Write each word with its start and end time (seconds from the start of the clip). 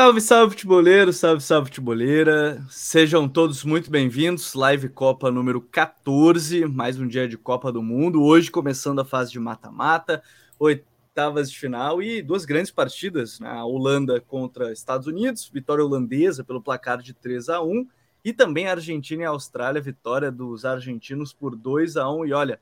Salve, 0.00 0.20
salve, 0.22 0.52
futeboleiro, 0.52 1.12
salve, 1.12 1.42
salve, 1.42 1.66
futeboleira. 1.66 2.64
Sejam 2.70 3.28
todos 3.28 3.62
muito 3.62 3.90
bem-vindos. 3.90 4.54
Live 4.54 4.88
Copa 4.88 5.30
número 5.30 5.60
14, 5.60 6.64
mais 6.64 6.98
um 6.98 7.06
dia 7.06 7.28
de 7.28 7.36
Copa 7.36 7.70
do 7.70 7.82
Mundo. 7.82 8.22
Hoje 8.22 8.50
começando 8.50 9.00
a 9.00 9.04
fase 9.04 9.30
de 9.30 9.38
mata-mata, 9.38 10.22
oitavas 10.58 11.50
de 11.50 11.58
final 11.58 12.02
e 12.02 12.22
duas 12.22 12.46
grandes 12.46 12.70
partidas, 12.70 13.40
né? 13.40 13.50
A 13.50 13.62
Holanda 13.66 14.18
contra 14.22 14.72
Estados 14.72 15.06
Unidos, 15.06 15.50
vitória 15.52 15.84
holandesa 15.84 16.42
pelo 16.42 16.62
placar 16.62 17.02
de 17.02 17.12
3 17.12 17.50
a 17.50 17.60
1 17.60 17.86
e 18.24 18.32
também 18.32 18.68
a 18.68 18.70
Argentina 18.70 19.24
e 19.24 19.26
a 19.26 19.28
Austrália, 19.28 19.82
vitória 19.82 20.32
dos 20.32 20.64
argentinos 20.64 21.34
por 21.34 21.54
2 21.54 21.98
a 21.98 22.10
1 22.10 22.24
e 22.24 22.32
olha, 22.32 22.58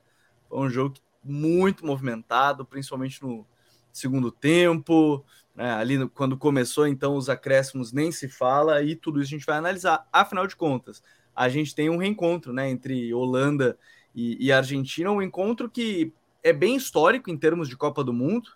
foi 0.49 0.59
um 0.59 0.69
jogo 0.69 0.95
muito 1.23 1.85
movimentado, 1.85 2.65
principalmente 2.65 3.23
no 3.23 3.45
segundo 3.93 4.29
tempo, 4.29 5.23
né, 5.55 5.71
ali 5.71 6.07
quando 6.09 6.37
começou, 6.37 6.87
então 6.87 7.15
os 7.15 7.29
acréscimos 7.29 7.91
nem 7.91 8.11
se 8.11 8.27
fala 8.27 8.81
e 8.81 8.95
tudo 8.95 9.21
isso 9.21 9.33
a 9.33 9.37
gente 9.37 9.45
vai 9.45 9.57
analisar. 9.57 10.07
Afinal 10.11 10.47
de 10.47 10.55
contas, 10.55 11.03
a 11.35 11.49
gente 11.49 11.75
tem 11.75 11.89
um 11.89 11.97
reencontro 11.97 12.53
né, 12.53 12.69
entre 12.69 13.13
Holanda 13.13 13.77
e, 14.15 14.45
e 14.45 14.51
Argentina, 14.51 15.11
um 15.11 15.21
encontro 15.21 15.69
que 15.69 16.13
é 16.43 16.53
bem 16.53 16.75
histórico 16.75 17.29
em 17.29 17.37
termos 17.37 17.67
de 17.69 17.77
Copa 17.77 18.03
do 18.03 18.13
Mundo. 18.13 18.49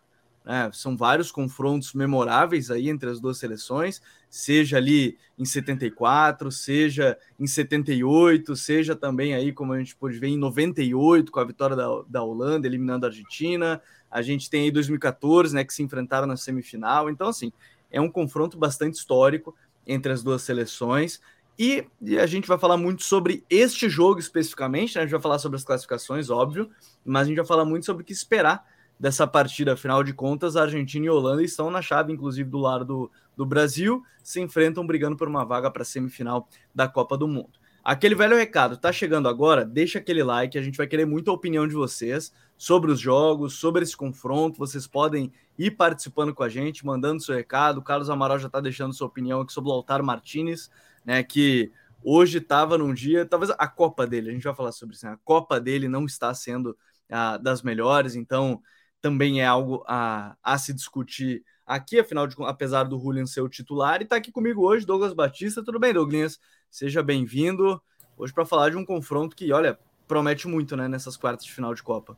Né, 0.45 0.69
são 0.73 0.97
vários 0.97 1.31
confrontos 1.31 1.93
memoráveis 1.93 2.69
aí 2.69 2.89
entre 2.89 3.09
as 3.09 3.21
duas 3.21 3.37
seleções, 3.37 4.01
seja 4.29 4.75
ali 4.75 5.17
em 5.39 5.45
74, 5.45 6.51
seja 6.51 7.17
em 7.39 7.47
78, 7.47 8.53
seja 8.53 8.93
também 8.93 9.33
aí, 9.33 9.53
como 9.53 9.71
a 9.71 9.79
gente 9.79 9.95
pôde 9.95 10.19
ver, 10.19 10.27
em 10.27 10.37
98, 10.37 11.31
com 11.31 11.39
a 11.39 11.45
vitória 11.45 11.77
da, 11.77 11.87
da 12.09 12.21
Holanda 12.21 12.67
eliminando 12.67 13.05
a 13.05 13.09
Argentina, 13.09 13.81
a 14.13 14.21
gente 14.21 14.47
tem 14.47 14.61
aí 14.61 14.71
2014, 14.71 15.55
né, 15.55 15.63
que 15.63 15.73
se 15.73 15.81
enfrentaram 15.81 16.27
na 16.27 16.37
semifinal. 16.37 17.09
Então, 17.09 17.27
assim, 17.27 17.51
é 17.91 17.99
um 17.99 18.09
confronto 18.09 18.59
bastante 18.59 18.93
histórico 18.93 19.55
entre 19.87 20.11
as 20.11 20.21
duas 20.21 20.43
seleções. 20.43 21.19
E, 21.57 21.83
e, 21.99 22.19
a 22.19 22.27
gente 22.27 22.47
vai 22.47 22.59
falar 22.59 22.77
muito 22.77 23.03
sobre 23.03 23.43
este 23.49 23.89
jogo 23.89 24.19
especificamente, 24.19 24.95
né? 24.95 25.01
A 25.01 25.05
gente 25.05 25.11
vai 25.11 25.21
falar 25.21 25.39
sobre 25.39 25.57
as 25.57 25.63
classificações, 25.63 26.29
óbvio, 26.29 26.69
mas 27.03 27.23
a 27.23 27.25
gente 27.25 27.37
vai 27.37 27.45
falar 27.45 27.65
muito 27.65 27.87
sobre 27.87 28.03
o 28.03 28.05
que 28.05 28.13
esperar 28.13 28.63
dessa 28.99 29.25
partida. 29.25 29.73
Afinal 29.73 30.03
de 30.03 30.13
contas, 30.13 30.55
a 30.55 30.61
Argentina 30.61 31.05
e 31.07 31.09
a 31.09 31.13
Holanda 31.13 31.43
estão 31.43 31.71
na 31.71 31.81
chave, 31.81 32.13
inclusive 32.13 32.47
do 32.47 32.59
lado 32.59 32.85
do, 32.85 33.11
do 33.35 33.45
Brasil, 33.45 34.03
se 34.23 34.39
enfrentam 34.41 34.85
brigando 34.85 35.17
por 35.17 35.27
uma 35.27 35.43
vaga 35.43 35.71
para 35.71 35.81
a 35.81 35.85
semifinal 35.85 36.47
da 36.73 36.87
Copa 36.87 37.17
do 37.17 37.27
Mundo. 37.27 37.62
Aquele 37.83 38.15
velho 38.15 38.37
recado, 38.37 38.77
tá 38.77 38.93
chegando 38.93 39.27
agora? 39.27 39.65
Deixa 39.65 39.99
aquele 39.99 40.23
like, 40.23 40.57
a 40.57 40.61
gente 40.61 40.77
vai 40.77 40.87
querer 40.87 41.05
muito 41.05 41.29
a 41.29 41.33
opinião 41.33 41.67
de 41.67 41.73
vocês 41.73 42.31
sobre 42.57 42.89
os 42.89 42.97
jogos, 42.97 43.55
sobre 43.55 43.83
esse 43.83 43.97
confronto. 43.97 44.57
Vocês 44.57 44.87
podem 44.87 45.33
ir 45.59 45.71
participando 45.71 46.33
com 46.33 46.43
a 46.43 46.47
gente, 46.47 46.85
mandando 46.85 47.21
seu 47.21 47.35
recado. 47.35 47.79
O 47.79 47.83
Carlos 47.83 48.09
Amaral 48.09 48.39
já 48.39 48.47
está 48.47 48.61
deixando 48.61 48.93
sua 48.93 49.07
opinião 49.07 49.41
aqui 49.41 49.51
sobre 49.51 49.69
o 49.69 49.73
Lautaro 49.73 50.01
Martinez, 50.01 50.71
né? 51.03 51.21
Que 51.23 51.73
hoje 52.01 52.37
estava 52.37 52.77
num 52.77 52.93
dia, 52.93 53.25
talvez 53.25 53.51
a 53.57 53.67
Copa 53.67 54.07
dele, 54.07 54.29
a 54.29 54.33
gente 54.33 54.43
vai 54.43 54.55
falar 54.55 54.71
sobre 54.71 54.95
isso, 54.95 55.05
né? 55.05 55.11
A 55.11 55.17
Copa 55.17 55.59
dele 55.59 55.89
não 55.89 56.05
está 56.05 56.33
sendo 56.33 56.77
a, 57.11 57.35
das 57.35 57.61
melhores, 57.61 58.15
então 58.15 58.61
também 59.01 59.41
é 59.41 59.45
algo 59.45 59.83
a, 59.85 60.37
a 60.41 60.57
se 60.57 60.73
discutir 60.73 61.43
aqui, 61.65 61.99
afinal 61.99 62.27
de 62.27 62.35
apesar 62.43 62.83
do 62.83 62.97
Julian 62.97 63.25
ser 63.25 63.41
o 63.41 63.49
titular, 63.49 63.99
e 63.99 64.03
está 64.05 64.15
aqui 64.15 64.31
comigo 64.31 64.65
hoje, 64.65 64.85
Douglas 64.85 65.13
Batista. 65.13 65.61
Tudo 65.61 65.79
bem, 65.79 65.93
Douglas? 65.93 66.39
Seja 66.73 67.03
bem-vindo. 67.03 67.79
Hoje 68.17 68.33
para 68.33 68.47
falar 68.47 68.71
de 68.71 68.75
um 68.75 68.83
confronto 68.83 69.35
que, 69.35 69.53
olha, 69.53 69.77
promete 70.07 70.47
muito, 70.47 70.75
né, 70.75 70.87
nessas 70.87 71.15
quartas 71.15 71.45
de 71.45 71.53
final 71.53 71.71
de 71.75 71.83
Copa. 71.83 72.17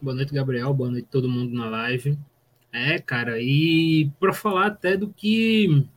Boa 0.00 0.14
noite, 0.14 0.32
Gabriel. 0.32 0.72
Boa 0.72 0.92
noite 0.92 1.08
todo 1.10 1.28
mundo 1.28 1.52
na 1.52 1.68
live. 1.68 2.16
É, 2.70 3.00
cara, 3.00 3.42
e 3.42 4.12
para 4.20 4.32
falar 4.32 4.66
até 4.66 4.96
do 4.96 5.08
que 5.08 5.88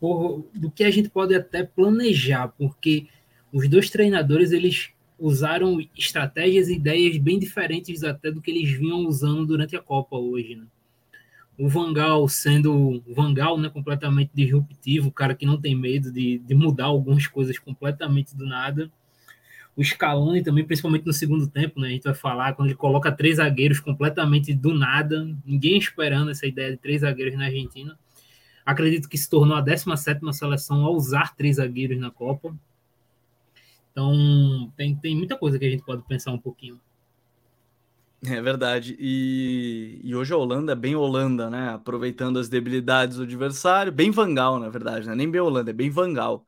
por, 0.00 0.46
do 0.54 0.70
que 0.70 0.82
a 0.82 0.90
gente 0.90 1.10
pode 1.10 1.34
até 1.34 1.62
planejar, 1.62 2.48
porque 2.56 3.06
os 3.52 3.68
dois 3.68 3.90
treinadores 3.90 4.50
eles 4.50 4.88
usaram 5.18 5.86
estratégias 5.94 6.70
e 6.70 6.76
ideias 6.76 7.18
bem 7.18 7.38
diferentes 7.38 8.02
até 8.02 8.30
do 8.30 8.40
que 8.40 8.50
eles 8.50 8.70
vinham 8.70 9.06
usando 9.06 9.44
durante 9.44 9.76
a 9.76 9.82
Copa 9.82 10.16
hoje, 10.16 10.56
né? 10.56 10.64
O 11.58 11.68
Vangal 11.68 12.28
sendo 12.28 13.02
Vangal, 13.08 13.58
né, 13.58 13.68
completamente 13.68 14.30
disruptivo, 14.32 15.08
o 15.08 15.12
cara 15.12 15.34
que 15.34 15.44
não 15.44 15.60
tem 15.60 15.74
medo 15.74 16.12
de, 16.12 16.38
de 16.38 16.54
mudar 16.54 16.84
algumas 16.86 17.26
coisas 17.26 17.58
completamente 17.58 18.36
do 18.36 18.46
nada 18.46 18.90
o 19.78 19.84
Scaloni 19.84 20.42
também, 20.42 20.64
principalmente 20.64 21.06
no 21.06 21.12
segundo 21.12 21.46
tempo, 21.46 21.78
né? 21.78 21.86
A 21.86 21.90
gente 21.92 22.02
vai 22.02 22.12
falar 22.12 22.52
quando 22.54 22.66
ele 22.66 22.76
coloca 22.76 23.12
três 23.12 23.36
zagueiros 23.36 23.78
completamente 23.78 24.52
do 24.52 24.74
nada, 24.74 25.24
ninguém 25.46 25.78
esperando 25.78 26.32
essa 26.32 26.48
ideia 26.48 26.72
de 26.72 26.78
três 26.78 27.02
zagueiros 27.02 27.38
na 27.38 27.44
Argentina. 27.44 27.96
Acredito 28.66 29.08
que 29.08 29.16
se 29.16 29.30
tornou 29.30 29.56
a 29.56 29.60
17 29.60 30.20
seleção 30.32 30.84
a 30.84 30.90
usar 30.90 31.36
três 31.36 31.56
zagueiros 31.56 31.96
na 31.96 32.10
Copa. 32.10 32.52
Então, 33.92 34.72
tem, 34.76 34.96
tem 34.96 35.16
muita 35.16 35.36
coisa 35.36 35.60
que 35.60 35.64
a 35.64 35.70
gente 35.70 35.84
pode 35.84 36.02
pensar 36.08 36.32
um 36.32 36.40
pouquinho. 36.40 36.80
É 38.26 38.40
verdade. 38.42 38.96
E, 38.98 40.00
e 40.02 40.14
hoje 40.14 40.32
a 40.32 40.36
Holanda 40.36 40.72
é 40.72 40.74
bem 40.74 40.96
Holanda, 40.96 41.48
né? 41.48 41.70
Aproveitando 41.70 42.38
as 42.38 42.48
debilidades 42.48 43.16
do 43.16 43.22
adversário. 43.22 43.92
Bem 43.92 44.10
Vangal, 44.10 44.58
na 44.58 44.68
verdade, 44.68 45.06
né? 45.06 45.14
Nem 45.14 45.30
bem 45.30 45.40
Holanda, 45.40 45.70
é 45.70 45.72
bem 45.72 45.88
Vangal. 45.88 46.44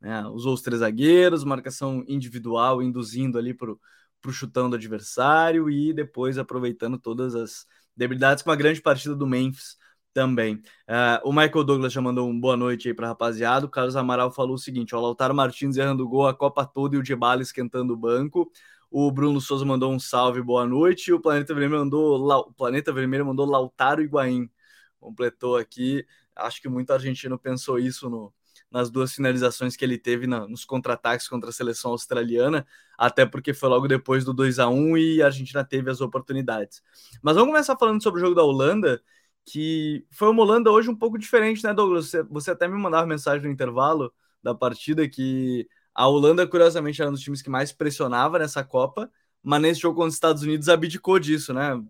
Né? 0.00 0.26
Usou 0.28 0.54
os 0.54 0.62
três 0.62 0.80
zagueiros, 0.80 1.44
marcação 1.44 2.04
individual, 2.08 2.82
induzindo 2.82 3.38
ali 3.38 3.54
para 3.54 3.70
o 3.70 4.32
chutão 4.32 4.68
do 4.68 4.76
adversário 4.76 5.70
e 5.70 5.92
depois 5.92 6.38
aproveitando 6.38 6.98
todas 6.98 7.34
as 7.36 7.66
debilidades 7.96 8.42
com 8.42 8.50
uma 8.50 8.56
grande 8.56 8.82
partida 8.82 9.14
do 9.14 9.26
Memphis 9.26 9.76
também. 10.12 10.56
Uh, 10.88 11.28
o 11.28 11.32
Michael 11.32 11.64
Douglas 11.64 11.92
já 11.92 12.00
mandou 12.00 12.28
um 12.28 12.38
boa 12.38 12.56
noite 12.56 12.88
aí 12.88 12.94
para 12.94 13.08
rapaziada. 13.08 13.66
O 13.66 13.68
Carlos 13.68 13.96
Amaral 13.96 14.30
falou 14.32 14.54
o 14.54 14.58
seguinte: 14.58 14.94
o 14.94 15.00
Lautaro 15.00 15.34
Martins 15.34 15.76
errando 15.76 16.08
gol 16.08 16.26
a 16.26 16.34
Copa 16.34 16.66
toda 16.66 16.96
e 16.96 16.98
o 16.98 17.02
Djebala 17.02 17.42
esquentando 17.42 17.94
o 17.94 17.96
banco. 17.96 18.50
O 18.94 19.10
Bruno 19.10 19.40
Souza 19.40 19.64
mandou 19.64 19.90
um 19.90 19.98
salve, 19.98 20.42
boa 20.42 20.66
noite. 20.66 21.14
O 21.14 21.18
Planeta 21.18 21.54
Vermelho 21.54 21.80
mandou, 21.80 22.28
o 22.40 22.52
Planeta 22.52 22.92
Vermelho 22.92 23.24
mandou 23.24 23.46
Lautaro 23.46 24.02
Higuaín. 24.02 24.50
Completou 25.00 25.56
aqui. 25.56 26.06
Acho 26.36 26.60
que 26.60 26.68
muito 26.68 26.92
argentino 26.92 27.38
pensou 27.38 27.78
isso 27.78 28.10
no, 28.10 28.34
nas 28.70 28.90
duas 28.90 29.14
finalizações 29.14 29.76
que 29.76 29.84
ele 29.86 29.96
teve 29.96 30.26
na, 30.26 30.46
nos 30.46 30.66
contra-ataques 30.66 31.26
contra 31.26 31.48
a 31.48 31.52
seleção 31.54 31.92
australiana, 31.92 32.66
até 32.98 33.24
porque 33.24 33.54
foi 33.54 33.70
logo 33.70 33.88
depois 33.88 34.26
do 34.26 34.34
2 34.34 34.58
a 34.58 34.68
1 34.68 34.98
e 34.98 35.22
a 35.22 35.26
Argentina 35.26 35.64
teve 35.64 35.90
as 35.90 36.02
oportunidades. 36.02 36.82
Mas 37.22 37.34
vamos 37.34 37.48
começar 37.50 37.78
falando 37.78 38.02
sobre 38.02 38.20
o 38.20 38.22
jogo 38.22 38.34
da 38.34 38.42
Holanda, 38.44 39.02
que 39.46 40.04
foi 40.10 40.28
uma 40.28 40.42
Holanda 40.42 40.70
hoje 40.70 40.90
um 40.90 40.96
pouco 40.96 41.16
diferente, 41.16 41.64
né, 41.64 41.72
Douglas? 41.72 42.10
Você, 42.10 42.22
você 42.24 42.50
até 42.50 42.68
me 42.68 42.76
mandava 42.76 43.06
mensagem 43.06 43.46
no 43.46 43.50
intervalo 43.50 44.12
da 44.42 44.54
partida 44.54 45.08
que 45.08 45.66
a 45.94 46.08
Holanda, 46.08 46.46
curiosamente, 46.46 47.00
era 47.00 47.10
um 47.10 47.14
dos 47.14 47.22
times 47.22 47.42
que 47.42 47.50
mais 47.50 47.72
pressionava 47.72 48.38
nessa 48.38 48.64
Copa, 48.64 49.10
mas 49.42 49.60
nesse 49.60 49.80
jogo 49.80 49.96
contra 49.96 50.08
os 50.08 50.14
Estados 50.14 50.42
Unidos 50.42 50.68
abdicou 50.68 51.18
disso, 51.18 51.52
né? 51.52 51.82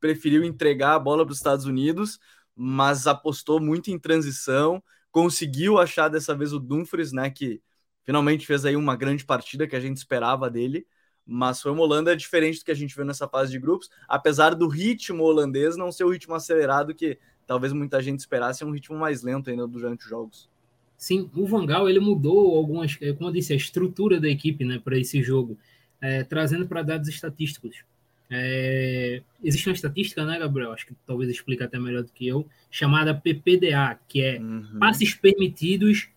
Preferiu 0.00 0.44
entregar 0.44 0.94
a 0.94 0.98
bola 0.98 1.24
para 1.24 1.32
os 1.32 1.38
Estados 1.38 1.64
Unidos, 1.64 2.18
mas 2.54 3.06
apostou 3.06 3.60
muito 3.60 3.90
em 3.90 3.98
transição, 3.98 4.82
conseguiu 5.10 5.78
achar 5.78 6.08
dessa 6.08 6.34
vez 6.34 6.52
o 6.52 6.58
Dumfries, 6.58 7.12
né, 7.12 7.30
que 7.30 7.62
finalmente 8.04 8.46
fez 8.46 8.64
aí 8.64 8.76
uma 8.76 8.96
grande 8.96 9.24
partida 9.24 9.66
que 9.66 9.76
a 9.76 9.80
gente 9.80 9.98
esperava 9.98 10.50
dele, 10.50 10.86
mas 11.24 11.60
foi 11.60 11.72
uma 11.72 11.82
Holanda 11.82 12.16
diferente 12.16 12.60
do 12.60 12.64
que 12.64 12.70
a 12.70 12.74
gente 12.74 12.94
viu 12.94 13.04
nessa 13.04 13.28
fase 13.28 13.50
de 13.50 13.58
grupos, 13.58 13.90
apesar 14.08 14.54
do 14.54 14.68
ritmo 14.68 15.24
holandês 15.24 15.76
não 15.76 15.90
ser 15.90 16.04
o 16.04 16.10
ritmo 16.10 16.34
acelerado 16.34 16.94
que 16.94 17.18
talvez 17.46 17.72
muita 17.72 18.00
gente 18.02 18.20
esperasse, 18.20 18.62
é 18.62 18.66
um 18.66 18.70
ritmo 18.70 18.96
mais 18.96 19.22
lento 19.22 19.50
ainda 19.50 19.66
durante 19.66 20.04
os 20.04 20.08
jogos. 20.08 20.48
Sim, 20.96 21.30
o 21.34 21.46
Vangal 21.46 21.88
ele 21.88 22.00
mudou 22.00 22.56
algumas, 22.56 22.96
como 22.96 23.28
eu 23.28 23.32
disse, 23.32 23.52
a 23.52 23.56
estrutura 23.56 24.18
da 24.18 24.28
equipe, 24.28 24.64
né, 24.64 24.80
para 24.82 24.98
esse 24.98 25.22
jogo, 25.22 25.58
é, 26.00 26.24
trazendo 26.24 26.66
para 26.66 26.82
dados 26.82 27.08
estatísticos. 27.08 27.84
É, 28.30 29.22
existe 29.42 29.68
uma 29.68 29.74
estatística, 29.74 30.24
né, 30.24 30.38
Gabriel? 30.38 30.72
Acho 30.72 30.86
que 30.86 30.94
talvez 31.06 31.30
explique 31.30 31.62
até 31.62 31.78
melhor 31.78 32.02
do 32.02 32.10
que 32.10 32.26
eu, 32.26 32.46
chamada 32.70 33.14
PPDA, 33.14 33.98
que 34.08 34.22
é 34.22 34.40
uhum. 34.40 34.78
passes 34.80 35.14
permitidos 35.14 36.08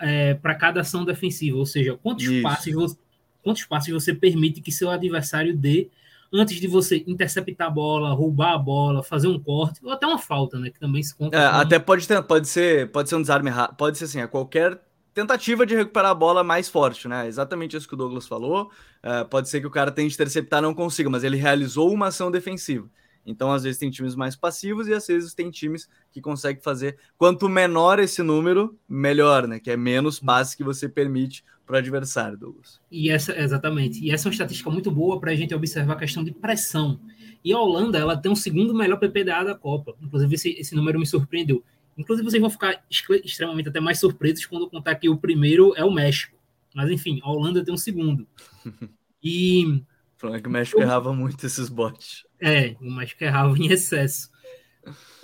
é, 0.00 0.34
para 0.34 0.54
cada 0.54 0.80
ação 0.80 1.04
defensiva, 1.04 1.58
ou 1.58 1.66
seja, 1.66 1.98
quantos 2.02 2.28
passes, 2.40 2.72
você, 2.72 2.96
quantos 3.42 3.64
passes 3.64 3.92
você 3.92 4.14
permite 4.14 4.60
que 4.60 4.70
seu 4.70 4.90
adversário 4.90 5.54
dê 5.56 5.88
antes 6.32 6.60
de 6.60 6.66
você 6.66 7.04
interceptar 7.06 7.66
a 7.66 7.70
bola, 7.70 8.14
roubar 8.14 8.54
a 8.54 8.58
bola, 8.58 9.02
fazer 9.02 9.28
um 9.28 9.38
corte, 9.38 9.80
ou 9.84 9.92
até 9.92 10.06
uma 10.06 10.18
falta, 10.18 10.58
né? 10.58 10.70
Que 10.70 10.80
também 10.80 11.02
se 11.02 11.14
conta. 11.14 11.36
É, 11.36 11.44
até 11.44 11.78
pode, 11.78 12.08
ter, 12.08 12.22
pode, 12.22 12.48
ser, 12.48 12.90
pode 12.90 13.08
ser 13.08 13.16
um 13.16 13.20
desarme 13.20 13.50
errado, 13.50 13.76
pode 13.76 13.98
ser 13.98 14.04
assim, 14.04 14.20
a 14.20 14.28
qualquer 14.28 14.80
tentativa 15.12 15.66
de 15.66 15.76
recuperar 15.76 16.10
a 16.10 16.14
bola 16.14 16.42
mais 16.42 16.68
forte, 16.68 17.06
né? 17.06 17.26
Exatamente 17.26 17.76
isso 17.76 17.86
que 17.86 17.94
o 17.94 17.96
Douglas 17.96 18.26
falou. 18.26 18.70
Uh, 19.04 19.28
pode 19.28 19.48
ser 19.48 19.60
que 19.60 19.66
o 19.66 19.70
cara 19.70 19.90
tente 19.90 20.14
interceptar 20.14 20.62
não 20.62 20.72
consiga, 20.72 21.10
mas 21.10 21.22
ele 21.22 21.36
realizou 21.36 21.92
uma 21.92 22.06
ação 22.06 22.30
defensiva. 22.30 22.88
Então, 23.24 23.52
às 23.52 23.62
vezes, 23.62 23.78
tem 23.78 23.90
times 23.90 24.16
mais 24.16 24.34
passivos 24.34 24.88
e 24.88 24.94
às 24.94 25.06
vezes 25.06 25.32
tem 25.32 25.50
times 25.50 25.88
que 26.10 26.20
conseguem 26.20 26.60
fazer. 26.62 26.96
Quanto 27.16 27.48
menor 27.48 27.98
esse 28.00 28.22
número, 28.22 28.76
melhor, 28.88 29.46
né? 29.46 29.60
Que 29.60 29.70
é 29.70 29.76
menos 29.76 30.18
passe 30.18 30.56
que 30.56 30.64
você 30.64 30.88
permite 30.88 31.44
para 31.72 31.76
o 31.76 31.78
adversário, 31.78 32.36
Douglas. 32.36 32.78
E 32.90 33.10
essa, 33.10 33.38
exatamente. 33.38 34.04
E 34.04 34.10
essa 34.10 34.26
é 34.26 34.30
uma 34.30 34.32
estatística 34.32 34.70
muito 34.70 34.90
boa 34.90 35.18
para 35.18 35.30
a 35.30 35.34
gente 35.34 35.54
observar 35.54 35.94
a 35.94 35.98
questão 35.98 36.22
de 36.22 36.30
pressão. 36.30 37.00
E 37.42 37.52
a 37.52 37.58
Holanda, 37.58 37.98
ela 37.98 38.16
tem 38.16 38.30
o 38.30 38.36
segundo 38.36 38.74
melhor 38.74 38.98
PPDA 38.98 39.42
da 39.42 39.54
Copa. 39.54 39.94
Inclusive, 40.00 40.34
esse, 40.34 40.50
esse 40.50 40.74
número 40.74 40.98
me 40.98 41.06
surpreendeu 41.06 41.64
Inclusive, 41.96 42.28
vocês 42.28 42.40
vão 42.40 42.48
ficar 42.48 42.82
extremamente 42.90 43.68
até 43.68 43.78
mais 43.78 43.98
surpresos 43.98 44.46
quando 44.46 44.62
eu 44.62 44.70
contar 44.70 44.94
que 44.94 45.10
o 45.10 45.16
primeiro 45.16 45.74
é 45.76 45.84
o 45.84 45.90
México. 45.90 46.38
Mas, 46.74 46.90
enfim, 46.90 47.20
a 47.22 47.30
Holanda 47.30 47.64
tem 47.64 47.72
um 47.72 47.78
segundo. 47.78 48.26
E. 49.24 49.84
Falando 50.16 50.42
que 50.42 50.48
o 50.48 50.50
México 50.50 50.80
eu... 50.80 50.82
errava 50.82 51.12
muito 51.12 51.46
esses 51.46 51.68
bots. 51.68 52.26
É, 52.40 52.74
o 52.80 52.90
México 52.90 53.22
errava 53.22 53.56
em 53.56 53.70
excesso. 53.70 54.32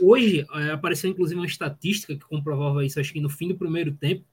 Hoje, 0.00 0.46
é, 0.54 0.70
apareceu 0.70 1.10
inclusive 1.10 1.40
uma 1.40 1.46
estatística 1.46 2.14
que 2.14 2.24
comprovava 2.24 2.84
isso, 2.84 3.00
acho 3.00 3.12
que 3.12 3.20
no 3.20 3.28
fim 3.28 3.48
do 3.48 3.56
primeiro 3.56 3.90
tempo, 3.90 4.24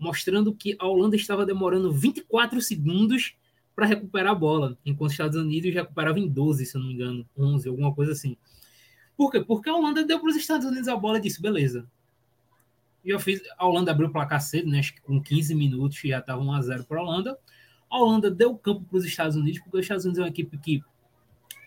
mostrando 0.00 0.54
que 0.54 0.76
a 0.78 0.86
Holanda 0.86 1.14
estava 1.14 1.44
demorando 1.44 1.92
24 1.92 2.60
segundos 2.60 3.34
para 3.76 3.86
recuperar 3.86 4.32
a 4.32 4.34
bola, 4.34 4.78
enquanto 4.84 5.08
os 5.08 5.12
Estados 5.12 5.36
Unidos 5.36 5.72
recuperava 5.72 6.18
em 6.18 6.28
12, 6.28 6.66
se 6.66 6.76
eu 6.76 6.80
não 6.80 6.88
me 6.88 6.94
engano, 6.94 7.28
11, 7.36 7.68
alguma 7.68 7.94
coisa 7.94 8.12
assim. 8.12 8.36
Por 9.16 9.30
quê? 9.30 9.40
Porque 9.40 9.68
a 9.68 9.74
Holanda 9.74 10.04
deu 10.04 10.18
para 10.18 10.30
os 10.30 10.36
Estados 10.36 10.66
Unidos 10.66 10.88
a 10.88 10.96
bola 10.96 11.18
e 11.18 11.20
disse, 11.20 11.40
beleza. 11.40 11.86
E 13.04 13.10
eu 13.10 13.20
fiz, 13.20 13.42
a 13.56 13.66
Holanda 13.66 13.90
abriu 13.90 14.08
o 14.08 14.12
placar 14.12 14.40
cedo, 14.40 14.68
né? 14.68 14.78
Acho 14.78 14.94
que 14.94 15.00
com 15.00 15.20
15 15.22 15.54
minutos 15.54 15.98
já 16.02 16.18
estava 16.18 16.42
1 16.42 16.52
a 16.52 16.62
0 16.62 16.84
para 16.84 17.00
a 17.00 17.02
Holanda. 17.02 17.38
A 17.90 17.98
Holanda 17.98 18.30
deu 18.30 18.56
campo 18.56 18.84
para 18.84 18.98
os 18.98 19.04
Estados 19.04 19.36
Unidos, 19.36 19.60
porque 19.60 19.76
os 19.76 19.82
Estados 19.82 20.04
Unidos 20.04 20.18
é 20.18 20.22
uma 20.22 20.28
equipe 20.28 20.56
que 20.58 20.82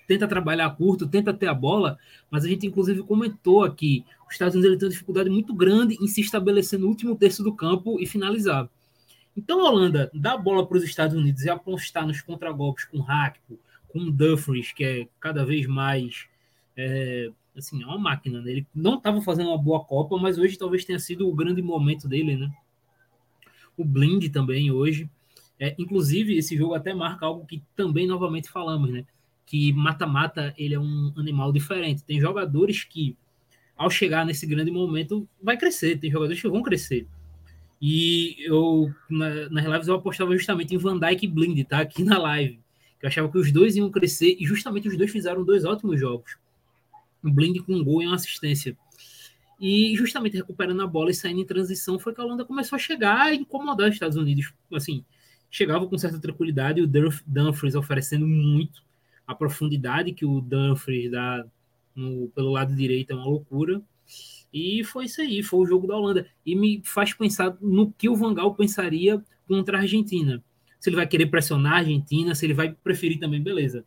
tenta 0.07 0.27
trabalhar 0.27 0.69
curto, 0.71 1.07
tenta 1.07 1.33
ter 1.33 1.47
a 1.47 1.53
bola, 1.53 1.97
mas 2.29 2.45
a 2.45 2.47
gente 2.47 2.67
inclusive 2.67 3.03
comentou 3.03 3.63
aqui, 3.63 4.05
os 4.27 4.33
Estados 4.33 4.55
Unidos 4.55 4.71
ele 4.71 4.79
tem 4.79 4.88
uma 4.88 4.91
dificuldade 4.91 5.29
muito 5.29 5.53
grande 5.53 5.97
em 6.01 6.07
se 6.07 6.21
estabelecer 6.21 6.79
no 6.79 6.88
último 6.88 7.15
terço 7.15 7.44
do 7.44 7.53
campo 7.53 8.00
e 8.00 8.05
finalizar. 8.05 8.69
Então 9.35 9.65
a 9.65 9.69
Holanda 9.69 10.11
dá 10.13 10.33
a 10.33 10.38
bola 10.38 10.65
para 10.65 10.77
os 10.77 10.83
Estados 10.83 11.15
Unidos 11.15 11.44
e 11.44 11.50
apostar 11.50 12.05
nos 12.05 12.21
contragolpes 12.21 12.85
com 12.85 13.01
Hackpo, 13.01 13.59
com 13.88 14.09
Dumfries, 14.09 14.71
que 14.71 14.83
é 14.83 15.07
cada 15.19 15.45
vez 15.45 15.65
mais 15.65 16.27
é, 16.75 17.31
assim, 17.55 17.81
é 17.81 17.85
uma 17.85 17.97
máquina. 17.97 18.41
Né? 18.41 18.51
Ele 18.51 18.67
não 18.73 18.95
estava 18.95 19.21
fazendo 19.21 19.50
uma 19.50 19.57
boa 19.57 19.83
Copa, 19.83 20.17
mas 20.17 20.38
hoje 20.38 20.57
talvez 20.57 20.85
tenha 20.85 21.00
sido 21.00 21.27
o 21.27 21.35
grande 21.35 21.61
momento 21.61 22.07
dele, 22.07 22.35
né? 22.35 22.51
O 23.77 23.83
Blind 23.83 24.31
também 24.31 24.71
hoje. 24.71 25.09
É, 25.59 25.75
inclusive, 25.77 26.38
esse 26.38 26.57
jogo 26.57 26.73
até 26.73 26.94
marca 26.94 27.25
algo 27.25 27.45
que 27.45 27.63
também 27.75 28.07
novamente 28.07 28.50
falamos, 28.50 28.89
né? 28.89 29.05
Que 29.45 29.73
mata-mata 29.73 30.53
ele 30.57 30.75
é 30.75 30.79
um 30.79 31.13
animal 31.17 31.51
diferente. 31.51 32.03
Tem 32.03 32.19
jogadores 32.19 32.83
que, 32.83 33.15
ao 33.75 33.89
chegar 33.89 34.25
nesse 34.25 34.45
grande 34.45 34.71
momento, 34.71 35.27
vai 35.41 35.57
crescer. 35.57 35.99
Tem 35.99 36.09
jogadores 36.11 36.41
que 36.41 36.47
vão 36.47 36.63
crescer. 36.63 37.07
E 37.81 38.37
eu, 38.39 38.93
na, 39.09 39.49
nas 39.49 39.65
lives, 39.65 39.87
eu 39.89 39.95
apostava 39.95 40.31
justamente 40.37 40.73
em 40.73 40.77
Van 40.77 40.97
Dijk 40.97 41.25
e 41.25 41.27
Blind, 41.27 41.67
tá? 41.67 41.79
Aqui 41.79 42.03
na 42.03 42.17
live. 42.17 42.59
Eu 43.01 43.07
achava 43.09 43.29
que 43.29 43.37
os 43.37 43.51
dois 43.51 43.75
iam 43.75 43.91
crescer 43.91 44.37
e 44.39 44.45
justamente 44.45 44.87
os 44.87 44.97
dois 44.97 45.11
fizeram 45.11 45.43
dois 45.43 45.65
ótimos 45.65 45.99
jogos. 45.99 46.37
Um 47.21 47.29
Blind 47.29 47.61
com 47.61 47.73
um 47.73 47.83
gol 47.83 48.01
e 48.01 48.07
uma 48.07 48.15
assistência. 48.15 48.77
E 49.59 49.93
justamente 49.97 50.37
recuperando 50.37 50.81
a 50.81 50.87
bola 50.87 51.11
e 51.11 51.13
saindo 51.13 51.41
em 51.41 51.45
transição 51.45 51.99
foi 51.99 52.13
que 52.13 52.21
a 52.21 52.23
Holanda 52.23 52.45
começou 52.45 52.77
a 52.77 52.79
chegar 52.79 53.33
e 53.33 53.39
incomodar 53.39 53.89
os 53.89 53.95
Estados 53.95 54.15
Unidos. 54.15 54.53
Assim, 54.73 55.03
chegava 55.51 55.85
com 55.85 55.97
certa 55.97 56.17
tranquilidade 56.19 56.81
o 56.81 56.87
Dumfries 56.87 57.75
oferecendo 57.75 58.25
muito 58.25 58.81
a 59.25 59.33
profundidade 59.33 60.13
que 60.13 60.25
o 60.25 60.41
Dumfries 60.41 61.11
dá 61.11 61.45
no, 61.95 62.27
pelo 62.29 62.51
lado 62.51 62.75
direito 62.75 63.11
é 63.11 63.15
uma 63.15 63.25
loucura. 63.25 63.81
E 64.53 64.83
foi 64.83 65.05
isso 65.05 65.21
aí, 65.21 65.41
foi 65.41 65.61
o 65.61 65.65
jogo 65.65 65.87
da 65.87 65.95
Holanda. 65.95 66.27
E 66.45 66.55
me 66.55 66.81
faz 66.83 67.13
pensar 67.13 67.57
no 67.59 67.91
que 67.91 68.07
o 68.07 68.15
Vangal 68.15 68.53
pensaria 68.53 69.23
contra 69.47 69.77
a 69.77 69.81
Argentina. 69.81 70.43
Se 70.79 70.89
ele 70.89 70.97
vai 70.97 71.07
querer 71.07 71.27
pressionar 71.27 71.73
a 71.73 71.77
Argentina, 71.77 72.35
se 72.35 72.45
ele 72.45 72.53
vai 72.53 72.71
preferir 72.71 73.19
também, 73.19 73.41
beleza. 73.41 73.85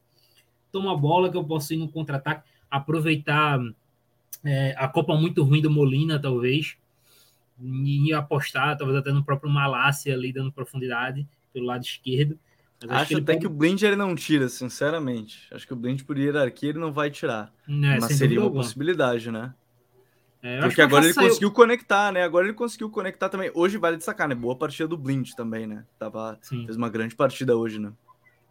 Toma 0.72 0.92
a 0.92 0.96
bola 0.96 1.30
que 1.30 1.36
eu 1.36 1.44
posso 1.44 1.72
ir 1.74 1.76
no 1.76 1.88
contra-ataque, 1.88 2.48
aproveitar 2.70 3.60
é, 4.44 4.74
a 4.76 4.88
Copa 4.88 5.14
muito 5.14 5.42
ruim 5.42 5.62
do 5.62 5.70
Molina, 5.70 6.18
talvez, 6.18 6.76
e 7.60 8.12
apostar, 8.12 8.76
talvez 8.76 8.98
até 8.98 9.12
no 9.12 9.24
próprio 9.24 9.50
Malásia 9.50 10.14
ali, 10.14 10.32
dando 10.32 10.52
profundidade 10.52 11.26
pelo 11.52 11.66
lado 11.66 11.84
esquerdo. 11.84 12.38
Acho, 12.84 12.92
acho, 12.92 13.08
que 13.08 13.14
até 13.14 13.32
pode... 13.32 13.38
que 13.40 13.46
o 13.46 13.50
Blind 13.50 13.82
ele 13.82 13.96
não 13.96 14.14
tira, 14.14 14.48
sinceramente. 14.48 15.48
Acho 15.50 15.66
que 15.66 15.72
o 15.72 15.76
Blind 15.76 16.02
por 16.02 16.18
hierarquia 16.18 16.70
ele 16.70 16.78
não 16.78 16.92
vai 16.92 17.10
tirar. 17.10 17.52
É, 17.68 17.98
Mas 17.98 18.12
seria 18.12 18.38
uma 18.38 18.46
alguma. 18.46 18.62
possibilidade, 18.62 19.30
né? 19.30 19.54
É, 20.42 20.60
Porque 20.60 20.80
agora 20.82 21.04
ele 21.04 21.14
saiu... 21.14 21.28
conseguiu 21.28 21.50
conectar, 21.50 22.12
né? 22.12 22.22
Agora 22.22 22.46
ele 22.46 22.54
conseguiu 22.54 22.90
conectar 22.90 23.28
também. 23.28 23.50
Hoje 23.54 23.78
vale 23.78 23.96
destacar, 23.96 24.28
né? 24.28 24.34
Boa 24.34 24.54
partida 24.54 24.86
do 24.86 24.96
Blind 24.96 25.32
também, 25.32 25.66
né? 25.66 25.84
Tava, 25.98 26.38
fez 26.42 26.76
uma 26.76 26.88
grande 26.88 27.16
partida 27.16 27.56
hoje, 27.56 27.80
né? 27.80 27.92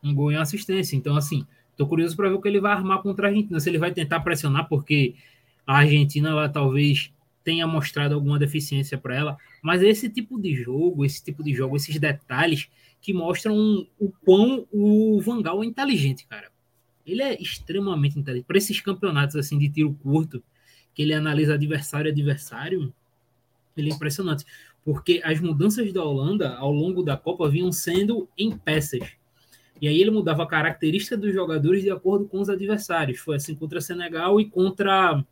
Um 0.03 0.13
gol 0.13 0.31
em 0.31 0.35
assistência. 0.35 0.95
Então, 0.95 1.15
assim, 1.15 1.45
tô 1.77 1.87
curioso 1.87 2.15
para 2.15 2.27
ver 2.27 2.35
o 2.35 2.41
que 2.41 2.47
ele 2.47 2.59
vai 2.59 2.73
armar 2.73 3.01
contra 3.01 3.27
a 3.27 3.29
Argentina. 3.29 3.59
Se 3.59 3.69
ele 3.69 3.77
vai 3.77 3.93
tentar 3.93 4.19
pressionar, 4.21 4.67
porque 4.67 5.15
a 5.65 5.77
Argentina 5.77 6.29
ela 6.29 6.49
talvez 6.49 7.13
tenha 7.43 7.67
mostrado 7.67 8.15
alguma 8.15 8.39
deficiência 8.39 8.97
para 8.97 9.15
ela. 9.15 9.37
Mas 9.61 9.81
esse 9.83 10.09
tipo 10.09 10.41
de 10.41 10.53
jogo, 10.55 11.05
esse 11.05 11.23
tipo 11.23 11.43
de 11.43 11.53
jogo, 11.53 11.75
esses 11.75 11.97
detalhes 11.99 12.67
que 13.05 13.13
mostram 13.13 13.87
o 13.99 14.11
quão 14.25 14.65
o 14.71 15.21
Vangal 15.21 15.63
é 15.63 15.67
inteligente, 15.67 16.25
cara. 16.25 16.49
Ele 17.05 17.21
é 17.21 17.39
extremamente 17.39 18.17
inteligente. 18.17 18.47
Para 18.47 18.57
esses 18.57 18.81
campeonatos 18.81 19.35
assim 19.35 19.59
de 19.59 19.69
tiro 19.69 19.93
curto, 20.01 20.43
que 20.91 21.03
ele 21.03 21.13
analisa 21.13 21.53
adversário 21.53 22.09
adversário, 22.09 22.91
ele 23.77 23.91
é 23.91 23.93
impressionante, 23.93 24.43
porque 24.83 25.21
as 25.23 25.39
mudanças 25.39 25.93
da 25.93 26.03
Holanda 26.03 26.55
ao 26.55 26.71
longo 26.71 27.03
da 27.03 27.15
Copa 27.15 27.47
vinham 27.47 27.71
sendo 27.71 28.27
em 28.35 28.57
peças. 28.57 29.07
E 29.79 29.87
aí 29.87 30.01
ele 30.01 30.09
mudava 30.09 30.41
a 30.41 30.47
característica 30.47 31.15
dos 31.15 31.31
jogadores 31.31 31.83
de 31.83 31.91
acordo 31.91 32.25
com 32.25 32.41
os 32.41 32.49
adversários. 32.49 33.19
Foi 33.19 33.35
assim 33.35 33.53
contra 33.53 33.81
Senegal 33.81 34.41
e 34.41 34.49
contra 34.49 35.23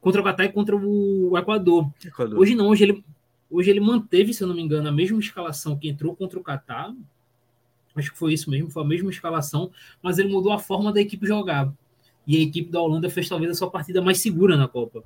contra 0.00 0.20
o 0.20 0.24
Catar 0.24 0.46
e 0.46 0.52
contra 0.52 0.76
o 0.76 1.38
Equador. 1.38 1.92
Equador. 2.04 2.40
Hoje 2.40 2.56
não, 2.56 2.66
hoje 2.66 2.82
ele 2.82 3.04
hoje 3.50 3.70
ele 3.70 3.80
manteve, 3.80 4.32
se 4.34 4.42
eu 4.42 4.48
não 4.48 4.54
me 4.54 4.62
engano, 4.62 4.88
a 4.88 4.92
mesma 4.92 5.18
escalação 5.18 5.76
que 5.76 5.88
entrou 5.88 6.14
contra 6.14 6.38
o 6.38 6.42
Catar. 6.42 6.94
Acho 7.94 8.12
que 8.12 8.18
foi 8.18 8.32
isso 8.32 8.50
mesmo, 8.50 8.70
foi 8.70 8.82
a 8.82 8.86
mesma 8.86 9.10
escalação, 9.10 9.70
mas 10.02 10.18
ele 10.18 10.28
mudou 10.28 10.52
a 10.52 10.58
forma 10.58 10.92
da 10.92 11.00
equipe 11.00 11.26
jogar 11.26 11.72
e 12.28 12.36
a 12.36 12.40
equipe 12.40 12.70
da 12.70 12.80
Holanda 12.80 13.08
fez 13.08 13.26
talvez 13.26 13.50
a 13.50 13.54
sua 13.54 13.70
partida 13.70 14.02
mais 14.02 14.20
segura 14.20 14.54
na 14.54 14.68
Copa. 14.68 15.02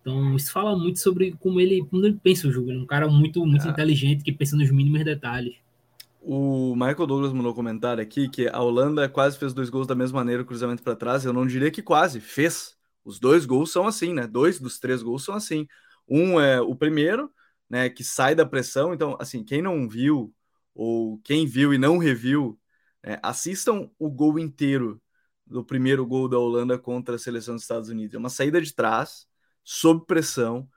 Então, 0.00 0.34
isso 0.34 0.50
fala 0.52 0.76
muito 0.76 0.98
sobre 0.98 1.32
como 1.38 1.60
ele, 1.60 1.86
como 1.88 2.04
ele 2.04 2.18
pensa 2.22 2.48
o 2.48 2.52
jogo. 2.52 2.70
Ele 2.70 2.80
é 2.80 2.82
um 2.82 2.86
cara 2.86 3.08
muito, 3.08 3.46
muito 3.46 3.66
é. 3.66 3.70
inteligente 3.70 4.24
que 4.24 4.32
pensa 4.32 4.56
nos 4.56 4.70
mínimos 4.70 5.04
detalhes. 5.04 5.54
O 6.20 6.74
Michael 6.74 7.06
Douglas 7.06 7.32
mandou 7.32 7.52
um 7.52 7.54
comentário 7.54 8.02
aqui 8.02 8.28
que 8.28 8.48
a 8.48 8.60
Holanda 8.60 9.08
quase 9.08 9.38
fez 9.38 9.54
dois 9.54 9.70
gols 9.70 9.86
da 9.86 9.94
mesma 9.94 10.18
maneira, 10.18 10.44
cruzamento 10.44 10.82
para 10.82 10.96
trás. 10.96 11.24
Eu 11.24 11.32
não 11.32 11.46
diria 11.46 11.70
que 11.70 11.80
quase, 11.80 12.18
fez. 12.20 12.74
Os 13.04 13.20
dois 13.20 13.46
gols 13.46 13.70
são 13.70 13.86
assim, 13.86 14.12
né? 14.12 14.26
Dois 14.26 14.58
dos 14.58 14.78
três 14.80 15.02
gols 15.02 15.24
são 15.24 15.36
assim. 15.36 15.68
Um 16.08 16.40
é 16.40 16.60
o 16.60 16.74
primeiro, 16.74 17.30
né, 17.68 17.88
que 17.88 18.04
sai 18.04 18.34
da 18.34 18.46
pressão. 18.46 18.94
Então, 18.94 19.16
assim, 19.20 19.44
quem 19.44 19.62
não 19.62 19.88
viu 19.88 20.34
ou 20.74 21.18
quem 21.18 21.46
viu 21.46 21.72
e 21.74 21.78
não 21.78 21.98
reviu, 21.98 22.58
né, 23.02 23.18
assistam 23.22 23.90
o 23.98 24.10
gol 24.10 24.38
inteiro 24.38 25.00
do 25.46 25.64
primeiro 25.64 26.06
gol 26.06 26.28
da 26.28 26.38
Holanda 26.38 26.78
contra 26.78 27.16
a 27.16 27.18
seleção 27.18 27.54
dos 27.54 27.64
Estados 27.64 27.88
Unidos. 27.88 28.14
É 28.14 28.18
uma 28.18 28.30
saída 28.30 28.60
de 28.60 28.74
trás, 28.74 29.26
sob 29.62 30.04
pressão, 30.06 30.68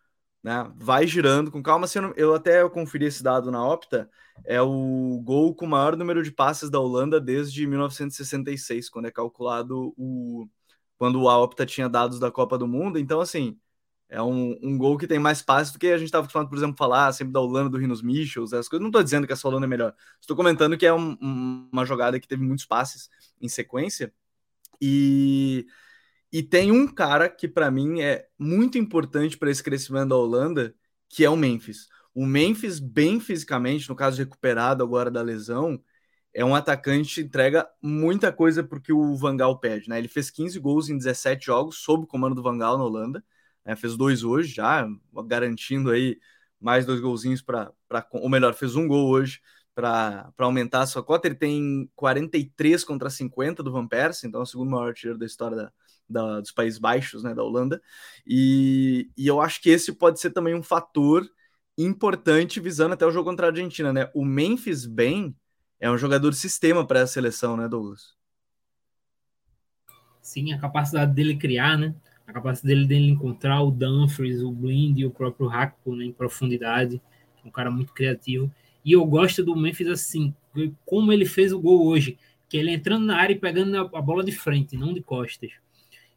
né? 0.43 0.71
Vai 0.77 1.07
girando 1.07 1.51
com 1.51 1.61
calma. 1.63 1.85
Assim, 1.85 1.99
eu 2.15 2.33
até 2.33 2.67
conferi 2.69 3.05
esse 3.05 3.23
dado 3.23 3.51
na 3.51 3.65
Opta. 3.65 4.09
É 4.45 4.61
o 4.61 5.21
gol 5.23 5.55
com 5.55 5.65
o 5.65 5.69
maior 5.69 5.95
número 5.97 6.23
de 6.23 6.31
passes 6.31 6.69
da 6.69 6.79
Holanda 6.79 7.19
desde 7.19 7.65
1966, 7.67 8.89
quando 8.89 9.07
é 9.07 9.11
calculado 9.11 9.93
o 9.97 10.47
quando 10.97 11.29
a 11.29 11.37
Opta 11.37 11.65
tinha 11.65 11.87
dados 11.87 12.19
da 12.19 12.31
Copa 12.31 12.57
do 12.57 12.67
Mundo. 12.67 12.97
Então, 12.97 13.21
assim, 13.21 13.59
é 14.09 14.21
um, 14.21 14.57
um 14.61 14.77
gol 14.77 14.97
que 14.97 15.07
tem 15.07 15.19
mais 15.19 15.41
passes 15.41 15.73
do 15.73 15.79
que 15.79 15.87
a 15.87 15.97
gente 15.97 16.07
estava 16.07 16.27
falando, 16.29 16.49
por 16.49 16.57
exemplo, 16.57 16.77
falar 16.77 17.11
sempre 17.11 17.33
da 17.33 17.41
Holanda, 17.41 17.69
do 17.69 17.77
Rinos 17.77 18.01
Michels, 18.01 18.53
essas 18.53 18.69
coisas. 18.69 18.81
Não 18.81 18.89
estou 18.89 19.03
dizendo 19.03 19.27
que 19.27 19.33
essa 19.33 19.47
Holanda 19.47 19.65
é 19.65 19.69
melhor. 19.69 19.93
Estou 20.21 20.35
comentando 20.35 20.77
que 20.77 20.85
é 20.85 20.93
um, 20.93 21.17
um, 21.21 21.69
uma 21.71 21.85
jogada 21.85 22.19
que 22.19 22.27
teve 22.27 22.43
muitos 22.43 22.65
passes 22.65 23.09
em 23.41 23.49
sequência 23.49 24.13
e, 24.81 25.67
e 26.31 26.41
tem 26.41 26.71
um 26.71 26.87
cara 26.87 27.29
que 27.29 27.47
para 27.47 27.69
mim 27.69 28.01
é 28.01 28.27
muito 28.39 28.77
importante 28.77 29.37
para 29.37 29.51
esse 29.51 29.63
crescimento 29.63 30.09
da 30.09 30.15
Holanda, 30.15 30.75
que 31.09 31.25
é 31.25 31.29
o 31.29 31.35
Memphis. 31.35 31.87
O 32.13 32.25
Memphis, 32.25 32.79
bem 32.79 33.19
fisicamente, 33.19 33.89
no 33.89 33.95
caso 33.95 34.17
recuperado 34.17 34.83
agora 34.83 35.11
da 35.11 35.21
lesão, 35.21 35.81
é 36.33 36.45
um 36.45 36.55
atacante 36.55 37.15
que 37.15 37.21
entrega 37.21 37.67
muita 37.81 38.31
coisa 38.31 38.63
porque 38.63 38.93
o 38.93 39.15
Vangal 39.15 39.59
pede. 39.59 39.89
Né? 39.89 39.97
Ele 39.97 40.07
fez 40.07 40.29
15 40.29 40.59
gols 40.59 40.89
em 40.89 40.97
17 40.97 41.45
jogos 41.45 41.77
sob 41.77 42.03
o 42.03 42.07
comando 42.07 42.35
do 42.35 42.43
Vangal 42.43 42.77
na 42.77 42.83
Holanda. 42.83 43.23
Né? 43.67 43.75
Fez 43.75 43.97
dois 43.97 44.23
hoje 44.23 44.53
já, 44.53 44.87
garantindo 45.27 45.91
aí 45.91 46.17
mais 46.59 46.85
dois 46.85 47.01
golzinhos 47.01 47.41
para. 47.41 47.71
Ou 48.13 48.29
melhor, 48.29 48.53
fez 48.53 48.77
um 48.77 48.87
gol 48.87 49.09
hoje 49.09 49.41
para 49.75 50.31
aumentar 50.37 50.81
a 50.81 50.87
sua 50.87 51.03
cota. 51.03 51.27
Ele 51.27 51.35
tem 51.35 51.91
43 51.93 52.83
contra 52.85 53.09
50 53.09 53.61
do 53.61 53.71
Van 53.71 53.85
Persie, 53.85 54.27
então 54.27 54.39
é 54.39 54.43
o 54.43 54.47
segundo 54.47 54.71
maior 54.71 54.87
artilheiro 54.87 55.19
da 55.19 55.25
história 55.25 55.57
da, 55.57 55.71
da, 56.09 56.39
dos 56.39 56.51
Países 56.51 56.79
Baixos, 56.79 57.23
né, 57.23 57.35
da 57.35 57.43
Holanda. 57.43 57.81
E, 58.25 59.11
e 59.17 59.27
eu 59.27 59.41
acho 59.41 59.61
que 59.61 59.69
esse 59.69 59.91
pode 59.91 60.19
ser 60.19 60.31
também 60.31 60.55
um 60.55 60.63
fator 60.63 61.29
importante 61.77 62.59
visando 62.59 62.93
até 62.93 63.05
o 63.05 63.11
jogo 63.11 63.29
contra 63.29 63.47
a 63.47 63.49
Argentina, 63.49 63.93
né? 63.93 64.09
O 64.15 64.25
Memphis 64.25 64.85
bem 64.85 65.35
é 65.79 65.91
um 65.91 65.97
jogador 65.97 66.33
sistema 66.33 66.87
para 66.87 67.03
a 67.03 67.07
seleção, 67.07 67.55
né, 67.55 67.67
Douglas? 67.67 68.15
Sim, 70.21 70.53
a 70.53 70.59
capacidade 70.59 71.13
dele 71.13 71.37
criar, 71.37 71.77
né? 71.77 71.93
A 72.27 72.33
capacidade 72.33 72.75
dele, 72.75 72.85
dele 72.85 73.11
encontrar 73.11 73.61
o 73.61 73.71
Dumfries, 73.71 74.41
o 74.41 74.51
Blind 74.51 74.99
e 74.99 75.05
o 75.05 75.11
próprio 75.11 75.47
Hackpo 75.47 75.95
né, 75.95 76.05
em 76.05 76.11
profundidade, 76.11 77.01
um 77.43 77.49
cara 77.49 77.71
muito 77.71 77.93
criativo. 77.93 78.51
E 78.83 78.91
eu 78.91 79.05
gosto 79.05 79.43
do 79.43 79.55
Memphis 79.55 79.87
assim, 79.87 80.33
como 80.85 81.13
ele 81.13 81.25
fez 81.25 81.53
o 81.53 81.59
gol 81.59 81.87
hoje, 81.87 82.17
que 82.49 82.57
ele 82.57 82.71
entrando 82.71 83.05
na 83.05 83.17
área 83.17 83.33
e 83.33 83.39
pegando 83.39 83.77
a 83.77 84.01
bola 84.01 84.23
de 84.23 84.31
frente, 84.33 84.77
não 84.77 84.93
de 84.93 85.01
costas. 85.01 85.51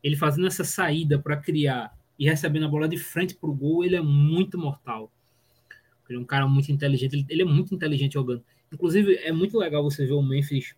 Ele 0.02 0.16
fazendo 0.16 0.46
essa 0.46 0.64
saída 0.64 1.18
para 1.18 1.36
criar 1.36 1.96
e 2.18 2.26
recebendo 2.26 2.66
a 2.66 2.68
bola 2.68 2.88
de 2.88 2.96
frente 2.96 3.34
para 3.34 3.48
o 3.48 3.54
gol, 3.54 3.84
ele 3.84 3.96
é 3.96 4.00
muito 4.00 4.58
mortal. 4.58 5.10
Ele 6.08 6.18
é 6.18 6.20
um 6.20 6.24
cara 6.24 6.46
muito 6.48 6.72
inteligente, 6.72 7.14
ele, 7.14 7.26
ele, 7.28 7.42
é 7.42 7.44
muito 7.44 7.74
inteligente 7.74 8.14
jogando. 8.14 8.42
Inclusive, 8.72 9.16
é 9.16 9.32
muito 9.32 9.56
legal 9.56 9.82
você 9.82 10.04
ver 10.04 10.12
o 10.12 10.22
Memphis, 10.22 10.74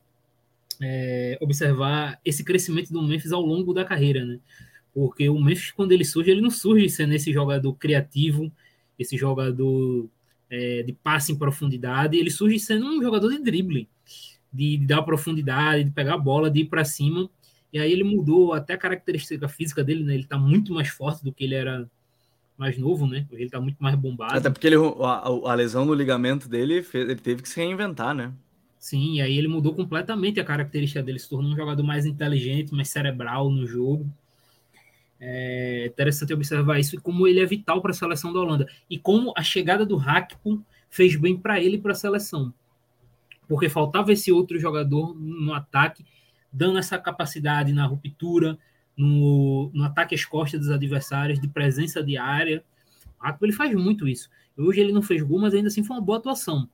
é, 0.81 1.39
observar 1.41 2.21
esse 2.25 2.45
crescimento 2.45 2.93
do 2.93 3.03
Memphis 3.03 3.33
ao 3.33 3.41
longo 3.41 3.73
da 3.73 3.85
carreira, 3.85 4.25
né? 4.25 4.39
Porque 4.95 5.29
o 5.29 5.41
Memphis, 5.41 5.71
quando 5.71 5.93
ele 5.93 6.05
surge, 6.05 6.31
ele 6.31 6.41
não 6.41 6.51
surge 6.51 6.89
sendo 6.91 7.15
esse 7.15 7.33
jogador 7.33 7.73
criativo, 7.75 8.53
esse 8.99 9.17
jogador 9.17 10.09
é, 10.51 10.83
de 10.83 10.93
passe 10.93 11.33
em 11.33 11.37
profundidade, 11.37 12.17
ele 12.17 12.31
surge 12.31 12.59
sendo 12.59 12.87
um 12.87 13.03
jogador 13.03 13.31
de 13.31 13.39
drible, 13.39 13.89
de, 14.53 14.77
de 14.77 14.87
dar 14.87 15.03
profundidade, 15.03 15.85
de 15.85 15.91
pegar 15.91 16.15
a 16.15 16.19
bola, 16.19 16.51
de 16.51 16.61
ir 16.61 16.67
para 16.67 16.85
cima. 16.85 17.29
E 17.73 17.79
aí 17.79 17.91
ele 17.91 18.05
mudou 18.05 18.53
até 18.53 18.75
a 18.75 18.79
característica 18.79 19.49
física 19.49 19.83
dele, 19.83 20.05
né? 20.05 20.13
Ele 20.13 20.25
está 20.25 20.37
muito 20.37 20.75
mais 20.75 20.89
forte 20.89 21.25
do 21.25 21.33
que 21.33 21.45
ele 21.45 21.55
era 21.55 21.89
mais 22.57 22.77
novo, 22.77 23.07
né? 23.07 23.27
Ele 23.33 23.45
está 23.45 23.59
muito 23.59 23.83
mais 23.83 23.95
bombado. 23.95 24.37
Até 24.37 24.51
porque 24.51 24.67
ele, 24.67 24.77
a, 24.77 25.51
a, 25.51 25.55
lesão 25.55 25.87
no 25.87 25.95
ligamento 25.95 26.49
dele, 26.49 26.83
fez, 26.83 27.09
ele 27.09 27.19
teve 27.19 27.43
que 27.43 27.49
se 27.49 27.59
reinventar, 27.59 28.15
né? 28.15 28.31
Sim, 28.79 29.15
e 29.15 29.23
aí 29.23 29.39
ele 29.39 29.49
mudou 29.49 29.75
completamente 29.75 30.39
a 30.39 30.45
característica 30.45 31.03
dele, 31.03 31.19
se 31.19 31.29
tornou 31.29 31.51
um 31.51 31.57
jogador 31.57 31.83
mais 31.83 32.05
inteligente, 32.05 32.75
mais 32.75 32.89
cerebral 32.89 33.51
no 33.51 33.67
jogo. 33.67 34.07
É 35.25 35.87
interessante 35.87 36.35
observar 36.35 36.81
isso 36.81 36.97
e 36.97 36.99
como 36.99 37.29
ele 37.29 37.39
é 37.39 37.47
vital 37.47 37.81
para 37.81 37.93
a 37.93 37.95
seleção 37.95 38.33
da 38.33 38.41
Holanda. 38.41 38.67
E 38.91 38.99
como 38.99 39.33
a 39.37 39.43
chegada 39.45 39.87
do 39.87 39.97
Hakpo 39.97 40.61
fez 40.91 41.15
bem 41.15 41.39
para 41.39 41.61
ele 41.63 41.77
e 41.77 41.81
para 41.81 41.93
a 41.93 41.95
seleção. 41.95 42.53
Porque 43.47 43.69
faltava 43.69 44.13
esse 44.13 44.33
outro 44.33 44.59
jogador 44.59 45.15
no 45.15 45.55
ataque, 45.55 46.05
dando 46.53 46.77
essa 46.77 46.99
capacidade 46.99 47.73
na 47.73 47.87
ruptura, 47.87 48.59
no, 48.97 49.71
no 49.73 49.85
ataque 49.85 50.13
às 50.13 50.25
costas 50.25 50.59
dos 50.59 50.71
adversários, 50.71 51.39
de 51.39 51.47
presença 51.47 52.03
de 52.03 52.17
área. 52.17 52.65
O 53.21 53.25
Hakpo 53.25 53.47
ele 53.47 53.53
faz 53.53 53.73
muito 53.77 54.09
isso. 54.09 54.29
Hoje 54.57 54.81
ele 54.81 54.91
não 54.91 55.03
fez 55.03 55.23
gol, 55.23 55.39
mas 55.39 55.55
ainda 55.55 55.69
assim 55.69 55.85
foi 55.85 55.97
uma 55.97 56.03
boa 56.03 56.19
atuação. 56.19 56.69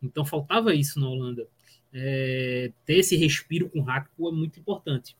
Então 0.00 0.24
faltava 0.24 0.72
isso 0.72 1.00
na 1.00 1.08
Holanda. 1.08 1.48
É, 1.92 2.70
ter 2.86 2.98
esse 2.98 3.16
respiro 3.16 3.68
com 3.68 3.80
o 3.80 3.90
Hakpo 3.90 4.28
é 4.28 4.32
muito 4.32 4.60
importante. 4.60 5.16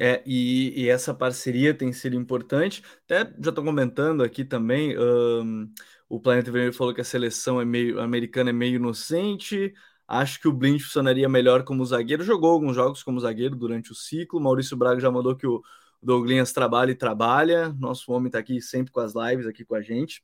É, 0.00 0.22
e, 0.24 0.84
e, 0.84 0.88
essa 0.88 1.12
parceria 1.12 1.74
tem 1.74 1.92
sido 1.92 2.14
importante. 2.14 2.82
Até 3.04 3.24
já 3.40 3.50
estou 3.50 3.64
comentando 3.64 4.22
aqui 4.22 4.44
também. 4.44 4.96
Um, 4.98 5.72
o 6.08 6.20
Planeta 6.20 6.50
Vermelho 6.52 6.72
falou 6.72 6.94
que 6.94 7.00
a 7.00 7.04
seleção 7.04 7.60
é 7.60 7.64
meio 7.64 8.00
americana 8.00 8.50
é 8.50 8.52
meio 8.52 8.76
inocente. 8.76 9.74
Acho 10.06 10.40
que 10.40 10.48
o 10.48 10.52
Blind 10.52 10.80
funcionaria 10.80 11.28
melhor 11.28 11.64
como 11.64 11.84
zagueiro. 11.84 12.22
Jogou 12.22 12.50
alguns 12.52 12.76
jogos 12.76 13.02
como 13.02 13.20
zagueiro 13.20 13.56
durante 13.56 13.92
o 13.92 13.94
ciclo. 13.94 14.40
Maurício 14.40 14.76
Braga 14.76 15.00
já 15.00 15.10
mandou 15.10 15.36
que 15.36 15.46
o 15.46 15.62
Douglas 16.02 16.52
trabalha 16.52 16.92
e 16.92 16.94
trabalha. 16.94 17.70
Nosso 17.78 18.12
homem 18.12 18.28
está 18.28 18.38
aqui 18.38 18.60
sempre 18.60 18.92
com 18.92 19.00
as 19.00 19.14
lives 19.14 19.46
aqui 19.46 19.64
com 19.64 19.74
a 19.74 19.82
gente. 19.82 20.22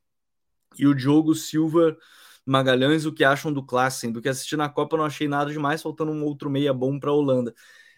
E 0.77 0.87
o 0.87 0.95
Diogo 0.95 1.35
Silva 1.35 1.97
Magalhães, 2.45 3.05
o 3.05 3.13
que 3.13 3.23
acham 3.23 3.51
do 3.51 3.63
Klassen? 3.65 4.11
Do 4.11 4.21
que 4.21 4.29
assisti 4.29 4.55
na 4.55 4.69
Copa, 4.69 4.97
não 4.97 5.05
achei 5.05 5.27
nada 5.27 5.51
demais, 5.51 5.81
faltando 5.81 6.11
um 6.11 6.23
outro 6.23 6.49
meia 6.49 6.73
bom 6.73 6.99
para 6.99 7.09
a 7.09 7.13
Holanda. 7.13 7.53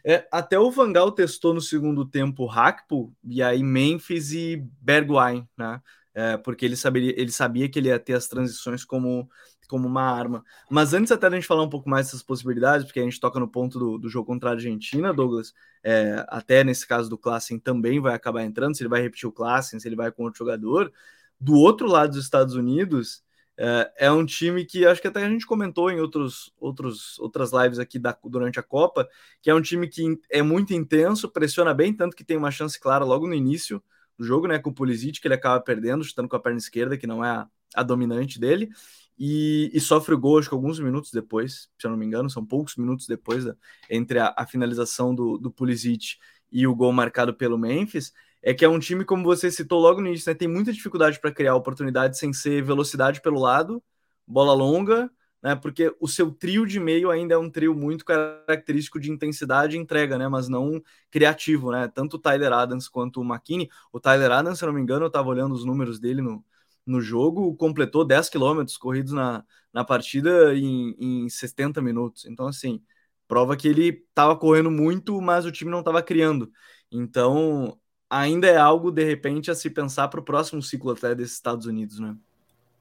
É, 0.06 0.28
até 0.32 0.58
o 0.60 0.72
Vangal 0.72 1.12
testou 1.12 1.54
no 1.54 1.62
segundo 1.62 2.06
tempo 2.06 2.46
Hackpo, 2.46 3.14
e 3.24 3.42
aí 3.42 3.62
Memphis 3.64 4.32
e 4.32 4.58
Bergwijn, 4.82 5.48
né? 5.58 5.82
É, 6.14 6.36
porque 6.36 6.66
ele, 6.66 6.76
saberia, 6.76 7.14
ele 7.16 7.32
sabia 7.32 7.70
que 7.70 7.78
ele 7.78 7.90
ia 7.90 8.00
ter 8.00 8.14
as 8.14 8.28
transições 8.28 8.84
como, 8.84 9.30
como 9.68 9.88
uma 9.88 10.02
arma. 10.02 10.44
Mas 10.70 10.94
antes 10.94 11.12
até 11.12 11.30
da 11.30 11.36
gente 11.36 11.46
falar 11.46 11.62
um 11.62 11.70
pouco 11.70 11.88
mais 11.88 12.08
dessas 12.08 12.24
possibilidades, 12.24 12.86
porque 12.86 13.00
a 13.00 13.04
gente 13.04 13.20
toca 13.20 13.40
no 13.40 13.48
ponto 13.48 13.78
do, 13.78 13.98
do 14.00 14.10
jogo 14.10 14.26
contra 14.26 14.50
a 14.50 14.54
Argentina, 14.54 15.14
Douglas, 15.14 15.54
é, 15.84 16.26
até 16.30 16.64
nesse 16.64 16.88
caso 16.88 17.08
do 17.08 17.18
Klassen 17.18 17.60
também 17.60 18.00
vai 18.00 18.16
acabar 18.16 18.44
entrando, 18.44 18.76
se 18.76 18.82
ele 18.82 18.90
vai 18.90 19.02
repetir 19.02 19.30
o 19.30 19.32
Klassen, 19.32 19.80
se 19.80 19.88
ele 19.88 19.96
vai 19.96 20.12
com 20.12 20.24
outro 20.24 20.40
jogador. 20.40 20.92
Do 21.40 21.54
outro 21.54 21.88
lado 21.88 22.14
dos 22.14 22.24
Estados 22.24 22.56
Unidos, 22.56 23.24
é, 23.60 24.06
é, 24.06 24.12
um 24.12 24.24
time 24.24 24.64
que 24.64 24.86
acho 24.86 25.02
que 25.02 25.08
até 25.08 25.26
a 25.26 25.30
gente 25.30 25.46
comentou 25.46 25.90
em 25.90 26.00
outros, 26.00 26.54
outros, 26.60 27.18
outras 27.20 27.52
lives 27.52 27.80
aqui 27.80 27.98
da, 27.98 28.16
durante 28.24 28.60
a 28.60 28.64
Copa, 28.64 29.08
que 29.42 29.50
é 29.50 29.56
um 29.56 29.62
time 29.62 29.88
que 29.88 30.20
é 30.30 30.44
muito 30.44 30.74
intenso, 30.74 31.30
pressiona 31.30 31.74
bem, 31.74 31.92
tanto 31.92 32.16
que 32.16 32.24
tem 32.24 32.38
uma 32.38 32.52
chance 32.52 32.80
clara 32.80 33.04
logo 33.04 33.28
no 33.28 33.34
início 33.34 33.82
do 34.18 34.24
jogo, 34.24 34.48
né? 34.48 34.60
Com 34.60 34.70
o 34.70 34.74
Pulisic, 34.74 35.20
que 35.20 35.28
ele 35.28 35.34
acaba 35.34 35.60
perdendo, 35.60 36.04
chutando 36.04 36.30
com 36.30 36.36
a 36.36 36.40
perna 36.40 36.60
esquerda, 36.60 36.98
que 36.98 37.08
não 37.08 37.26
é 37.26 37.30
a, 37.30 37.48
a 37.74 37.84
dominante 37.84 38.40
dele, 38.40 38.70
e, 39.18 39.72
e, 39.74 39.80
sofre 39.80 40.14
o 40.14 40.20
gol, 40.20 40.38
acho 40.38 40.50
que 40.50 40.54
alguns 40.54 40.80
minutos 40.80 41.12
depois, 41.12 41.70
se 41.78 41.88
eu 41.88 41.90
não 41.90 41.98
me 41.98 42.06
engano, 42.06 42.30
são 42.30 42.46
poucos 42.46 42.76
minutos 42.76 43.08
depois 43.08 43.46
da, 43.46 43.56
entre 43.90 44.20
a, 44.20 44.34
a 44.38 44.46
finalização 44.46 45.16
do, 45.16 45.40
do 45.40 45.50
Pulisic 45.50 46.18
e 46.52 46.68
o 46.68 46.76
gol 46.76 46.94
marcado 46.94 47.34
pelo 47.34 47.58
Memphis 47.58 48.14
é 48.48 48.54
que 48.54 48.64
é 48.64 48.70
um 48.70 48.80
time, 48.80 49.04
como 49.04 49.26
você 49.26 49.52
citou 49.52 49.78
logo 49.78 50.00
no 50.00 50.08
início, 50.08 50.32
né, 50.32 50.34
tem 50.34 50.48
muita 50.48 50.72
dificuldade 50.72 51.20
para 51.20 51.34
criar 51.34 51.54
oportunidade 51.54 52.18
sem 52.18 52.32
ser 52.32 52.64
velocidade 52.64 53.20
pelo 53.22 53.42
lado, 53.42 53.84
bola 54.26 54.54
longa, 54.54 55.12
né, 55.44 55.54
porque 55.54 55.94
o 56.00 56.08
seu 56.08 56.32
trio 56.32 56.66
de 56.66 56.80
meio 56.80 57.12
ainda 57.12 57.34
é 57.34 57.38
um 57.38 57.50
trio 57.50 57.76
muito 57.76 58.06
característico 58.06 59.02
de 59.02 59.12
intensidade 59.12 59.76
e 59.76 59.80
entrega, 59.80 60.18
né, 60.18 60.30
mas 60.30 60.48
não 60.48 60.82
criativo, 61.12 61.74
né, 61.74 61.92
tanto 61.94 62.16
o 62.16 62.20
Tyler 62.20 62.54
Adams 62.54 62.88
quanto 62.88 63.20
o 63.20 63.26
McKinney. 63.26 63.70
O 63.92 64.00
Tyler 64.00 64.32
Adams, 64.32 64.60
se 64.60 64.64
eu 64.64 64.68
não 64.68 64.76
me 64.76 64.82
engano, 64.82 65.04
eu 65.04 65.08
estava 65.08 65.28
olhando 65.28 65.54
os 65.54 65.66
números 65.66 66.00
dele 66.00 66.22
no, 66.22 66.42
no 66.86 67.02
jogo, 67.02 67.54
completou 67.58 68.06
10 68.06 68.30
quilômetros 68.30 68.78
corridos 68.78 69.12
na, 69.12 69.44
na 69.74 69.84
partida 69.84 70.56
em, 70.56 70.96
em 70.98 71.30
70 71.30 71.82
minutos. 71.82 72.26
Então, 72.26 72.48
assim, 72.48 72.82
prova 73.28 73.58
que 73.58 73.68
ele 73.68 73.90
estava 74.10 74.38
correndo 74.38 74.72
muito, 74.72 75.20
mas 75.22 75.46
o 75.46 75.52
time 75.52 75.70
não 75.70 75.80
estava 75.80 76.02
criando. 76.02 76.50
Então, 76.90 77.78
ainda 78.10 78.48
é 78.48 78.58
algo, 78.58 78.92
de 78.92 79.04
repente, 79.04 79.52
a 79.52 79.56
se 79.56 79.70
pensar 79.70 80.08
para 80.08 80.20
o 80.20 80.24
próximo 80.24 80.62
ciclo 80.62 80.92
até 80.92 81.14
desses 81.14 81.36
Estados 81.36 81.66
Unidos, 81.66 82.00
né? 82.00 82.16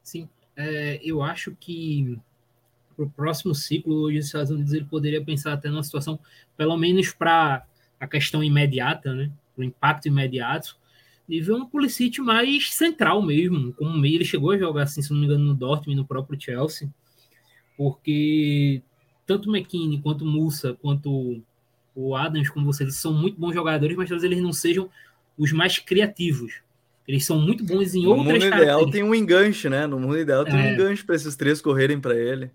Sim, 0.03 0.29
é, 0.57 1.01
eu 1.03 1.23
acho 1.23 1.57
que 1.59 2.19
para 2.97 3.05
o 3.05 3.11
próximo 3.11 3.55
ciclo, 3.55 4.07
os 4.07 4.15
Estados 4.15 4.51
Unidos 4.51 4.73
ele 4.73 4.87
poderia 4.87 5.23
pensar 5.23 5.53
até 5.53 5.69
numa 5.69 5.83
situação, 5.83 6.19
pelo 6.57 6.77
menos 6.77 7.13
para 7.13 7.67
a 8.01 8.07
questão 8.07 8.43
imediata, 8.43 9.13
né? 9.15 9.31
O 9.57 9.63
impacto 9.63 10.09
imediato, 10.09 10.79
de 11.29 11.41
ver 11.41 11.53
um 11.53 11.67
Pulisic 11.67 12.21
mais 12.21 12.73
central 12.73 13.21
mesmo, 13.21 13.73
como 13.75 13.97
meio 13.99 14.17
ele 14.17 14.25
chegou 14.25 14.53
a 14.53 14.59
jogar 14.59 14.85
assim, 14.85 15.03
se 15.03 15.13
não 15.13 15.19
me 15.19 15.27
engano, 15.27 15.45
no 15.45 15.55
Dortmund 15.55 15.97
no 15.97 16.07
próprio 16.07 16.41
Chelsea, 16.41 16.89
porque 17.77 18.83
tanto 19.27 19.51
McKinney 19.51 20.01
quanto 20.01 20.25
Musa, 20.25 20.75
quanto 20.81 21.43
o 21.95 22.15
Adams, 22.15 22.49
como 22.49 22.67
você 22.67 22.85
disse, 22.85 22.99
são 22.99 23.13
muito 23.13 23.39
bons 23.41 23.55
jogadores, 23.55 23.97
mas 23.97 24.09
talvez 24.09 24.25
eles 24.25 24.43
não 24.43 24.53
sejam 24.53 24.89
os 25.37 25.53
mais 25.53 25.79
criativos. 25.79 26.61
Eles 27.07 27.25
são 27.25 27.41
muito 27.41 27.65
bons 27.65 27.95
em 27.95 28.03
no 28.03 28.11
outras 28.11 28.27
No 28.27 28.33
mundo 28.33 28.47
ideal 28.47 28.91
tem 28.91 29.03
um 29.03 29.15
enganche, 29.15 29.69
né? 29.69 29.87
No 29.87 29.99
mundo 29.99 30.19
ideal 30.19 30.45
tem 30.45 30.55
é. 30.55 30.57
um 30.57 30.75
enganche 30.75 31.05
para 31.05 31.15
esses 31.15 31.37
três 31.37 31.61
correrem 31.61 32.01
para 32.01 32.17
ele. 32.17 32.51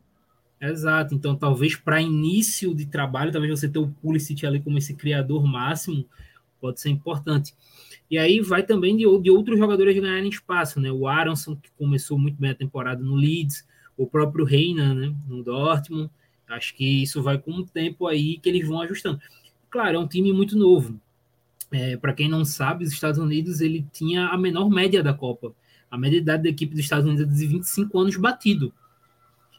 Exato. 0.59 1.15
Então, 1.15 1.35
talvez 1.35 1.75
para 1.75 2.01
início 2.01 2.75
de 2.75 2.85
trabalho, 2.85 3.31
talvez 3.31 3.59
você 3.59 3.67
ter 3.67 3.79
o 3.79 3.88
Pulisic 3.88 4.45
ali 4.45 4.59
como 4.59 4.77
esse 4.77 4.93
criador 4.93 5.45
máximo 5.45 6.05
pode 6.59 6.79
ser 6.79 6.89
importante. 6.89 7.55
E 8.09 8.17
aí 8.17 8.41
vai 8.41 8.61
também 8.61 8.95
de, 8.95 9.05
de 9.21 9.31
outros 9.31 9.57
jogadores 9.57 9.97
ganharem 9.97 10.29
espaço, 10.29 10.79
né? 10.79 10.91
O 10.91 11.07
Aronson, 11.07 11.55
que 11.55 11.71
começou 11.77 12.19
muito 12.19 12.39
bem 12.39 12.51
a 12.51 12.55
temporada 12.55 13.01
no 13.01 13.15
Leeds, 13.15 13.65
o 13.97 14.05
próprio 14.05 14.43
Reina, 14.45 14.93
né? 14.93 15.15
No 15.27 15.41
Dortmund. 15.41 16.11
Acho 16.47 16.75
que 16.75 17.01
isso 17.01 17.23
vai 17.23 17.38
com 17.38 17.51
o 17.51 17.65
tempo 17.65 18.05
aí 18.05 18.38
que 18.38 18.50
eles 18.50 18.67
vão 18.67 18.81
ajustando. 18.81 19.19
Claro, 19.69 19.95
é 19.95 20.00
um 20.00 20.07
time 20.07 20.33
muito 20.33 20.57
novo. 20.57 21.00
É, 21.71 21.95
Para 21.95 22.13
quem 22.13 22.27
não 22.27 22.43
sabe, 22.43 22.83
os 22.83 22.91
Estados 22.91 23.19
Unidos 23.19 23.61
ele 23.61 23.85
tinha 23.91 24.27
a 24.27 24.37
menor 24.37 24.69
média 24.69 25.01
da 25.01 25.13
Copa. 25.13 25.53
A 25.89 25.97
média 25.97 26.19
de 26.19 26.23
idade 26.23 26.43
da 26.43 26.49
equipe 26.49 26.73
dos 26.73 26.83
Estados 26.83 27.05
Unidos 27.05 27.23
é 27.23 27.33
de 27.33 27.47
25 27.47 27.99
anos 27.99 28.15
batido. 28.17 28.73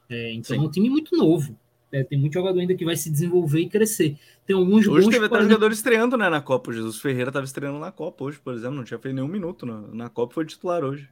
É, 0.08 0.32
então 0.32 0.56
Sim. 0.56 0.62
é 0.62 0.66
um 0.66 0.70
time 0.70 0.90
muito 0.90 1.16
novo. 1.16 1.58
É, 1.90 2.02
tem 2.02 2.18
muito 2.18 2.32
jogador 2.32 2.58
ainda 2.58 2.74
que 2.74 2.84
vai 2.84 2.96
se 2.96 3.10
desenvolver 3.10 3.60
e 3.60 3.68
crescer. 3.68 4.16
Tem 4.46 4.56
alguns 4.56 4.86
hoje 4.86 5.10
teve 5.10 5.26
até 5.26 5.42
jogador 5.42 5.72
estreando 5.72 6.16
né, 6.16 6.28
na 6.30 6.40
Copa. 6.40 6.70
O 6.70 6.72
Jesus 6.72 6.98
Ferreira 6.98 7.28
estava 7.28 7.44
estreando 7.44 7.78
na 7.78 7.92
Copa 7.92 8.24
hoje, 8.24 8.38
por 8.42 8.54
exemplo. 8.54 8.76
Não 8.76 8.84
tinha 8.84 8.98
feito 8.98 9.14
nenhum 9.14 9.28
minuto 9.28 9.66
na, 9.66 9.80
na 9.88 10.08
Copa, 10.08 10.34
foi 10.34 10.46
titular 10.46 10.82
hoje. 10.82 11.08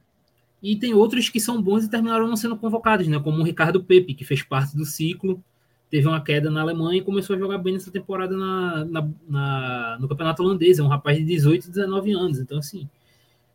E 0.61 0.75
tem 0.75 0.93
outros 0.93 1.29
que 1.29 1.39
são 1.39 1.61
bons 1.61 1.85
e 1.85 1.89
terminaram 1.89 2.27
não 2.27 2.35
sendo 2.35 2.55
convocados, 2.55 3.07
né? 3.07 3.19
Como 3.19 3.39
o 3.39 3.43
Ricardo 3.43 3.83
Pepe, 3.83 4.13
que 4.13 4.25
fez 4.25 4.43
parte 4.43 4.75
do 4.75 4.85
ciclo 4.85 5.43
teve 5.91 6.07
uma 6.07 6.23
queda 6.23 6.49
na 6.49 6.61
Alemanha 6.61 6.99
e 6.99 7.03
começou 7.03 7.35
a 7.35 7.39
jogar 7.39 7.57
bem 7.57 7.73
nessa 7.73 7.91
temporada 7.91 8.35
na, 8.35 8.85
na, 8.85 9.09
na, 9.27 9.97
no 9.99 10.07
campeonato 10.07 10.41
holandês. 10.41 10.79
É 10.79 10.83
um 10.83 10.87
rapaz 10.87 11.17
de 11.17 11.25
18, 11.25 11.69
19 11.69 12.13
anos. 12.13 12.39
Então, 12.39 12.57
assim, 12.57 12.87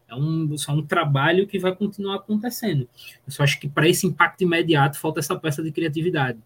é 0.07 0.15
um, 0.15 0.57
só 0.59 0.73
um 0.73 0.83
trabalho 0.83 1.47
que 1.47 1.59
vai 1.59 1.75
continuar 1.75 2.17
acontecendo. 2.17 2.87
Eu 3.27 3.33
só 3.33 3.43
acho 3.43 3.59
que 3.59 3.67
para 3.67 3.89
esse 3.89 4.07
impacto 4.07 4.43
imediato 4.43 4.99
falta 4.99 5.19
essa 5.19 5.35
peça 5.35 5.63
de 5.63 5.73
criatividade. 5.73 6.39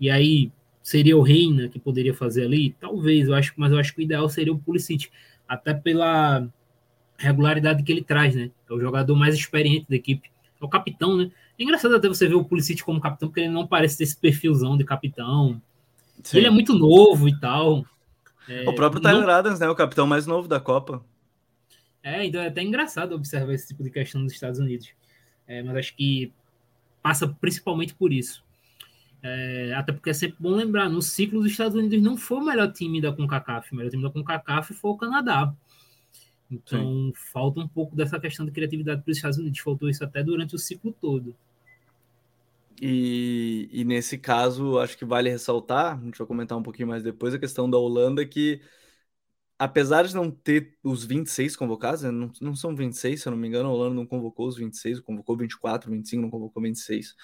E 0.00 0.08
aí, 0.08 0.52
seria 0.80 1.18
o 1.18 1.22
Reina 1.22 1.68
que 1.68 1.80
poderia 1.80 2.14
fazer 2.14 2.44
ali? 2.44 2.76
Talvez, 2.78 3.26
eu 3.26 3.34
acho, 3.34 3.52
mas 3.56 3.72
eu 3.72 3.78
acho 3.78 3.92
que 3.92 4.00
o 4.00 4.04
ideal 4.04 4.28
seria 4.28 4.52
o 4.52 4.58
Pulisic. 4.58 5.08
até 5.48 5.74
pela 5.74 6.48
regularidade 7.18 7.82
que 7.82 7.90
ele 7.90 8.02
traz, 8.02 8.36
né? 8.36 8.50
É 8.70 8.72
o 8.72 8.80
jogador 8.80 9.16
mais 9.16 9.34
experiente 9.34 9.86
da 9.88 9.96
equipe, 9.96 10.30
é 10.60 10.64
o 10.64 10.68
capitão, 10.68 11.16
né? 11.16 11.32
É 11.58 11.62
engraçado 11.62 11.94
até 11.94 12.08
você 12.08 12.28
ver 12.28 12.34
o 12.34 12.44
Pulisic 12.44 12.82
como 12.82 13.00
capitão, 13.00 13.28
porque 13.28 13.40
ele 13.40 13.48
não 13.48 13.66
parece 13.66 13.98
ter 13.98 14.04
esse 14.04 14.16
perfilzão 14.16 14.76
de 14.76 14.84
capitão. 14.84 15.60
Sim. 16.22 16.38
Ele 16.38 16.46
é 16.46 16.50
muito 16.50 16.74
novo 16.74 17.28
e 17.28 17.38
tal. 17.38 17.84
É, 18.48 18.68
o 18.68 18.74
próprio 18.74 19.00
Tyler 19.00 19.26
não... 19.26 19.34
Adams, 19.34 19.58
né? 19.58 19.68
O 19.68 19.74
capitão 19.74 20.06
mais 20.06 20.26
novo 20.26 20.46
da 20.46 20.60
Copa. 20.60 21.04
É, 22.02 22.24
então 22.24 22.40
é 22.40 22.46
até 22.46 22.62
engraçado 22.62 23.14
observar 23.14 23.52
esse 23.52 23.68
tipo 23.68 23.82
de 23.82 23.90
questão 23.90 24.20
nos 24.20 24.32
Estados 24.32 24.60
Unidos. 24.60 24.90
É, 25.46 25.62
mas 25.62 25.76
acho 25.76 25.96
que 25.96 26.32
passa 27.02 27.26
principalmente 27.26 27.94
por 27.94 28.12
isso. 28.12 28.44
É, 29.22 29.74
até 29.74 29.92
porque 29.92 30.10
é 30.10 30.12
sempre 30.12 30.36
bom 30.38 30.50
lembrar, 30.50 30.88
no 30.88 31.02
ciclo 31.02 31.40
dos 31.42 31.50
Estados 31.50 31.76
Unidos 31.76 32.00
não 32.00 32.16
foi 32.16 32.38
o 32.38 32.44
melhor 32.44 32.70
time 32.72 33.00
da 33.00 33.12
CONCACAF, 33.12 33.72
o 33.72 33.76
melhor 33.76 33.90
time 33.90 34.02
da 34.02 34.10
CONCACAF 34.10 34.74
foi 34.74 34.90
o 34.90 34.96
Canadá. 34.96 35.52
Então 36.48 36.80
Sim. 36.80 37.12
falta 37.32 37.60
um 37.60 37.66
pouco 37.66 37.96
dessa 37.96 38.20
questão 38.20 38.46
de 38.46 38.52
criatividade 38.52 39.02
para 39.02 39.10
os 39.10 39.16
Estados 39.16 39.38
Unidos, 39.38 39.58
faltou 39.58 39.88
isso 39.88 40.04
até 40.04 40.22
durante 40.22 40.54
o 40.54 40.58
ciclo 40.58 40.94
todo. 41.00 41.34
E, 42.80 43.68
e, 43.72 43.84
nesse 43.84 44.18
caso, 44.18 44.78
acho 44.78 44.98
que 44.98 45.04
vale 45.04 45.30
ressaltar, 45.30 45.98
a 45.98 46.04
gente 46.04 46.18
vai 46.18 46.26
comentar 46.26 46.58
um 46.58 46.62
pouquinho 46.62 46.88
mais 46.88 47.02
depois, 47.02 47.32
a 47.34 47.38
questão 47.38 47.68
da 47.70 47.78
Holanda, 47.78 48.24
que 48.26 48.60
apesar 49.58 50.04
de 50.06 50.14
não 50.14 50.30
ter 50.30 50.76
os 50.82 51.04
26 51.04 51.56
convocados, 51.56 52.02
né, 52.02 52.10
não, 52.10 52.30
não 52.40 52.54
são 52.54 52.74
26, 52.76 53.22
se 53.22 53.28
eu 53.28 53.30
não 53.30 53.38
me 53.38 53.48
engano, 53.48 53.68
a 53.68 53.72
Holanda 53.72 53.94
não 53.94 54.06
convocou 54.06 54.46
os 54.46 54.56
26, 54.56 55.00
convocou 55.00 55.36
24, 55.36 55.90
25, 55.90 56.22
não 56.22 56.30
convocou 56.30 56.62
26. 56.62 57.14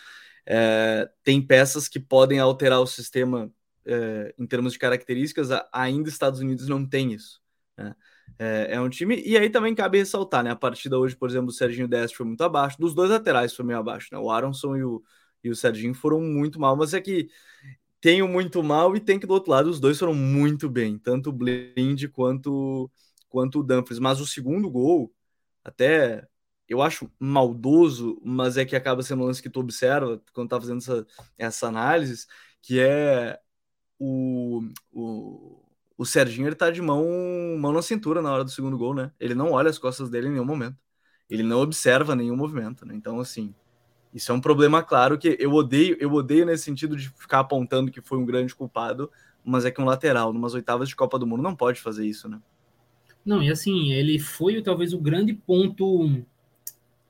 É, 0.47 1.11
tem 1.23 1.41
peças 1.47 1.89
que 1.89 2.01
podem 2.01 2.39
alterar 2.39 2.81
o 2.81 2.87
sistema 2.87 3.53
é, 3.85 4.35
em 4.39 4.47
termos 4.47 4.73
de 4.73 4.79
características, 4.79 5.49
ainda 5.73 6.09
Estados 6.09 6.41
Unidos 6.41 6.69
não 6.69 6.87
tem 6.87 7.13
isso. 7.13 7.41
Né? 7.77 7.95
É, 8.39 8.75
é, 8.75 8.81
um 8.81 8.89
time, 8.89 9.23
e 9.25 9.37
aí 9.37 9.51
também 9.51 9.75
cabe 9.75 9.99
ressaltar, 9.99 10.43
né? 10.43 10.51
A 10.51 10.57
partida 10.57 10.99
hoje, 10.99 11.15
por 11.15 11.29
exemplo, 11.29 11.49
o 11.49 11.53
Serginho 11.53 11.87
Deste 11.87 12.17
foi 12.17 12.27
muito 12.27 12.43
abaixo, 12.43 12.81
dos 12.81 12.95
dois 12.95 13.11
laterais 13.11 13.55
foi 13.55 13.65
meio 13.65 13.79
abaixo, 13.79 14.09
né? 14.11 14.19
O 14.19 14.31
Aronson 14.31 14.77
e 14.77 14.85
o, 14.85 15.03
e 15.43 15.51
o 15.51 15.57
Serginho 15.57 15.95
foram 15.95 16.21
muito 16.21 16.61
mal, 16.61 16.77
mas 16.77 16.95
é 16.95 17.01
que 17.01 17.29
tem 18.01 18.23
o 18.23 18.29
muito 18.29 18.63
mal 18.63 18.97
e 18.97 19.01
tem 19.01 19.19
que 19.19 19.27
do 19.27 19.35
outro 19.35 19.51
lado 19.53 19.71
os 19.71 19.81
dois 19.81 19.99
foram 19.99 20.15
muito 20.15 20.69
bem, 20.69 20.99
tanto 20.99 21.31
o 21.31 21.33
Blind 21.33 22.09
quanto, 22.13 22.91
quanto 23.29 23.61
o 23.61 23.63
Dumfries. 23.63 24.01
Mas 24.01 24.21
o 24.21 24.27
segundo 24.27 24.71
gol, 24.71 25.13
até 25.65 26.27
eu 26.69 26.83
acho 26.83 27.11
maldoso, 27.19 28.21
mas 28.25 28.57
é 28.57 28.65
que 28.65 28.77
acaba 28.77 29.03
sendo 29.03 29.23
um 29.23 29.27
lance 29.27 29.43
que 29.43 29.51
tu 29.51 29.61
observa 29.61 30.21
quando 30.33 30.49
tá 30.49 30.61
fazendo 30.61 30.79
essa, 30.79 31.07
essa 31.39 31.69
análise, 31.69 32.27
que 32.63 32.81
é 32.81 33.39
o, 33.99 34.63
o, 34.93 35.63
o 35.97 36.05
Serginho 36.05 36.49
ele 36.49 36.57
tá 36.57 36.71
de 36.71 36.83
mão, 36.83 37.07
mão 37.59 37.73
na 37.73 37.83
cintura 37.83 38.21
na 38.23 38.33
hora 38.33 38.45
do 38.45 38.51
segundo 38.51 38.77
gol, 38.79 38.95
né? 38.95 39.13
Ele 39.21 39.35
não 39.35 39.53
olha 39.53 39.71
as 39.71 39.79
costas 39.79 40.11
dele 40.11 40.29
em 40.29 40.33
nenhum 40.33 40.45
momento. 40.45 40.77
Ele 41.31 41.43
não 41.43 41.61
observa 41.61 42.17
nenhum 42.17 42.37
movimento, 42.37 42.85
né? 42.87 42.95
Então, 42.95 43.21
assim, 43.21 43.55
isso 44.13 44.31
é 44.31 44.35
um 44.35 44.41
problema 44.41 44.83
claro 44.83 45.19
que 45.19 45.37
eu 45.41 45.53
odeio, 45.53 45.97
eu 45.99 46.13
odeio 46.13 46.45
nesse 46.45 46.65
sentido 46.65 46.97
de 46.97 47.09
ficar 47.11 47.41
apontando 47.41 47.91
que 47.91 48.01
foi 48.01 48.19
um 48.19 48.27
grande 48.27 48.55
culpado, 48.55 49.11
mas 49.45 49.65
é 49.65 49.71
que 49.71 49.81
um 49.81 49.85
lateral, 49.85 50.33
numas 50.33 50.55
oitavas 50.55 50.89
de 50.89 50.97
Copa 50.97 51.19
do 51.19 51.27
Mundo, 51.27 51.43
não 51.43 51.57
pode 51.57 51.81
fazer 51.81 52.07
isso, 52.07 52.29
né? 52.29 52.41
Não, 53.25 53.43
e 53.43 53.51
assim, 53.51 53.93
ele 53.93 54.19
foi 54.19 54.61
talvez 54.63 54.93
o 54.93 54.99
grande 54.99 55.33
ponto 55.33 56.23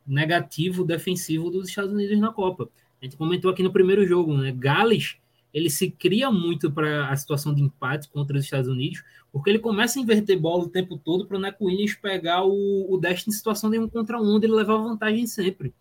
negativo 0.07 0.85
defensivo 0.85 1.51
dos 1.51 1.69
Estados 1.69 1.93
Unidos 1.93 2.19
na 2.19 2.33
Copa. 2.33 2.69
A 3.01 3.05
gente 3.05 3.17
comentou 3.17 3.51
aqui 3.51 3.63
no 3.63 3.73
primeiro 3.73 4.07
jogo, 4.07 4.37
né? 4.37 4.53
Gales, 4.53 5.17
ele 5.53 5.69
se 5.69 5.91
cria 5.91 6.31
muito 6.31 6.71
para 6.71 7.09
a 7.09 7.17
situação 7.17 7.55
de 7.55 7.63
empate 7.63 8.09
contra 8.09 8.37
os 8.37 8.45
Estados 8.45 8.69
Unidos, 8.69 9.03
porque 9.33 9.51
ele 9.51 9.59
começa 9.59 9.99
a 9.99 10.03
inverter 10.03 10.39
bola 10.39 10.65
o 10.65 10.69
tempo 10.69 10.97
todo 10.97 11.27
para 11.27 11.37
o 11.37 11.41
Neco 11.41 11.67
pegar 12.01 12.45
o, 12.45 12.95
o 12.95 13.01
em 13.05 13.33
situação 13.33 13.71
de 13.71 13.79
um 13.79 13.89
contra 13.89 14.21
um, 14.21 14.35
onde 14.35 14.47
ele 14.47 14.55
levava 14.55 14.83
vantagem 14.83 15.27
sempre. 15.27 15.75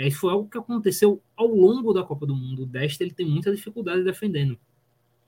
É, 0.00 0.08
isso 0.08 0.20
foi 0.20 0.32
algo 0.32 0.48
que 0.48 0.56
aconteceu 0.56 1.22
ao 1.36 1.46
longo 1.46 1.92
da 1.92 2.02
Copa 2.02 2.24
do 2.24 2.34
Mundo. 2.34 2.62
O 2.62 2.66
Desta 2.66 3.04
ele 3.04 3.12
tem 3.12 3.26
muita 3.26 3.54
dificuldade 3.54 4.02
defendendo. 4.02 4.58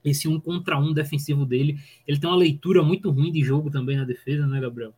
Esse 0.03 0.27
um 0.27 0.39
contra 0.39 0.79
um 0.79 0.91
defensivo 0.91 1.45
dele, 1.45 1.77
ele 2.07 2.19
tem 2.19 2.27
uma 2.27 2.35
leitura 2.35 2.81
muito 2.81 3.11
ruim 3.11 3.31
de 3.31 3.43
jogo 3.43 3.69
também 3.69 3.97
na 3.97 4.03
defesa, 4.03 4.47
né, 4.47 4.59
Gabriel? 4.59 4.91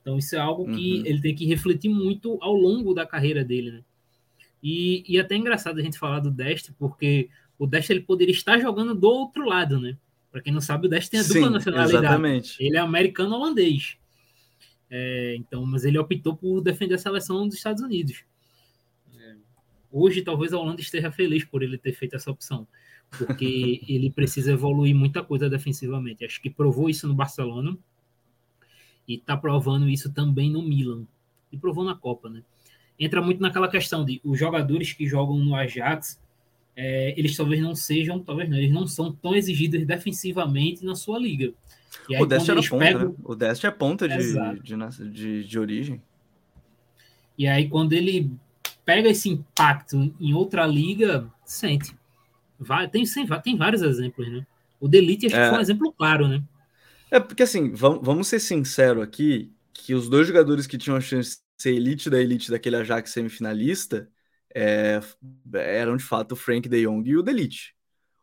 Então 0.00 0.16
isso 0.16 0.34
é 0.34 0.38
algo 0.38 0.64
que 0.64 1.00
uhum. 1.00 1.02
ele 1.04 1.20
tem 1.20 1.34
que 1.34 1.44
refletir 1.44 1.90
muito 1.90 2.38
ao 2.40 2.54
longo 2.54 2.94
da 2.94 3.04
carreira 3.04 3.44
dele, 3.44 3.72
né? 3.72 3.84
E, 4.62 5.04
e 5.06 5.20
até 5.20 5.34
é 5.34 5.38
engraçado 5.38 5.78
a 5.78 5.82
gente 5.82 5.98
falar 5.98 6.20
do 6.20 6.30
Dest, 6.30 6.70
porque 6.78 7.28
o 7.58 7.66
Dest 7.66 7.90
ele 7.90 8.00
poderia 8.00 8.32
estar 8.32 8.58
jogando 8.58 8.94
do 8.94 9.06
outro 9.06 9.44
lado, 9.44 9.78
né? 9.78 9.98
Para 10.32 10.40
quem 10.40 10.50
não 10.50 10.62
sabe, 10.62 10.86
o 10.86 10.90
Dest 10.90 11.10
tem 11.10 11.20
a 11.20 11.24
dupla 11.24 11.46
Sim, 11.46 11.52
nacionalidade. 11.52 12.06
Exatamente. 12.06 12.56
Ele 12.58 12.78
é 12.78 12.80
americano-holandês. 12.80 13.98
É, 14.88 15.36
então, 15.36 15.66
mas 15.66 15.84
ele 15.84 15.98
optou 15.98 16.34
por 16.34 16.62
defender 16.62 16.94
a 16.94 16.98
seleção 16.98 17.46
dos 17.46 17.58
Estados 17.58 17.82
Unidos. 17.82 18.24
Hoje, 19.92 20.22
talvez 20.22 20.52
a 20.52 20.58
Holanda 20.58 20.80
esteja 20.80 21.10
feliz 21.10 21.44
por 21.44 21.62
ele 21.62 21.76
ter 21.76 21.92
feito 21.92 22.16
essa 22.16 22.30
opção, 22.30 22.66
porque 23.16 23.80
ele 23.88 24.10
precisa 24.10 24.52
evoluir 24.52 24.94
muita 24.94 25.22
coisa 25.22 25.50
defensivamente. 25.50 26.24
Acho 26.24 26.40
que 26.40 26.48
provou 26.48 26.88
isso 26.88 27.08
no 27.08 27.14
Barcelona 27.14 27.76
e 29.06 29.14
está 29.14 29.36
provando 29.36 29.88
isso 29.88 30.12
também 30.12 30.50
no 30.50 30.62
Milan 30.62 31.04
e 31.52 31.58
provou 31.58 31.84
na 31.84 31.94
Copa, 31.94 32.28
né? 32.28 32.42
Entra 32.98 33.20
muito 33.20 33.40
naquela 33.40 33.68
questão 33.68 34.04
de 34.04 34.20
os 34.22 34.38
jogadores 34.38 34.92
que 34.92 35.06
jogam 35.06 35.38
no 35.38 35.54
Ajax, 35.54 36.20
é, 36.76 37.14
eles 37.18 37.36
talvez 37.36 37.60
não 37.60 37.74
sejam, 37.74 38.20
talvez 38.20 38.48
não, 38.48 38.56
eles 38.56 38.72
não 38.72 38.86
são 38.86 39.12
tão 39.12 39.34
exigidos 39.34 39.84
defensivamente 39.84 40.84
na 40.84 40.94
sua 40.94 41.18
liga. 41.18 41.52
Aí, 42.08 42.22
o 42.22 42.26
Dest 42.26 42.48
era 42.48 42.62
ponta, 42.62 42.78
pegam... 42.78 43.08
né? 43.08 43.14
O 43.24 43.34
Dest 43.34 43.64
é 43.64 43.70
ponta 43.70 44.08
de, 44.08 44.16
de, 44.62 45.10
de, 45.10 45.44
de 45.44 45.58
origem. 45.58 46.00
E 47.36 47.46
aí, 47.46 47.68
quando 47.68 47.94
ele 47.94 48.30
pega 48.84 49.08
esse 49.08 49.28
impacto 49.28 50.14
em 50.20 50.34
outra 50.34 50.66
liga, 50.66 51.30
sente. 51.44 51.94
Vai, 52.58 52.88
tem, 52.88 53.04
tem 53.42 53.56
vários 53.56 53.82
exemplos, 53.82 54.30
né? 54.30 54.46
O 54.80 54.88
Delete 54.88 55.26
acho 55.26 55.36
é. 55.36 55.42
que 55.42 55.48
foi 55.48 55.58
um 55.58 55.62
exemplo 55.62 55.92
claro, 55.92 56.28
né? 56.28 56.42
É 57.10 57.18
porque 57.18 57.42
assim, 57.42 57.72
vamos, 57.72 58.00
vamos 58.02 58.28
ser 58.28 58.40
sinceros 58.40 59.02
aqui, 59.02 59.52
que 59.72 59.94
os 59.94 60.08
dois 60.08 60.26
jogadores 60.26 60.66
que 60.66 60.78
tinham 60.78 60.96
a 60.96 61.00
chance 61.00 61.36
de 61.36 61.62
ser 61.62 61.74
elite 61.74 62.08
da 62.08 62.20
elite 62.20 62.50
daquele 62.50 62.76
Ajax 62.76 63.10
semifinalista 63.10 64.08
é, 64.54 65.00
eram 65.52 65.96
de 65.96 66.04
fato 66.04 66.32
o 66.32 66.36
Frank 66.36 66.68
de 66.68 66.84
Jong 66.84 67.08
e 67.08 67.16
o 67.16 67.22
Delete. 67.22 67.74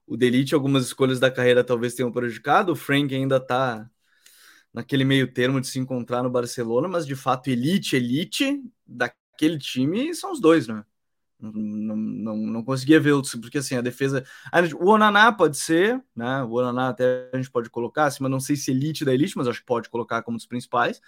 O 0.06 0.16
Delete, 0.16 0.56
algumas 0.56 0.86
escolhas 0.86 1.20
da 1.20 1.30
carreira 1.30 1.64
talvez 1.64 1.94
tenham 1.94 2.12
prejudicado, 2.12 2.72
o 2.72 2.76
Frank 2.76 3.14
ainda 3.14 3.40
tá 3.40 3.90
naquele 4.74 5.04
meio 5.04 5.32
termo 5.32 5.60
de 5.60 5.68
se 5.68 5.80
encontrar 5.80 6.24
no 6.24 6.30
Barcelona, 6.30 6.88
mas 6.88 7.06
de 7.06 7.16
fato 7.16 7.50
elite, 7.50 7.96
elite 7.96 8.62
da, 8.86 9.12
aquele 9.38 9.58
time 9.60 10.14
são 10.16 10.32
os 10.32 10.42
dois, 10.42 10.68
né? 10.68 10.84
Não, 11.40 11.96
não, 11.96 12.36
não, 12.36 12.64
conseguia 12.64 13.00
ver 13.00 13.12
outros, 13.12 13.36
porque 13.36 13.60
assim, 13.60 13.76
a 13.76 13.82
defesa. 13.82 14.26
O 14.80 14.90
Onaná 14.90 15.32
pode 15.32 15.56
ser, 15.56 16.04
né? 16.16 16.42
O 16.44 16.54
Onaná 16.54 16.90
até 16.90 17.30
a 17.32 17.38
gente 17.38 17.52
pode 17.52 17.70
colocar, 17.70 18.06
assim, 18.06 18.24
mas 18.24 18.32
não 18.32 18.40
sei 18.40 18.56
se 18.56 18.72
elite 18.72 19.06
da 19.06 19.14
elite, 19.14 19.38
mas 19.38 19.48
acho 19.48 19.60
que 19.60 19.66
pode 19.66 19.88
colocar 19.88 20.24
como 20.24 20.36
dos 20.38 20.48
principais. 20.48 21.00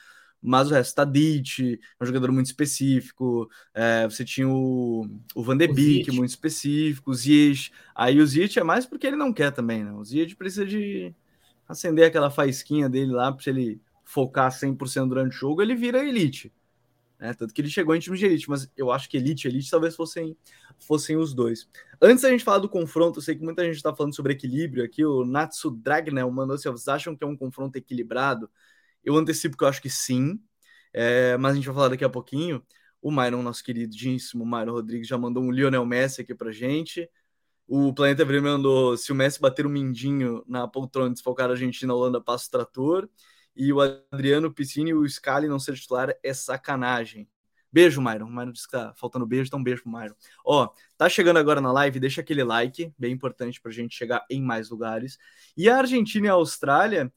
Mas 0.42 0.70
o 0.70 0.74
resto, 0.74 0.96
Tadic, 0.96 1.80
é 2.00 2.04
um 2.04 2.06
jogador 2.06 2.32
muito 2.32 2.46
específico. 2.46 3.50
É, 3.74 4.06
você 4.06 4.24
tinha 4.24 4.48
o, 4.48 5.06
o 5.36 5.44
Van 5.44 5.58
de 5.58 5.68
Beek, 5.68 6.12
muito 6.12 6.30
específico, 6.30 7.12
o 7.12 7.14
Ziyech. 7.14 7.72
Aí 7.94 8.22
o 8.22 8.26
Ziyech 8.26 8.58
é 8.60 8.64
mais 8.64 8.86
porque 8.86 9.08
ele 9.08 9.18
não 9.18 9.34
quer 9.34 9.52
também, 9.52 9.84
né? 9.84 9.92
O 9.92 10.06
Ziyech 10.06 10.36
precisa 10.36 10.66
de 10.66 11.14
acender 11.68 12.06
aquela 12.06 12.30
faísquinha 12.30 12.88
dele 12.88 13.12
lá, 13.12 13.32
para 13.32 13.50
ele 13.52 13.82
focar 14.06 14.52
100% 14.52 15.10
durante 15.10 15.36
o 15.36 15.40
jogo, 15.40 15.62
ele 15.62 15.76
vira 15.76 16.04
elite. 16.04 16.54
Né? 17.20 17.34
Tanto 17.34 17.54
que 17.54 17.62
ele 17.62 17.70
chegou 17.70 17.94
em 17.94 18.00
time 18.00 18.18
de 18.18 18.26
elite, 18.26 18.50
mas 18.50 18.72
eu 18.78 18.90
acho 18.90 19.10
que 19.10 19.18
elite 19.18 19.48
e 19.48 19.52
elite 19.52 19.70
talvez 19.70 19.96
fossem, 19.96 20.38
fossem 20.80 21.18
os 21.18 21.34
dois. 21.34 21.68
Antes 22.02 22.24
da 22.24 22.30
gente 22.30 22.44
falar 22.44 22.60
do 22.60 22.70
confronto, 22.70 23.20
eu 23.20 23.24
sei 23.24 23.36
que 23.36 23.44
muita 23.44 23.64
gente 23.66 23.76
está 23.76 23.94
falando 23.94 24.16
sobre 24.16 24.34
equilíbrio 24.34 24.84
aqui. 24.84 25.04
O 25.04 25.26
Natsu 25.26 25.70
Dragnel 25.70 26.32
mandou 26.32 26.58
se 26.58 26.70
vocês 26.70 26.88
acham 26.88 27.16
que 27.16 27.24
é 27.24 27.28
um 27.28 27.36
confronto 27.36 27.78
equilibrado? 27.78 28.50
Eu 29.04 29.16
antecipo 29.16 29.58
que 29.58 29.64
eu 29.64 29.68
acho 29.68 29.82
que 29.82 29.90
sim, 29.90 30.40
é, 30.94 31.36
mas 31.38 31.54
a 31.54 31.56
gente 31.56 31.66
vai 31.66 31.76
falar 31.76 31.90
daqui 31.90 32.06
a 32.06 32.10
pouquinho. 32.10 32.64
O 33.02 33.12
Myron, 33.12 33.42
nosso 33.42 33.64
queridíssimo 33.64 34.46
Myron 34.46 34.74
Rodrigues, 34.74 35.08
já 35.08 35.18
mandou 35.18 35.44
um 35.44 35.52
Lionel 35.52 35.86
Messi 35.86 36.22
aqui 36.22 36.34
pra 36.34 36.52
gente. 36.52 37.10
O 37.68 37.94
Planeta 37.94 38.26
Vermelho 38.26 38.58
mandou: 38.58 38.98
se 38.98 39.12
o 39.12 39.16
Messi 39.16 39.40
bater 39.40 39.66
um 39.66 39.70
mindinho 39.70 40.44
na 40.48 40.68
poltrona 40.68 41.14
desfocar 41.14 41.50
a 41.50 41.52
Argentina, 41.52 41.94
a 41.94 41.96
Holanda 41.96 42.22
passa 42.22 42.48
o 42.48 42.52
trator 42.52 43.10
e 43.56 43.72
o 43.74 43.82
Adriano 43.82 44.54
Piscine 44.54 44.92
e 44.92 44.94
o 44.94 45.08
Scali 45.08 45.48
não 45.48 45.60
ser 45.60 45.76
titular 45.76 46.16
é 46.24 46.34
sacanagem. 46.34 47.30
Beijo, 47.72 48.02
Myron. 48.02 48.26
O 48.26 48.32
Myron 48.32 48.52
disse 48.52 48.66
que 48.66 48.72
tá 48.72 48.94
faltando 48.96 49.26
beijo, 49.26 49.48
então 49.48 49.64
beijo 49.64 49.84
pro 49.84 49.92
Myron. 49.92 50.16
Ó, 50.46 50.70
tá 50.98 51.08
chegando 51.08 51.38
agora 51.38 51.62
na 51.62 51.72
live, 51.72 52.00
deixa 52.00 52.22
aquele 52.22 52.44
like, 52.44 52.94
bem 52.98 53.14
importante 53.14 53.62
pra 53.62 53.72
gente 53.72 53.96
chegar 53.96 54.26
em 54.30 54.42
mais 54.42 54.70
lugares. 54.70 55.18
E 55.56 55.70
a 55.70 55.78
Argentina 55.78 56.28
e 56.28 56.30
a 56.30 56.34
Austrália, 56.34 57.12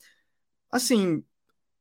assim, 0.71 1.25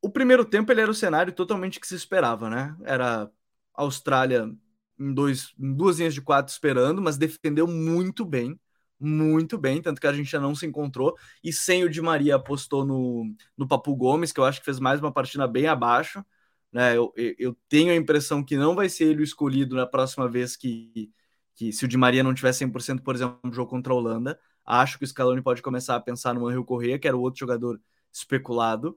o 0.00 0.10
primeiro 0.10 0.44
tempo 0.44 0.72
ele 0.72 0.80
era 0.80 0.90
o 0.90 0.94
cenário 0.94 1.32
totalmente 1.32 1.78
que 1.80 1.86
se 1.86 1.94
esperava, 1.94 2.50
né? 2.50 2.76
Era 2.84 3.30
Austrália 3.74 4.50
em, 4.98 5.14
dois, 5.14 5.54
em 5.58 5.74
duas 5.74 5.98
linhas 5.98 6.14
de 6.14 6.22
quatro 6.22 6.52
esperando, 6.52 7.02
mas 7.02 7.18
defendeu 7.18 7.66
muito 7.66 8.24
bem, 8.24 8.58
muito 9.02 9.58
bem, 9.58 9.82
tanto 9.82 10.00
que 10.00 10.06
a 10.06 10.12
gente 10.12 10.30
já 10.30 10.40
não 10.40 10.54
se 10.54 10.66
encontrou, 10.66 11.16
e 11.42 11.52
sem 11.52 11.84
o 11.84 11.90
Di 11.90 12.00
Maria 12.00 12.36
apostou 12.36 12.84
no, 12.84 13.34
no 13.56 13.66
Papu 13.66 13.94
Gomes, 13.96 14.32
que 14.32 14.40
eu 14.40 14.44
acho 14.44 14.60
que 14.60 14.64
fez 14.64 14.78
mais 14.78 15.00
uma 15.00 15.12
partida 15.12 15.46
bem 15.46 15.66
abaixo, 15.66 16.24
né? 16.72 16.96
Eu, 16.96 17.12
eu 17.38 17.56
tenho 17.68 17.92
a 17.92 17.96
impressão 17.96 18.42
que 18.44 18.56
não 18.56 18.74
vai 18.74 18.88
ser 18.88 19.04
ele 19.04 19.20
o 19.20 19.24
escolhido 19.24 19.76
na 19.76 19.86
próxima 19.86 20.28
vez 20.28 20.56
que, 20.56 21.10
que 21.54 21.72
se 21.72 21.84
o 21.84 21.88
Di 21.88 21.96
Maria 21.96 22.22
não 22.22 22.34
tiver 22.34 22.52
100%, 22.52 23.02
por 23.02 23.14
exemplo, 23.14 23.38
no 23.44 23.52
jogo 23.52 23.70
contra 23.70 23.92
a 23.92 23.96
Holanda, 23.96 24.38
acho 24.64 24.98
que 24.98 25.04
o 25.04 25.06
Scaloni 25.06 25.42
pode 25.42 25.62
começar 25.62 25.96
a 25.96 26.00
pensar 26.00 26.34
no 26.34 26.46
Angel 26.46 26.64
Correa, 26.64 26.98
que 26.98 27.08
era 27.08 27.16
o 27.16 27.20
outro 27.20 27.40
jogador 27.40 27.80
especulado, 28.12 28.96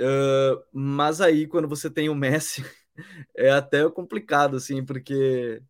uh, 0.00 0.62
mas 0.72 1.20
aí 1.20 1.46
quando 1.46 1.68
você 1.68 1.90
tem 1.90 2.08
o 2.08 2.14
Messi, 2.14 2.64
é 3.36 3.50
até 3.50 3.88
complicado, 3.90 4.56
assim, 4.56 4.84
porque 4.84 5.62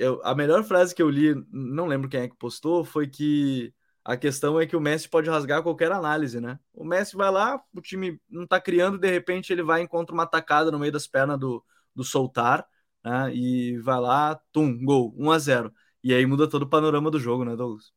eu, 0.00 0.20
a 0.24 0.34
melhor 0.34 0.64
frase 0.64 0.94
que 0.94 1.02
eu 1.02 1.10
li, 1.10 1.34
não 1.52 1.86
lembro 1.86 2.08
quem 2.08 2.20
é 2.22 2.28
que 2.28 2.36
postou, 2.36 2.84
foi 2.84 3.06
que 3.06 3.72
a 4.04 4.16
questão 4.16 4.58
é 4.58 4.66
que 4.66 4.74
o 4.74 4.80
Messi 4.80 5.08
pode 5.08 5.28
rasgar 5.28 5.62
qualquer 5.62 5.92
análise, 5.92 6.40
né? 6.40 6.58
O 6.72 6.84
Messi 6.84 7.16
vai 7.16 7.30
lá, 7.30 7.62
o 7.74 7.80
time 7.82 8.18
não 8.28 8.46
tá 8.46 8.60
criando, 8.60 8.98
de 8.98 9.10
repente 9.10 9.52
ele 9.52 9.62
vai 9.62 9.82
e 9.82 9.84
encontra 9.84 10.14
uma 10.14 10.26
tacada 10.26 10.70
no 10.70 10.78
meio 10.78 10.90
das 10.92 11.06
pernas 11.06 11.38
do, 11.38 11.62
do 11.94 12.02
Soltar, 12.02 12.66
né? 13.04 13.34
E 13.34 13.78
vai 13.80 14.00
lá, 14.00 14.36
tum, 14.52 14.82
gol, 14.84 15.14
1 15.18 15.30
a 15.30 15.38
0 15.38 15.74
E 16.02 16.14
aí 16.14 16.24
muda 16.26 16.48
todo 16.48 16.62
o 16.62 16.68
panorama 16.68 17.10
do 17.10 17.20
jogo, 17.20 17.44
né, 17.44 17.54
Douglas? 17.54 17.92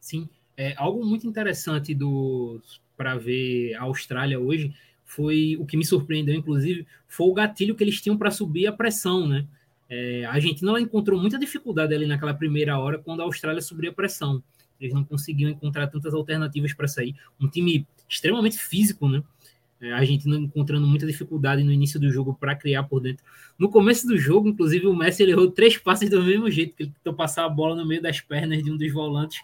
Sim, 0.00 0.28
é 0.56 0.74
algo 0.76 1.04
muito 1.04 1.26
interessante 1.26 1.94
do 1.94 2.60
para 2.96 3.16
ver 3.16 3.74
a 3.74 3.82
Austrália 3.82 4.38
hoje 4.38 4.74
foi 5.04 5.56
o 5.58 5.66
que 5.66 5.76
me 5.76 5.84
surpreendeu, 5.84 6.34
inclusive, 6.34 6.86
foi 7.08 7.26
o 7.26 7.34
gatilho 7.34 7.74
que 7.74 7.82
eles 7.82 8.00
tinham 8.00 8.16
para 8.16 8.30
subir 8.30 8.68
a 8.68 8.72
pressão, 8.72 9.26
né? 9.26 9.46
É, 9.90 10.24
a 10.24 10.32
Argentina 10.32 10.80
encontrou 10.80 11.20
muita 11.20 11.36
dificuldade 11.36 11.92
ali 11.92 12.06
naquela 12.06 12.32
primeira 12.32 12.78
hora 12.78 12.96
quando 12.96 13.20
a 13.20 13.24
Austrália 13.24 13.60
subiu 13.60 13.90
a 13.90 13.92
pressão. 13.94 14.42
Eles 14.80 14.94
não 14.94 15.04
conseguiam 15.04 15.50
encontrar 15.50 15.88
tantas 15.88 16.14
alternativas 16.14 16.72
para 16.72 16.86
sair. 16.86 17.16
Um 17.40 17.48
time 17.48 17.86
extremamente 18.08 18.56
físico, 18.56 19.08
né? 19.08 19.22
É, 19.80 19.92
a 19.92 19.96
Argentina 19.96 20.36
encontrando 20.36 20.86
muita 20.86 21.06
dificuldade 21.06 21.64
no 21.64 21.72
início 21.72 21.98
do 21.98 22.10
jogo 22.10 22.34
para 22.34 22.54
criar 22.54 22.84
por 22.84 23.00
dentro. 23.00 23.24
No 23.58 23.68
começo 23.68 24.06
do 24.06 24.16
jogo, 24.16 24.48
inclusive, 24.48 24.86
o 24.86 24.94
Messi 24.94 25.24
errou 25.24 25.50
três 25.50 25.76
passes 25.76 26.08
do 26.08 26.22
mesmo 26.22 26.50
jeito, 26.50 26.76
que 26.76 26.84
ele 26.84 26.92
tentou 26.92 27.14
passar 27.14 27.44
a 27.44 27.48
bola 27.48 27.74
no 27.74 27.86
meio 27.86 28.00
das 28.00 28.20
pernas 28.20 28.62
de 28.62 28.70
um 28.70 28.76
dos 28.76 28.92
volantes 28.92 29.40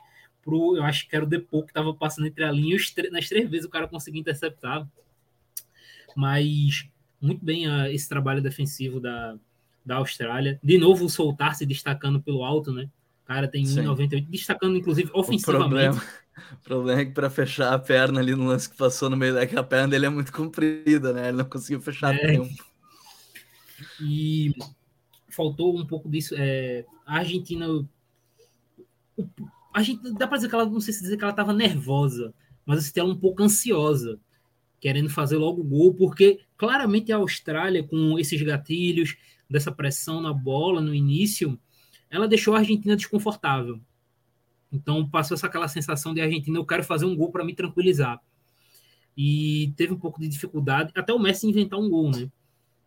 pro, 0.47 0.77
eu 0.77 0.85
acho 0.85 1.09
que 1.09 1.17
era 1.17 1.25
o 1.25 1.29
Depô 1.29 1.63
que 1.63 1.71
estava 1.71 1.93
passando 1.93 2.29
entre 2.29 2.45
a 2.45 2.53
linha, 2.53 2.77
e 2.77 3.11
nas 3.11 3.29
três 3.29 3.51
vezes 3.51 3.67
o 3.67 3.71
cara 3.71 3.89
conseguiu 3.89 4.21
interceptar. 4.21 4.87
Mas 6.15 6.89
muito 7.21 7.45
bem 7.45 7.67
uh, 7.69 7.87
esse 7.87 8.09
trabalho 8.09 8.41
defensivo 8.41 9.01
da, 9.01 9.37
da 9.87 9.97
Austrália. 9.97 10.59
De 10.63 10.77
novo, 10.77 11.05
o 11.05 11.09
soltar 11.09 11.55
se 11.55 11.65
destacando 11.65 12.21
pelo 12.21 12.45
alto, 12.45 12.73
né? 12.73 12.91
O 13.23 13.27
cara 13.27 13.47
tem 13.47 13.65
1,98, 13.65 14.27
destacando 14.29 14.77
inclusive 14.77 15.11
ofensivamente. 15.15 15.67
O 15.67 15.69
problema, 15.69 16.03
o 16.53 16.65
problema 16.65 17.01
é 17.01 17.05
que 17.05 17.13
para 17.13 17.31
fechar 17.31 17.73
a 17.73 17.79
perna 17.79 18.21
ali 18.21 18.35
no 18.35 18.47
lance 18.47 18.69
que 18.69 18.77
passou 18.77 19.09
no 19.09 19.17
meio 19.17 19.35
daquela 19.35 19.63
perna 19.63 19.89
dele 19.89 20.07
é 20.07 20.09
muito 20.11 20.33
comprida, 20.33 21.13
né? 21.13 21.29
Ele 21.29 21.39
não 21.39 21.45
conseguiu 21.45 21.81
fechar 21.81 22.15
é. 22.15 22.19
tempo. 22.19 22.49
E 24.01 24.53
faltou 25.31 25.79
um 25.79 25.87
pouco 25.87 26.09
disso. 26.09 26.35
É, 26.37 26.85
a 27.07 27.19
Argentina. 27.19 27.67
A 29.73 29.83
gente, 29.83 30.11
dá 30.15 30.27
para 30.27 30.39
dizer 30.39 30.49
que 30.49 30.55
ela, 30.55 30.67
não 30.67 30.81
sei 30.81 30.93
se 30.93 31.03
dizer 31.03 31.17
que 31.17 31.23
ela 31.23 31.33
estava 31.33 31.53
nervosa, 31.53 32.35
mas 32.65 32.79
assim, 32.79 32.99
ela 32.99 33.11
um 33.11 33.19
pouco 33.19 33.43
ansiosa, 33.43 34.19
querendo 34.81 35.11
fazer 35.11 35.37
logo 35.37 35.61
o 35.61 35.65
gol, 35.65 35.95
porque 35.95 36.41
claramente 36.57 37.13
a 37.13 37.17
Austrália, 37.17 37.83
com 37.83 38.19
esses 38.19 38.41
gatilhos, 38.43 39.17
dessa 39.49 39.71
pressão 39.73 40.21
na 40.21 40.33
bola 40.33 40.81
no 40.81 40.95
início, 40.95 41.59
ela 42.11 42.29
deixou 42.29 42.55
a 42.55 42.59
Argentina 42.59 42.97
desconfortável. 42.97 43.81
Então 44.73 45.09
passou 45.09 45.35
essa 45.35 45.47
aquela 45.47 45.69
sensação 45.69 46.13
de 46.13 46.21
Argentina, 46.21 46.59
eu 46.59 46.67
quero 46.67 46.85
fazer 46.85 47.07
um 47.07 47.17
gol 47.17 47.31
para 47.31 47.45
me 47.45 47.55
tranquilizar. 47.55 48.21
E 49.17 49.73
teve 49.77 49.95
um 49.95 49.99
pouco 49.99 50.21
de 50.21 50.29
dificuldade, 50.29 50.93
até 50.95 51.13
o 51.13 51.19
Messi 51.19 51.49
inventar 51.49 51.79
um 51.79 51.89
gol, 51.89 52.11
né? 52.11 52.31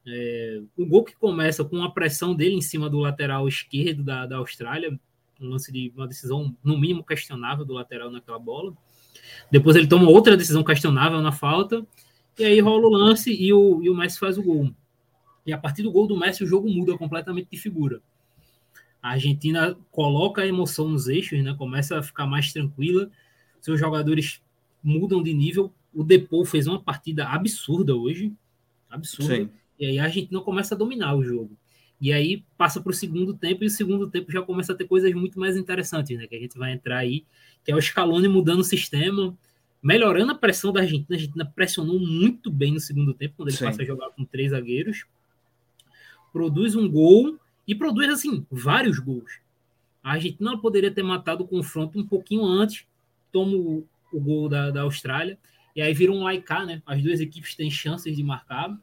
É, 0.06 0.62
o 0.78 0.86
gol 0.86 1.04
que 1.04 1.16
começa 1.16 1.64
com 1.64 1.84
a 1.84 1.92
pressão 1.92 2.34
dele 2.34 2.56
em 2.56 2.62
cima 2.62 2.90
do 2.90 3.00
lateral 3.00 3.48
esquerdo 3.48 4.04
da, 4.04 4.26
da 4.26 4.38
Austrália, 4.38 5.00
um 5.42 5.50
lance 5.50 5.72
de 5.72 5.92
uma 5.96 6.08
decisão 6.08 6.56
no 6.64 6.78
mínimo 6.78 7.04
questionável 7.04 7.66
do 7.66 7.74
lateral 7.74 8.12
naquela 8.12 8.40
bola. 8.40 8.74
Depois 9.52 9.76
ele 9.76 9.88
toma 9.88 10.10
outra 10.10 10.38
decisão 10.38 10.64
questionável 10.64 11.22
na 11.22 11.32
falta, 11.32 11.86
e 12.38 12.44
aí 12.44 12.60
rola 12.60 12.88
o 12.88 12.90
lance 12.90 13.32
e 13.32 13.52
o, 13.54 13.82
e 13.84 13.90
o 13.90 13.96
Messi 13.96 14.20
faz 14.20 14.38
o 14.38 14.44
gol. 14.44 14.74
E 15.50 15.54
a 15.54 15.58
partir 15.58 15.82
do 15.82 15.92
gol 15.92 16.06
do 16.06 16.16
Messi, 16.16 16.44
o 16.44 16.48
jogo 16.48 16.70
muda 16.70 16.96
completamente 16.96 17.48
de 17.52 17.58
figura. 17.58 18.04
A 19.02 19.14
Argentina 19.14 19.76
coloca 19.90 20.44
a 20.44 20.48
emoção 20.48 20.88
nos 20.88 21.08
eixos, 21.08 21.44
né? 21.44 21.56
começa 21.58 21.98
a 21.98 22.04
ficar 22.04 22.28
mais 22.28 22.54
tranquila. 22.54 23.10
Seus 23.60 23.80
jogadores 23.80 24.44
mudam 24.84 25.24
de 25.24 25.34
nível. 25.34 25.74
O 25.92 26.04
Depou 26.04 26.46
fez 26.46 26.68
uma 26.68 26.80
partida 26.80 27.28
absurda 27.28 27.96
hoje. 27.96 28.32
Absurda. 28.88 29.38
Sim. 29.38 29.50
E 29.80 29.88
aí 29.88 29.98
a 29.98 30.04
Argentina 30.04 30.40
começa 30.40 30.76
a 30.76 30.78
dominar 30.78 31.16
o 31.16 31.24
jogo. 31.24 31.58
E 32.00 32.14
aí 32.14 32.46
passa 32.56 32.80
para 32.80 32.92
o 32.92 32.94
segundo 32.94 33.34
tempo, 33.34 33.64
e 33.64 33.68
o 33.68 33.72
segundo 33.72 34.08
tempo 34.08 34.32
já 34.32 34.44
começa 34.44 34.74
a 34.74 34.76
ter 34.76 34.86
coisas 34.86 35.12
muito 35.14 35.40
mais 35.40 35.58
interessantes, 35.58 36.16
né? 36.16 36.28
Que 36.28 36.36
a 36.36 36.40
gente 36.40 36.60
vai 36.60 36.74
entrar 36.74 37.00
aí, 37.00 37.26
que 37.64 37.72
é 37.72 37.76
o 37.76 37.82
Scaloni 37.82 38.28
mudando 38.28 38.60
o 38.60 38.64
sistema, 38.64 39.36
melhorando 39.82 40.32
a 40.32 40.36
pressão 40.36 40.72
da 40.72 40.82
Argentina. 40.82 41.08
A 41.10 41.14
Argentina 41.16 41.46
pressionou 41.56 42.00
muito 42.00 42.52
bem 42.52 42.72
no 42.72 42.80
segundo 42.80 43.16
tempo, 43.16 43.34
quando 43.36 43.50
ele 43.50 43.58
Sim. 43.58 43.66
passa 43.66 43.82
a 43.82 43.86
jogar 43.86 44.12
com 44.12 44.24
três 44.24 44.52
zagueiros 44.52 45.06
produz 46.32 46.76
um 46.76 46.90
gol 46.90 47.38
e 47.68 47.76
produz, 47.76 48.10
assim, 48.10 48.46
vários 48.50 49.00
gols. 49.00 49.40
A 50.04 50.14
Argentina 50.14 50.58
poderia 50.58 50.92
ter 50.92 51.04
matado 51.04 51.44
o 51.44 51.48
confronto 51.48 52.00
um 52.00 52.06
pouquinho 52.06 52.44
antes, 52.44 52.86
toma 53.32 53.56
o, 53.56 53.86
o 54.12 54.20
gol 54.20 54.50
da, 54.50 54.72
da 54.72 54.82
Austrália, 54.82 55.38
e 55.76 55.82
aí 55.82 55.94
vira 55.94 56.12
um 56.12 56.24
laicar, 56.24 56.66
né? 56.66 56.82
As 56.86 57.02
duas 57.02 57.20
equipes 57.20 57.56
têm 57.56 57.70
chances 57.70 58.16
de 58.16 58.24
marcar. 58.24 58.76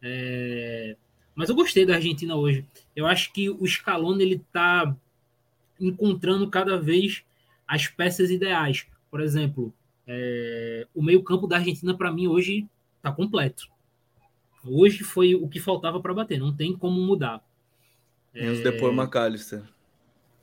É... 0.00 0.96
Mas 1.34 1.48
eu 1.48 1.54
gostei 1.54 1.84
da 1.84 1.94
Argentina 1.94 2.36
hoje. 2.36 2.64
Eu 2.94 3.06
acho 3.06 3.32
que 3.32 3.50
o 3.50 3.66
Scaloni 3.66 4.22
ele 4.22 4.42
tá 4.52 4.94
encontrando 5.80 6.48
cada 6.48 6.78
vez 6.78 7.24
as 7.66 7.88
peças 7.88 8.30
ideais. 8.30 8.86
Por 9.10 9.20
exemplo, 9.20 9.74
é... 10.06 10.86
o 10.94 11.02
meio-campo 11.02 11.46
da 11.46 11.56
Argentina, 11.56 11.96
para 11.96 12.12
mim, 12.12 12.28
hoje 12.28 12.66
está 12.98 13.10
completo. 13.10 13.71
Hoje 14.64 15.02
foi 15.02 15.34
o 15.34 15.48
que 15.48 15.58
faltava 15.58 16.00
para 16.00 16.14
bater, 16.14 16.38
não 16.38 16.54
tem 16.54 16.76
como 16.76 17.00
mudar. 17.00 17.42
Enzo 18.34 18.60
é... 18.60 18.70
depois 18.70 18.94
McAllister. 18.94 19.62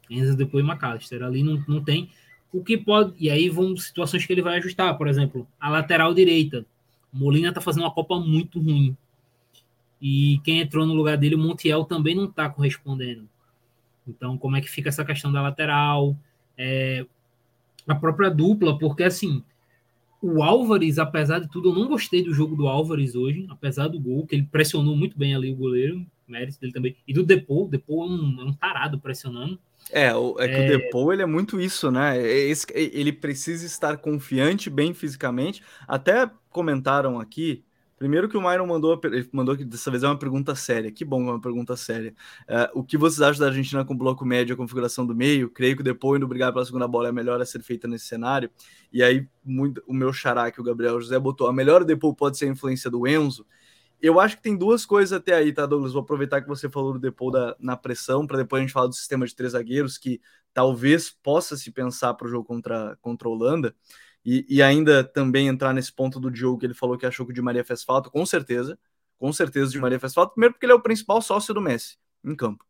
Enzo 0.09 0.35
depois 0.35 0.65
McAllister. 0.65 1.23
Ali 1.23 1.43
não, 1.43 1.63
não 1.67 1.83
tem 1.83 2.09
o 2.51 2.63
que 2.63 2.77
pode. 2.77 3.13
E 3.17 3.29
aí 3.29 3.49
vão 3.49 3.75
situações 3.77 4.25
que 4.25 4.33
ele 4.33 4.41
vai 4.41 4.57
ajustar. 4.57 4.97
Por 4.97 5.07
exemplo, 5.07 5.47
a 5.59 5.69
lateral 5.69 6.13
direita. 6.13 6.65
Molina 7.11 7.53
tá 7.53 7.61
fazendo 7.61 7.83
uma 7.83 7.93
Copa 7.93 8.19
muito 8.19 8.59
ruim. 8.59 8.95
E 10.01 10.39
quem 10.43 10.61
entrou 10.61 10.85
no 10.85 10.93
lugar 10.93 11.17
dele, 11.17 11.35
o 11.35 11.39
Montiel, 11.39 11.83
também 11.83 12.15
não 12.15 12.27
tá 12.27 12.49
correspondendo. 12.49 13.27
Então, 14.07 14.37
como 14.37 14.55
é 14.55 14.61
que 14.61 14.69
fica 14.69 14.89
essa 14.89 15.03
questão 15.03 15.31
da 15.31 15.41
lateral? 15.41 16.15
É, 16.57 17.05
a 17.87 17.95
própria 17.95 18.29
dupla, 18.29 18.77
porque 18.77 19.03
assim, 19.03 19.43
o 20.21 20.43
Álvares, 20.43 20.99
apesar 20.99 21.39
de 21.39 21.49
tudo, 21.49 21.69
eu 21.69 21.75
não 21.75 21.87
gostei 21.87 22.23
do 22.23 22.33
jogo 22.33 22.55
do 22.55 22.67
Álvares 22.67 23.15
hoje, 23.15 23.45
apesar 23.49 23.87
do 23.87 23.99
gol, 23.99 24.25
que 24.25 24.35
ele 24.35 24.47
pressionou 24.51 24.95
muito 24.95 25.17
bem 25.17 25.33
ali 25.33 25.51
o 25.51 25.55
goleiro, 25.55 26.05
mérito 26.27 26.59
dele 26.59 26.73
também. 26.73 26.95
E 27.07 27.13
do 27.13 27.23
Depou, 27.23 27.65
o 27.65 27.69
Depou 27.69 28.05
é 28.05 28.09
um, 28.09 28.41
é 28.41 28.43
um 28.45 28.53
tarado 28.53 28.99
pressionando. 28.99 29.59
É, 29.91 30.13
o, 30.13 30.39
é 30.39 30.47
que 30.47 30.55
é... 30.55 30.65
o 30.65 30.77
Depou 30.77 31.11
ele 31.13 31.21
é 31.21 31.25
muito 31.25 31.59
isso, 31.59 31.89
né? 31.89 32.17
É 32.17 32.49
esse, 32.49 32.65
ele 32.75 33.11
precisa 33.11 33.65
estar 33.65 33.97
confiante, 33.97 34.69
bem 34.69 34.93
fisicamente. 34.93 35.63
Até 35.87 36.29
comentaram 36.49 37.19
aqui 37.19 37.63
Primeiro 37.99 38.29
que 38.29 38.37
o 38.37 38.41
Myron 38.41 38.65
mandou, 38.65 38.97
ele 39.03 39.27
mandou 39.33 39.57
que 39.57 39.65
dessa 39.65 39.91
vez 39.91 40.03
é 40.03 40.07
uma 40.07 40.17
pergunta 40.17 40.55
séria. 40.55 40.89
Que 40.89 41.03
bom, 41.03 41.21
uma 41.21 41.41
pergunta 41.41 41.75
séria. 41.75 42.15
Uh, 42.43 42.79
o 42.79 42.83
que 42.83 42.97
vocês 42.97 43.21
acham 43.21 43.41
da 43.41 43.47
Argentina 43.47 43.83
com 43.83 43.95
bloco 43.95 44.25
médio, 44.25 44.53
a 44.53 44.57
configuração 44.57 45.05
do 45.05 45.13
meio? 45.13 45.49
Creio 45.49 45.75
que 45.75 45.83
depois 45.83 46.17
do 46.17 46.25
brigar 46.25 46.53
pela 46.53 46.63
segunda 46.65 46.87
bola 46.87 47.09
é 47.09 47.11
melhor 47.11 47.41
a 47.41 47.45
ser 47.45 47.61
feita 47.61 47.89
nesse 47.89 48.05
cenário. 48.05 48.49
E 48.93 49.03
aí, 49.03 49.27
muito, 49.43 49.83
o 49.85 49.93
meu 49.93 50.13
xará 50.13 50.49
que 50.49 50.61
o 50.61 50.63
Gabriel 50.63 50.99
José 51.01 51.19
botou, 51.19 51.47
a 51.47 51.53
melhor 51.53 51.83
depois 51.83 52.15
pode 52.15 52.37
ser 52.37 52.45
a 52.45 52.47
influência 52.47 52.89
do 52.89 53.05
Enzo. 53.05 53.45
Eu 54.01 54.17
acho 54.17 54.37
que 54.37 54.43
tem 54.43 54.55
duas 54.55 54.85
coisas 54.85 55.11
até 55.11 55.33
aí, 55.33 55.51
tá, 55.51 55.65
Douglas? 55.65 55.91
Vou 55.91 56.01
aproveitar 56.01 56.41
que 56.41 56.47
você 56.47 56.69
falou 56.69 56.93
do 56.93 56.99
Depou 56.99 57.29
da, 57.29 57.53
na 57.59 57.75
pressão, 57.75 58.25
para 58.25 58.37
depois 58.37 58.61
a 58.61 58.63
gente 58.63 58.71
falar 58.71 58.87
do 58.87 58.95
sistema 58.95 59.27
de 59.27 59.35
três 59.35 59.51
zagueiros, 59.51 59.97
que 59.97 60.21
talvez 60.53 61.09
possa 61.09 61.57
se 61.57 61.69
pensar 61.69 62.13
para 62.13 62.27
o 62.27 62.29
jogo 62.29 62.45
contra, 62.45 62.97
contra 63.01 63.27
a 63.27 63.31
Holanda. 63.31 63.75
E, 64.25 64.45
e, 64.49 64.61
ainda 64.61 65.03
também 65.03 65.47
entrar 65.47 65.73
nesse 65.73 65.91
ponto 65.93 66.19
do 66.19 66.29
Diogo, 66.29 66.59
que 66.59 66.65
ele 66.65 66.73
falou 66.73 66.97
que 66.97 67.05
achou 67.05 67.25
que 67.25 67.31
o 67.31 67.35
Di 67.35 67.41
Maria 67.41 67.63
fez 67.63 67.83
falta, 67.83 68.09
com 68.09 68.25
certeza. 68.25 68.77
Com 69.17 69.31
certeza 69.33 69.67
o 69.67 69.71
Di 69.71 69.79
Maria 69.79 69.99
fez 69.99 70.13
falta. 70.13 70.33
Primeiro 70.33 70.53
porque 70.53 70.65
ele 70.65 70.73
é 70.73 70.75
o 70.75 70.81
principal 70.81 71.21
sócio 71.21 71.53
do 71.53 71.61
Messi 71.61 71.97
em 72.23 72.35
campo. 72.35 72.65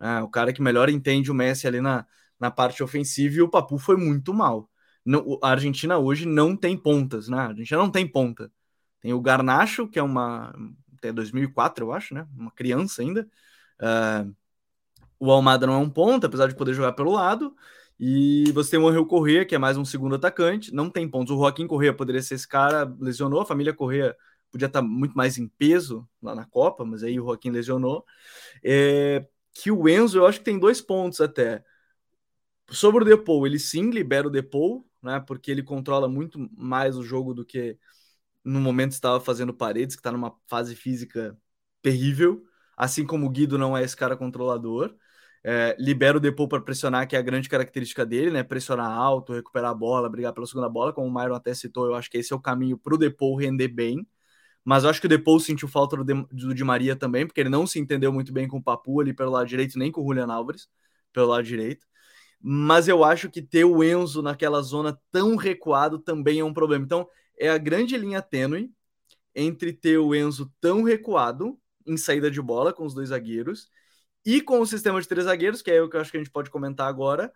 É, 0.00 0.20
o 0.20 0.28
cara 0.28 0.52
que 0.52 0.62
melhor 0.62 0.88
entende 0.88 1.30
o 1.30 1.34
Messi 1.34 1.66
ali 1.66 1.80
na, 1.80 2.06
na 2.38 2.50
parte 2.50 2.82
ofensiva 2.82 3.36
e 3.36 3.42
o 3.42 3.48
Papu 3.48 3.78
foi 3.78 3.96
muito 3.96 4.34
mal. 4.34 4.70
Não, 5.04 5.38
a 5.42 5.50
Argentina 5.50 5.98
hoje 5.98 6.26
não 6.26 6.56
tem 6.56 6.76
pontas, 6.76 7.28
né? 7.28 7.38
A 7.38 7.46
Argentina 7.48 7.80
não 7.80 7.90
tem 7.90 8.06
ponta. 8.06 8.50
Tem 9.00 9.12
o 9.12 9.20
Garnacho, 9.20 9.88
que 9.88 9.98
é 9.98 10.02
uma. 10.02 10.54
até 10.96 11.12
2004, 11.12 11.86
eu 11.86 11.92
acho, 11.92 12.14
né? 12.14 12.26
Uma 12.36 12.50
criança 12.50 13.02
ainda. 13.02 13.28
Uh, 13.80 14.34
o 15.18 15.30
Almada 15.30 15.66
não 15.66 15.74
é 15.74 15.78
um 15.78 15.90
ponto, 15.90 16.26
apesar 16.26 16.48
de 16.48 16.56
poder 16.56 16.74
jogar 16.74 16.92
pelo 16.92 17.12
lado. 17.12 17.54
E 17.98 18.50
você 18.52 18.72
tem 18.72 18.80
o 18.80 18.88
Angel 18.88 19.06
Correa, 19.06 19.44
que 19.44 19.54
é 19.54 19.58
mais 19.58 19.76
um 19.76 19.84
segundo 19.84 20.16
atacante, 20.16 20.74
não 20.74 20.90
tem 20.90 21.08
pontos. 21.08 21.34
O 21.34 21.38
Joaquim 21.38 21.66
Correa 21.66 21.94
poderia 21.94 22.22
ser 22.22 22.34
esse 22.34 22.48
cara, 22.48 22.84
lesionou, 22.98 23.40
a 23.40 23.46
família 23.46 23.72
Correa 23.72 24.16
podia 24.50 24.66
estar 24.66 24.82
muito 24.82 25.16
mais 25.16 25.38
em 25.38 25.48
peso 25.48 26.08
lá 26.22 26.34
na 26.34 26.44
Copa, 26.44 26.84
mas 26.84 27.02
aí 27.02 27.18
o 27.18 27.24
Joaquim 27.24 27.50
lesionou. 27.50 28.04
É, 28.62 29.26
que 29.52 29.70
o 29.70 29.88
Enzo, 29.88 30.18
eu 30.18 30.26
acho 30.26 30.38
que 30.38 30.44
tem 30.44 30.58
dois 30.58 30.80
pontos 30.80 31.20
até. 31.20 31.64
Sobre 32.70 33.02
o 33.02 33.06
Depou, 33.06 33.46
ele 33.46 33.58
sim 33.58 33.90
libera 33.90 34.26
o 34.26 34.30
Depou, 34.30 34.86
né? 35.02 35.20
Porque 35.20 35.50
ele 35.50 35.62
controla 35.62 36.08
muito 36.08 36.48
mais 36.56 36.96
o 36.96 37.02
jogo 37.02 37.34
do 37.34 37.44
que 37.44 37.78
no 38.44 38.60
momento 38.60 38.92
estava 38.92 39.20
fazendo 39.20 39.54
paredes, 39.54 39.96
que 39.96 40.00
está 40.00 40.12
numa 40.12 40.34
fase 40.46 40.74
física 40.74 41.36
terrível. 41.82 42.42
Assim 42.76 43.06
como 43.06 43.26
o 43.26 43.30
Guido 43.30 43.58
não 43.58 43.76
é 43.76 43.82
esse 43.82 43.96
cara 43.96 44.16
controlador. 44.16 44.94
É, 45.46 45.76
libera 45.78 46.16
o 46.16 46.20
Depou 46.20 46.48
para 46.48 46.60
pressionar, 46.62 47.06
que 47.06 47.14
é 47.14 47.18
a 47.18 47.22
grande 47.22 47.50
característica 47.50 48.06
dele, 48.06 48.30
né? 48.30 48.42
Pressionar 48.42 48.90
alto, 48.90 49.34
recuperar 49.34 49.72
a 49.72 49.74
bola, 49.74 50.08
brigar 50.08 50.32
pela 50.32 50.46
segunda 50.46 50.70
bola, 50.70 50.90
como 50.92 51.06
o 51.06 51.14
Myron 51.14 51.34
até 51.34 51.52
citou. 51.52 51.86
Eu 51.86 51.94
acho 51.94 52.10
que 52.10 52.16
esse 52.16 52.32
é 52.32 52.36
o 52.36 52.40
caminho 52.40 52.78
para 52.78 52.94
o 52.94 52.98
Depou 52.98 53.36
render 53.36 53.68
bem. 53.68 54.06
Mas 54.64 54.84
eu 54.84 54.90
acho 54.90 55.00
que 55.00 55.06
o 55.06 55.08
Depou 55.08 55.38
sentiu 55.38 55.68
falta 55.68 55.96
do, 55.96 56.04
de, 56.04 56.14
do 56.46 56.54
Di 56.54 56.64
Maria 56.64 56.96
também, 56.96 57.26
porque 57.26 57.40
ele 57.40 57.50
não 57.50 57.66
se 57.66 57.78
entendeu 57.78 58.10
muito 58.12 58.32
bem 58.32 58.48
com 58.48 58.56
o 58.56 58.62
Papu 58.62 59.00
ali 59.00 59.12
pelo 59.12 59.30
lado 59.32 59.46
direito, 59.46 59.78
nem 59.78 59.92
com 59.92 60.00
o 60.02 60.06
Julian 60.06 60.32
Álvares 60.32 60.66
pelo 61.12 61.28
lado 61.28 61.44
direito. 61.44 61.86
Mas 62.40 62.88
eu 62.88 63.04
acho 63.04 63.30
que 63.30 63.42
ter 63.42 63.64
o 63.64 63.84
Enzo 63.84 64.22
naquela 64.22 64.62
zona 64.62 64.98
tão 65.12 65.36
recuado 65.36 65.98
também 65.98 66.40
é 66.40 66.44
um 66.44 66.54
problema. 66.54 66.84
Então, 66.84 67.06
é 67.38 67.50
a 67.50 67.58
grande 67.58 67.96
linha 67.98 68.22
tênue 68.22 68.70
entre 69.34 69.72
ter 69.72 69.98
o 69.98 70.14
Enzo 70.14 70.50
tão 70.60 70.82
recuado 70.82 71.58
em 71.86 71.96
saída 71.96 72.30
de 72.30 72.40
bola 72.40 72.72
com 72.72 72.86
os 72.86 72.94
dois 72.94 73.10
zagueiros 73.10 73.68
e 74.24 74.40
com 74.40 74.60
o 74.60 74.66
sistema 74.66 75.00
de 75.00 75.08
três 75.08 75.26
zagueiros, 75.26 75.62
que 75.62 75.70
é 75.70 75.82
o 75.82 75.88
que 75.88 75.96
eu 75.96 76.00
acho 76.00 76.10
que 76.10 76.16
a 76.16 76.20
gente 76.20 76.32
pode 76.32 76.50
comentar 76.50 76.88
agora. 76.88 77.32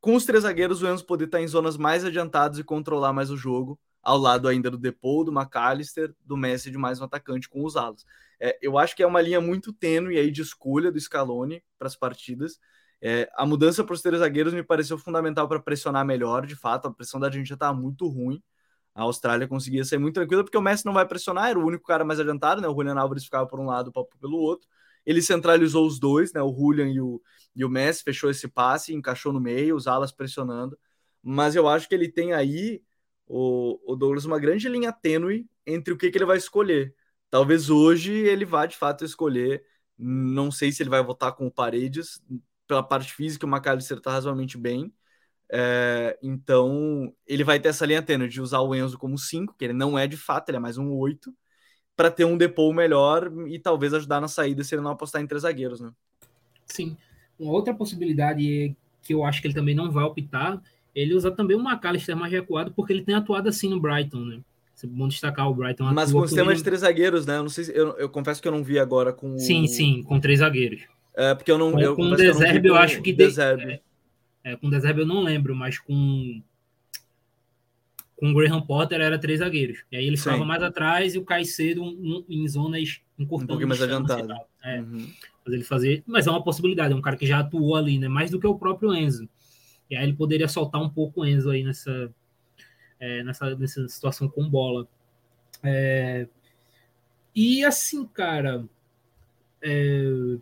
Com 0.00 0.14
os 0.14 0.24
três 0.24 0.42
zagueiros, 0.42 0.82
o 0.82 0.88
Enzo 0.88 1.04
poder 1.06 1.26
estar 1.26 1.40
em 1.40 1.48
zonas 1.48 1.76
mais 1.76 2.04
adiantadas 2.04 2.58
e 2.58 2.64
controlar 2.64 3.12
mais 3.12 3.30
o 3.30 3.36
jogo 3.36 3.78
ao 4.02 4.18
lado 4.18 4.46
ainda 4.46 4.70
do 4.70 4.76
Depou, 4.76 5.24
do 5.24 5.32
McAllister, 5.32 6.14
do 6.24 6.36
Messi 6.36 6.70
de 6.70 6.76
mais 6.76 7.00
um 7.00 7.04
atacante 7.04 7.48
com 7.48 7.64
os 7.64 7.74
alas. 7.74 8.04
É, 8.38 8.58
eu 8.60 8.78
acho 8.78 8.94
que 8.94 9.02
é 9.02 9.06
uma 9.06 9.20
linha 9.22 9.40
muito 9.40 9.72
tênue 9.72 10.18
aí 10.18 10.30
de 10.30 10.42
escolha 10.42 10.92
do 10.92 11.00
Scaloni 11.00 11.64
para 11.78 11.88
as 11.88 11.96
partidas. 11.96 12.58
É, 13.00 13.30
a 13.34 13.46
mudança 13.46 13.82
para 13.82 13.94
os 13.94 14.02
três 14.02 14.20
zagueiros 14.20 14.52
me 14.52 14.62
pareceu 14.62 14.98
fundamental 14.98 15.48
para 15.48 15.58
pressionar 15.60 16.04
melhor, 16.04 16.46
de 16.46 16.54
fato, 16.54 16.88
a 16.88 16.92
pressão 16.92 17.18
da 17.18 17.28
Argentina 17.28 17.54
estava 17.54 17.74
muito 17.76 18.06
ruim. 18.06 18.42
A 18.94 19.02
Austrália 19.02 19.48
conseguia 19.48 19.84
ser 19.84 19.98
muito 19.98 20.14
tranquila, 20.14 20.44
porque 20.44 20.56
o 20.56 20.62
Messi 20.62 20.84
não 20.86 20.92
vai 20.92 21.06
pressionar, 21.06 21.50
era 21.50 21.58
o 21.58 21.66
único 21.66 21.84
cara 21.84 22.04
mais 22.04 22.20
adiantado, 22.20 22.60
né? 22.60 22.68
O 22.68 22.74
Julian 22.74 22.94
Álvares 22.98 23.24
ficava 23.24 23.46
por 23.46 23.58
um 23.58 23.66
lado, 23.66 23.88
o 23.88 23.92
Papo 23.92 24.16
pelo 24.20 24.36
outro. 24.38 24.68
Ele 25.06 25.22
centralizou 25.22 25.86
os 25.86 25.98
dois, 25.98 26.32
né? 26.32 26.42
O 26.42 26.54
Julian 26.54 26.88
e 26.88 27.00
o, 27.00 27.20
e 27.54 27.64
o 27.64 27.68
Messi, 27.68 28.02
fechou 28.02 28.30
esse 28.30 28.48
passe, 28.48 28.94
encaixou 28.94 29.32
no 29.32 29.40
meio, 29.40 29.76
os 29.76 29.86
alas 29.86 30.12
pressionando. 30.12 30.78
Mas 31.22 31.56
eu 31.56 31.68
acho 31.68 31.88
que 31.88 31.94
ele 31.94 32.10
tem 32.10 32.32
aí 32.32 32.82
o, 33.26 33.78
o 33.92 33.96
Douglas 33.96 34.24
uma 34.24 34.38
grande 34.38 34.68
linha 34.68 34.92
tênue 34.92 35.48
entre 35.66 35.92
o 35.92 35.96
que, 35.96 36.10
que 36.10 36.18
ele 36.18 36.24
vai 36.26 36.36
escolher. 36.36 36.94
Talvez 37.30 37.70
hoje 37.70 38.12
ele 38.12 38.44
vá 38.44 38.66
de 38.66 38.76
fato 38.76 39.04
escolher. 39.04 39.64
Não 39.98 40.50
sei 40.50 40.72
se 40.72 40.82
ele 40.82 40.90
vai 40.90 41.02
votar 41.02 41.32
com 41.34 41.46
o 41.46 41.50
Paredes. 41.50 42.22
Pela 42.66 42.82
parte 42.82 43.12
física, 43.12 43.46
o 43.46 43.48
McAllister 43.48 43.98
está 43.98 44.12
razoavelmente 44.12 44.56
bem. 44.58 44.92
É, 45.50 46.18
então, 46.22 47.14
ele 47.26 47.44
vai 47.44 47.60
ter 47.60 47.68
essa 47.68 47.86
linha 47.86 48.02
tênue 48.02 48.28
de 48.28 48.40
usar 48.40 48.60
o 48.60 48.74
Enzo 48.74 48.98
como 48.98 49.18
5, 49.18 49.54
que 49.56 49.64
ele 49.64 49.74
não 49.74 49.98
é 49.98 50.06
de 50.06 50.16
fato, 50.16 50.48
ele 50.48 50.56
é 50.56 50.60
mais 50.60 50.78
um 50.78 50.92
8, 50.92 51.34
para 51.96 52.10
ter 52.10 52.24
um 52.24 52.36
depô 52.36 52.72
melhor 52.72 53.32
e 53.46 53.58
talvez 53.58 53.94
ajudar 53.94 54.20
na 54.20 54.28
saída 54.28 54.64
se 54.64 54.74
ele 54.74 54.82
não 54.82 54.90
apostar 54.90 55.22
em 55.22 55.26
três 55.26 55.42
zagueiros, 55.42 55.80
né? 55.80 55.90
Sim. 56.66 56.96
Uma 57.38 57.52
outra 57.52 57.74
possibilidade 57.74 58.74
que 59.02 59.14
eu 59.14 59.24
acho 59.24 59.40
que 59.40 59.46
ele 59.46 59.54
também 59.54 59.74
não 59.74 59.90
vai 59.90 60.04
optar 60.04 60.60
ele 60.94 61.14
usa 61.14 61.30
também 61.30 61.56
o 61.56 61.60
McAllister 61.60 62.16
mais 62.16 62.32
recuado, 62.32 62.72
porque 62.72 62.92
ele 62.92 63.02
tem 63.02 63.14
atuado 63.14 63.48
assim 63.48 63.68
no 63.68 63.80
Brighton, 63.80 64.20
né? 64.20 64.40
É 64.82 64.86
bom 64.86 65.08
destacar 65.08 65.48
o 65.48 65.54
Brighton. 65.54 65.84
Mas 65.92 66.12
com 66.12 66.18
o 66.18 66.26
sistema 66.26 66.50
ele... 66.50 66.58
de 66.58 66.64
três 66.64 66.80
zagueiros, 66.80 67.24
né? 67.24 67.38
Eu 67.38 67.42
não 67.42 67.48
sei 67.48 67.64
se, 67.64 67.74
eu, 67.74 67.96
eu, 67.96 68.08
confesso 68.08 68.40
que 68.40 68.46
eu 68.46 68.52
não 68.52 68.62
vi 68.62 68.78
agora 68.78 69.12
com. 69.12 69.38
Sim, 69.38 69.66
sim, 69.66 70.02
com 70.02 70.20
três 70.20 70.40
zagueiros. 70.40 70.82
É, 71.16 71.34
porque 71.34 71.50
eu 71.50 71.56
não. 71.56 71.72
Com, 71.72 71.80
eu 71.80 71.96
com 71.96 72.02
o 72.02 72.16
Deserbe, 72.16 72.68
eu, 72.68 72.74
eu, 72.74 72.80
acho 72.80 73.00
que. 73.00 73.12
De... 73.12 73.40
É, 73.40 73.80
é, 74.44 74.56
com 74.56 74.66
o 74.66 74.70
Deserbe 74.70 75.00
eu 75.00 75.06
não 75.06 75.22
lembro, 75.22 75.54
mas 75.54 75.78
com. 75.78 76.42
Com 78.24 78.30
o 78.30 78.34
Graham 78.34 78.62
Potter 78.62 79.02
era 79.02 79.18
três 79.18 79.40
zagueiros. 79.40 79.84
E 79.92 79.98
aí 79.98 80.06
ele 80.06 80.16
ficava 80.16 80.46
mais 80.46 80.62
atrás 80.62 81.14
e 81.14 81.18
o 81.18 81.24
Caicedo 81.26 81.82
um, 81.82 82.24
em 82.26 82.48
zonas 82.48 83.02
encurtando. 83.18 83.44
Um 83.44 83.46
pouquinho 83.48 83.68
mais 83.68 83.82
adiantado. 83.82 84.32
É, 84.62 84.80
uhum. 84.80 85.06
Mas 85.44 85.54
ele 85.54 85.62
fazer. 85.62 86.02
Mas 86.06 86.26
é 86.26 86.30
uma 86.30 86.42
possibilidade, 86.42 86.94
é 86.94 86.96
um 86.96 87.02
cara 87.02 87.18
que 87.18 87.26
já 87.26 87.40
atuou 87.40 87.76
ali, 87.76 87.98
né? 87.98 88.08
Mais 88.08 88.30
do 88.30 88.40
que 88.40 88.46
o 88.46 88.58
próprio 88.58 88.94
Enzo. 88.94 89.28
E 89.90 89.94
aí 89.94 90.04
ele 90.04 90.14
poderia 90.14 90.48
soltar 90.48 90.80
um 90.80 90.88
pouco 90.88 91.20
o 91.20 91.26
Enzo 91.26 91.50
aí 91.50 91.62
nessa, 91.62 92.10
é, 92.98 93.22
nessa, 93.22 93.54
nessa 93.56 93.86
situação 93.88 94.26
com 94.26 94.48
bola. 94.48 94.88
É, 95.62 96.26
e 97.34 97.62
assim, 97.62 98.06
cara, 98.06 98.64
é, 99.60 100.38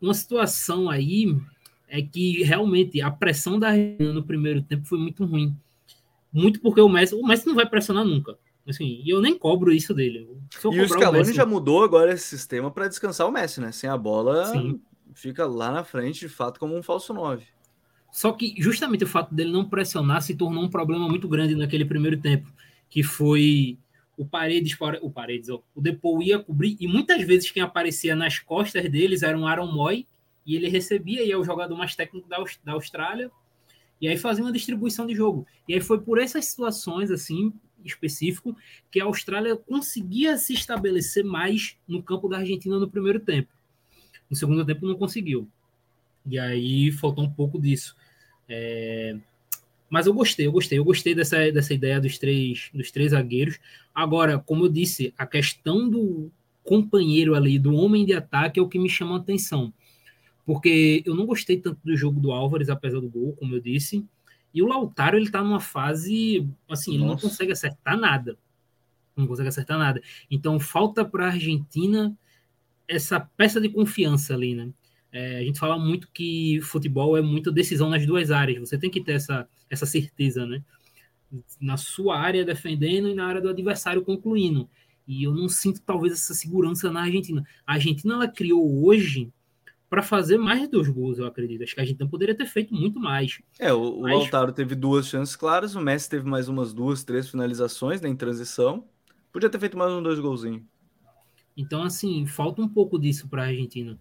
uma 0.00 0.14
situação 0.14 0.88
aí 0.88 1.36
é 1.88 2.00
que 2.00 2.44
realmente 2.44 3.00
a 3.00 3.10
pressão 3.10 3.58
da 3.58 3.70
Argentina 3.70 4.12
no 4.12 4.22
primeiro 4.22 4.62
tempo 4.62 4.86
foi 4.86 5.00
muito 5.00 5.24
ruim. 5.24 5.56
Muito 6.32 6.60
porque 6.60 6.80
o 6.80 6.88
Messi, 6.88 7.14
o 7.14 7.26
Messi 7.26 7.46
não 7.46 7.54
vai 7.54 7.66
pressionar 7.66 8.04
nunca. 8.04 8.38
Assim, 8.68 9.00
e 9.02 9.08
eu 9.08 9.20
nem 9.20 9.38
cobro 9.38 9.72
isso 9.72 9.94
dele. 9.94 10.28
E 10.72 10.80
o 10.80 10.88
Scaloni 10.88 11.18
Messi, 11.18 11.32
já 11.32 11.46
mudou 11.46 11.82
agora 11.82 12.12
esse 12.12 12.24
sistema 12.24 12.70
para 12.70 12.86
descansar 12.86 13.26
o 13.26 13.32
Messi, 13.32 13.60
né? 13.60 13.72
Sem 13.72 13.88
a 13.88 13.96
bola, 13.96 14.46
Sim. 14.46 14.80
fica 15.14 15.46
lá 15.46 15.70
na 15.70 15.84
frente, 15.84 16.20
de 16.20 16.28
fato, 16.28 16.60
como 16.60 16.76
um 16.76 16.82
falso 16.82 17.14
9. 17.14 17.46
Só 18.12 18.32
que 18.32 18.54
justamente 18.58 19.04
o 19.04 19.06
fato 19.06 19.34
dele 19.34 19.50
não 19.50 19.64
pressionar 19.64 20.22
se 20.22 20.34
tornou 20.34 20.62
um 20.62 20.68
problema 20.68 21.08
muito 21.08 21.28
grande 21.28 21.54
naquele 21.54 21.84
primeiro 21.84 22.18
tempo, 22.18 22.52
que 22.90 23.02
foi 23.02 23.78
o 24.16 24.24
Paredes, 24.26 24.76
o 25.00 25.10
Paredes, 25.10 25.48
ó, 25.48 25.62
o 25.74 25.80
Depou 25.80 26.22
ia 26.22 26.38
cobrir 26.38 26.76
e 26.80 26.88
muitas 26.88 27.22
vezes 27.22 27.50
quem 27.50 27.62
aparecia 27.62 28.16
nas 28.16 28.38
costas 28.38 28.90
deles 28.90 29.22
era 29.22 29.38
um 29.38 29.46
Aaron 29.46 29.70
Moy 29.70 30.06
e 30.44 30.56
ele 30.56 30.68
recebia 30.68 31.22
e 31.22 31.30
é 31.30 31.36
o 31.36 31.44
jogador 31.44 31.76
mais 31.76 31.94
técnico 31.94 32.28
da, 32.28 32.42
da 32.64 32.72
Austrália 32.72 33.30
e 34.00 34.08
aí 34.08 34.16
fazia 34.16 34.44
uma 34.44 34.52
distribuição 34.52 35.06
de 35.06 35.14
jogo. 35.14 35.46
E 35.66 35.74
aí 35.74 35.80
foi 35.80 36.00
por 36.00 36.18
essas 36.18 36.46
situações 36.46 37.10
assim 37.10 37.52
específico 37.84 38.56
que 38.90 39.00
a 39.00 39.04
Austrália 39.04 39.56
conseguia 39.56 40.36
se 40.36 40.52
estabelecer 40.52 41.24
mais 41.24 41.76
no 41.86 42.02
campo 42.02 42.28
da 42.28 42.38
Argentina 42.38 42.78
no 42.78 42.88
primeiro 42.88 43.20
tempo. 43.20 43.48
No 44.28 44.36
segundo 44.36 44.64
tempo 44.64 44.86
não 44.86 44.96
conseguiu. 44.96 45.48
E 46.26 46.38
aí 46.38 46.92
faltou 46.92 47.24
um 47.24 47.30
pouco 47.30 47.60
disso. 47.60 47.96
É... 48.48 49.16
Mas 49.88 50.06
eu 50.06 50.12
gostei, 50.12 50.46
eu 50.46 50.52
gostei, 50.52 50.78
eu 50.78 50.84
gostei 50.84 51.14
dessa, 51.14 51.50
dessa 51.50 51.72
ideia 51.72 52.00
dos 52.00 52.18
três, 52.18 52.70
dos 52.74 52.90
três 52.90 53.12
zagueiros. 53.12 53.58
Agora, 53.94 54.38
como 54.38 54.64
eu 54.64 54.68
disse, 54.68 55.14
a 55.16 55.26
questão 55.26 55.88
do 55.88 56.30
companheiro 56.62 57.34
ali, 57.34 57.58
do 57.58 57.74
homem 57.74 58.04
de 58.04 58.12
ataque, 58.12 58.60
é 58.60 58.62
o 58.62 58.68
que 58.68 58.78
me 58.78 58.90
chama 58.90 59.16
a 59.16 59.18
atenção. 59.18 59.72
Porque 60.48 61.02
eu 61.04 61.14
não 61.14 61.26
gostei 61.26 61.58
tanto 61.58 61.78
do 61.84 61.94
jogo 61.94 62.18
do 62.18 62.32
Álvares, 62.32 62.70
apesar 62.70 63.00
do 63.00 63.10
gol, 63.10 63.34
como 63.34 63.54
eu 63.54 63.60
disse. 63.60 64.02
E 64.54 64.62
o 64.62 64.66
Lautaro, 64.66 65.18
ele 65.18 65.30
tá 65.30 65.42
numa 65.42 65.60
fase, 65.60 66.48
assim, 66.66 66.94
ele 66.94 67.04
Nossa. 67.04 67.12
não 67.12 67.20
consegue 67.20 67.52
acertar 67.52 67.98
nada. 67.98 68.38
Não 69.14 69.26
consegue 69.26 69.50
acertar 69.50 69.78
nada. 69.78 70.00
Então, 70.30 70.58
falta 70.58 71.04
para 71.04 71.26
a 71.26 71.32
Argentina 71.32 72.16
essa 72.88 73.20
peça 73.20 73.60
de 73.60 73.68
confiança 73.68 74.32
ali, 74.32 74.54
né? 74.54 74.70
É, 75.12 75.36
a 75.36 75.42
gente 75.42 75.58
fala 75.58 75.78
muito 75.78 76.08
que 76.10 76.58
futebol 76.62 77.14
é 77.14 77.20
muita 77.20 77.52
decisão 77.52 77.90
nas 77.90 78.06
duas 78.06 78.30
áreas. 78.30 78.58
Você 78.60 78.78
tem 78.78 78.90
que 78.90 79.02
ter 79.02 79.12
essa, 79.12 79.46
essa 79.68 79.84
certeza, 79.84 80.46
né? 80.46 80.64
Na 81.60 81.76
sua 81.76 82.18
área 82.18 82.42
defendendo 82.42 83.10
e 83.10 83.14
na 83.14 83.26
área 83.26 83.42
do 83.42 83.50
adversário 83.50 84.00
concluindo. 84.00 84.66
E 85.06 85.24
eu 85.24 85.34
não 85.34 85.46
sinto 85.46 85.82
talvez 85.82 86.14
essa 86.14 86.32
segurança 86.32 86.90
na 86.90 87.02
Argentina. 87.02 87.46
A 87.66 87.74
Argentina 87.74 88.14
ela 88.14 88.28
criou 88.28 88.82
hoje 88.86 89.30
para 89.88 90.02
fazer 90.02 90.36
mais 90.36 90.60
de 90.60 90.68
dois 90.68 90.88
gols, 90.88 91.18
eu 91.18 91.26
acredito. 91.26 91.62
Acho 91.62 91.74
que 91.74 91.80
a 91.80 91.82
Argentina 91.82 92.08
poderia 92.08 92.34
ter 92.34 92.46
feito 92.46 92.74
muito 92.74 93.00
mais. 93.00 93.40
É, 93.58 93.72
o, 93.72 94.00
Mas... 94.00 94.14
o 94.14 94.18
Lautaro 94.18 94.52
teve 94.52 94.74
duas 94.74 95.06
chances 95.06 95.34
claras, 95.34 95.74
o 95.74 95.80
Messi 95.80 96.10
teve 96.10 96.28
mais 96.28 96.48
umas 96.48 96.74
duas, 96.74 97.02
três 97.02 97.28
finalizações 97.28 98.00
né, 98.00 98.08
em 98.08 98.16
transição. 98.16 98.84
Podia 99.32 99.48
ter 99.48 99.58
feito 99.58 99.78
mais 99.78 99.92
um, 99.92 100.02
dois 100.02 100.20
golzinhos. 100.20 100.62
Então, 101.56 101.82
assim, 101.82 102.26
falta 102.26 102.62
um 102.62 102.68
pouco 102.68 102.98
disso 102.98 103.28
para 103.28 103.42
a 103.42 103.46
Argentina. 103.46 103.98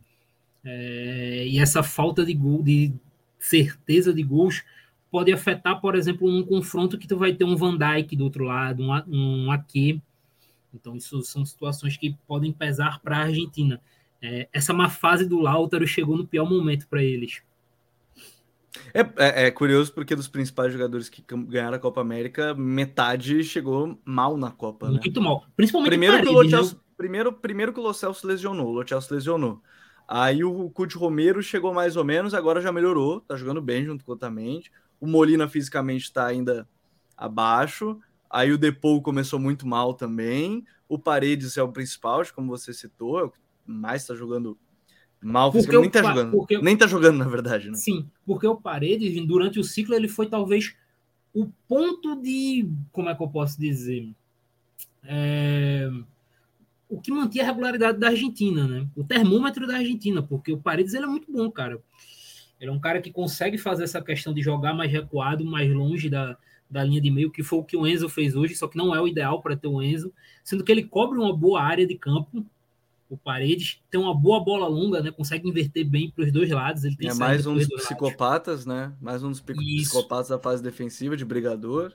É, 0.64 1.48
e 1.48 1.60
essa 1.60 1.82
falta 1.82 2.26
de, 2.26 2.34
gol, 2.34 2.62
de 2.62 2.94
certeza 3.40 4.14
de 4.14 4.22
gols 4.24 4.64
pode 5.10 5.32
afetar, 5.32 5.80
por 5.80 5.96
exemplo, 5.96 6.30
um 6.30 6.44
confronto 6.44 6.98
que 6.98 7.08
tu 7.08 7.18
vai 7.18 7.34
ter 7.34 7.46
um 7.46 7.56
Van 7.56 7.78
Dijk 7.78 8.16
do 8.16 8.26
outro 8.26 8.44
lado, 8.44 8.84
um, 8.84 8.92
um 9.08 9.52
Ake. 9.52 10.02
Então, 10.74 10.98
isso 10.98 11.22
são 11.24 11.46
situações 11.46 11.96
que 11.96 12.16
podem 12.28 12.52
pesar 12.52 13.00
para 13.00 13.18
a 13.18 13.22
Argentina. 13.22 13.82
É, 14.22 14.48
essa 14.52 14.74
má 14.74 14.90
fase 14.90 15.26
do 15.26 15.40
Lautaro 15.40 15.86
chegou 15.86 16.18
no 16.18 16.26
pior 16.26 16.50
momento 16.50 16.88
para 16.88 17.04
eles. 17.04 17.42
É, 18.94 19.02
é, 19.02 19.48
é, 19.48 19.52
curioso 19.52 19.94
porque 19.94 20.16
dos 20.16 20.28
principais 20.28 20.72
jogadores 20.72 21.10
que 21.10 21.24
ganharam 21.46 21.76
a 21.76 21.80
Copa 21.80 22.02
América, 22.02 22.54
metade 22.54 23.44
chegou 23.44 24.00
mal 24.06 24.38
na 24.38 24.52
Copa. 24.52 24.90
Né? 24.90 25.00
Muito 25.02 25.20
né? 25.20 25.26
mal. 25.26 25.46
Principalmente 25.56 25.90
primeiro, 25.90 26.16
o 26.16 26.18
Paredes, 26.18 26.40
que 26.40 26.48
o 26.48 26.50
Celso, 26.50 26.76
né? 26.76 26.82
primeiro, 26.96 27.34
primeiro 27.34 27.74
que 27.74 27.80
o 27.80 27.84
Lo 27.84 27.94
Celso 27.94 28.28
lesionou. 28.28 28.76
O 28.76 28.88
Celso 28.88 29.14
lesionou. 29.14 29.62
Aí 30.08 30.44
o 30.44 30.70
Cudi 30.70 30.96
Romero 30.96 31.44
chegou 31.44 31.74
mais 31.74 31.98
ou 31.98 32.06
menos, 32.06 32.34
agora 32.34 32.62
já 32.62 32.72
melhorou, 32.72 33.20
tá 33.22 33.36
jogando 33.36 33.62
bem 33.62 33.84
junto 33.84 34.06
com 34.06 34.12
o 34.12 34.16
Otamendi. 34.16 34.72
O 35.02 35.08
Molina 35.08 35.50
fisicamente 35.50 36.04
está 36.04 36.26
ainda 36.26 36.68
abaixo. 37.16 38.00
Aí 38.30 38.52
o 38.52 38.58
Depou 38.58 39.02
começou 39.02 39.40
muito 39.40 39.68
mal 39.68 39.94
também. 39.94 40.66
O 40.88 40.98
Paredes 40.98 41.58
é 41.58 41.64
o 41.64 41.72
principal, 41.72 42.24
como 42.34 42.48
você 42.48 42.74
citou, 42.74 43.20
é 43.26 43.30
mais 43.68 44.02
está 44.02 44.16
jogando 44.16 44.58
mal. 45.22 45.52
Porque 45.52 45.78
nem 45.78 45.90
tá 45.90 46.02
jogando. 46.02 46.32
Porque... 46.32 46.58
Nem 46.60 46.78
tá 46.78 46.88
jogando, 46.88 47.18
na 47.18 47.28
verdade. 47.28 47.70
Né? 47.70 47.76
Sim, 47.76 48.10
porque 48.26 48.48
o 48.48 48.56
Paredes, 48.56 49.26
durante 49.28 49.60
o 49.60 49.64
ciclo, 49.64 49.96
ele 49.96 50.08
foi 50.08 50.28
talvez 50.28 50.76
o 51.34 51.48
ponto 51.68 52.16
de. 52.22 52.70
Como 52.92 53.10
é 53.10 53.16
que 53.16 53.22
eu 53.22 53.28
posso 53.28 53.60
dizer? 53.60 54.10
É, 55.04 55.90
o 56.90 57.00
que 57.00 57.12
mantinha 57.12 57.44
a 57.44 57.48
regularidade 57.48 58.00
da 58.00 58.08
Argentina, 58.08 58.68
né? 58.68 58.88
O 58.96 59.04
termômetro 59.04 59.68
da 59.68 59.78
Argentina, 59.78 60.22
porque 60.22 60.52
o 60.52 60.58
Paredes 60.58 60.94
ele 60.94 61.06
é 61.06 61.08
muito 61.08 61.32
bom, 61.32 61.50
cara. 61.52 61.80
Ele 62.60 62.72
é 62.72 62.74
um 62.74 62.80
cara 62.80 63.02
que 63.02 63.12
consegue 63.12 63.58
fazer 63.58 63.84
essa 63.84 64.02
questão 64.02 64.34
de 64.34 64.42
jogar 64.42 64.74
mais 64.74 64.92
recuado, 64.92 65.46
mais 65.46 65.72
longe 65.72 66.10
da, 66.10 66.36
da 66.70 66.84
linha 66.84 67.00
de 67.00 67.12
meio, 67.12 67.32
que 67.32 67.44
foi 67.44 67.60
o 67.60 67.64
que 67.64 67.78
o 67.78 67.86
Enzo 67.86 68.10
fez 68.10 68.36
hoje, 68.36 68.56
só 68.56 68.68
que 68.68 68.78
não 68.78 68.96
é 68.96 69.02
o 69.02 69.08
ideal 69.08 69.42
para 69.42 69.56
ter 69.56 69.68
o 69.68 69.82
Enzo, 69.82 70.12
sendo 70.44 70.64
que 70.64 70.72
ele 70.72 70.84
cobre 70.84 71.20
uma 71.20 71.36
boa 71.36 71.62
área 71.62 71.86
de 71.86 71.96
campo, 71.96 72.46
o 73.10 73.18
Paredes 73.18 73.82
tem 73.90 74.00
uma 74.00 74.14
boa 74.14 74.44
bola 74.44 74.68
longa, 74.68 75.02
né? 75.02 75.12
Consegue 75.12 75.48
inverter 75.48 75.88
bem 75.88 76.12
para 76.12 76.26
os 76.26 76.32
dois 76.32 76.50
lados. 76.50 76.84
Ele 76.84 76.96
tem 76.96 77.10
é 77.10 77.14
mais 77.14 77.46
um 77.46 77.56
dos 77.56 77.68
psicopatas, 77.68 78.66
lados. 78.66 78.90
né? 78.92 78.96
Mais 79.02 79.24
um 79.24 79.30
dos 79.30 79.40
psicopatas 79.40 80.30
da 80.30 80.40
fase 80.40 80.62
defensiva 80.62 81.16
de 81.16 81.24
brigador. 81.24 81.94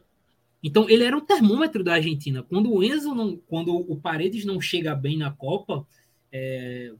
Então 0.62 0.88
ele 0.88 1.04
era 1.04 1.16
um 1.16 1.20
termômetro 1.20 1.82
da 1.82 1.94
Argentina. 1.94 2.42
Quando 2.42 2.72
o 2.72 2.82
Enzo 2.82 3.14
não, 3.14 3.36
quando 3.48 3.74
o 3.74 3.96
Paredes 3.96 4.44
não 4.44 4.60
chega 4.60 4.94
bem 4.94 5.18
na 5.18 5.30
Copa, 5.30 5.86
é, 6.30 6.92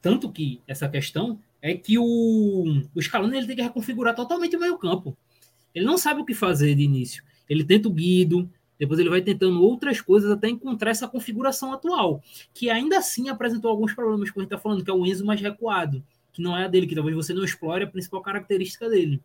tanto 0.00 0.30
que 0.30 0.60
essa 0.66 0.88
questão 0.88 1.40
é 1.62 1.74
que 1.74 1.98
o, 1.98 2.82
o 2.94 3.02
Scaloni 3.02 3.38
ele 3.38 3.46
tem 3.46 3.56
que 3.56 3.62
reconfigurar 3.62 4.14
totalmente 4.14 4.54
o 4.54 4.60
meio 4.60 4.76
campo. 4.78 5.16
Ele 5.74 5.86
não 5.86 5.96
sabe 5.96 6.20
o 6.20 6.24
que 6.24 6.34
fazer 6.34 6.74
de 6.74 6.82
início. 6.82 7.24
Ele 7.48 7.64
tenta 7.64 7.88
o 7.88 7.92
Guido, 7.92 8.48
depois 8.78 8.98
ele 8.98 9.08
vai 9.08 9.22
tentando 9.22 9.62
outras 9.62 10.00
coisas 10.00 10.30
até 10.30 10.48
encontrar 10.48 10.90
essa 10.90 11.08
configuração 11.08 11.72
atual, 11.72 12.22
que 12.52 12.70
ainda 12.70 12.98
assim 12.98 13.28
apresentou 13.28 13.70
alguns 13.70 13.94
problemas, 13.94 14.30
como 14.30 14.42
a 14.42 14.44
gente 14.44 14.52
está 14.52 14.62
falando, 14.62 14.84
que 14.84 14.90
é 14.90 14.94
o 14.94 15.06
Enzo 15.06 15.24
mais 15.24 15.40
recuado, 15.40 16.02
que 16.32 16.42
não 16.42 16.56
é 16.56 16.64
a 16.64 16.68
dele, 16.68 16.86
que 16.86 16.94
talvez 16.94 17.14
você 17.14 17.32
não 17.32 17.44
explore 17.44 17.84
a 17.84 17.86
principal 17.86 18.20
característica 18.20 18.88
dele. 18.88 19.22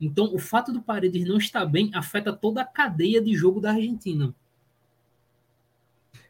Então, 0.00 0.34
o 0.34 0.38
fato 0.38 0.72
do 0.72 0.80
Paredes 0.80 1.28
não 1.28 1.36
estar 1.36 1.64
bem 1.66 1.90
afeta 1.94 2.32
toda 2.32 2.62
a 2.62 2.64
cadeia 2.64 3.20
de 3.20 3.34
jogo 3.34 3.60
da 3.60 3.72
Argentina. 3.72 4.34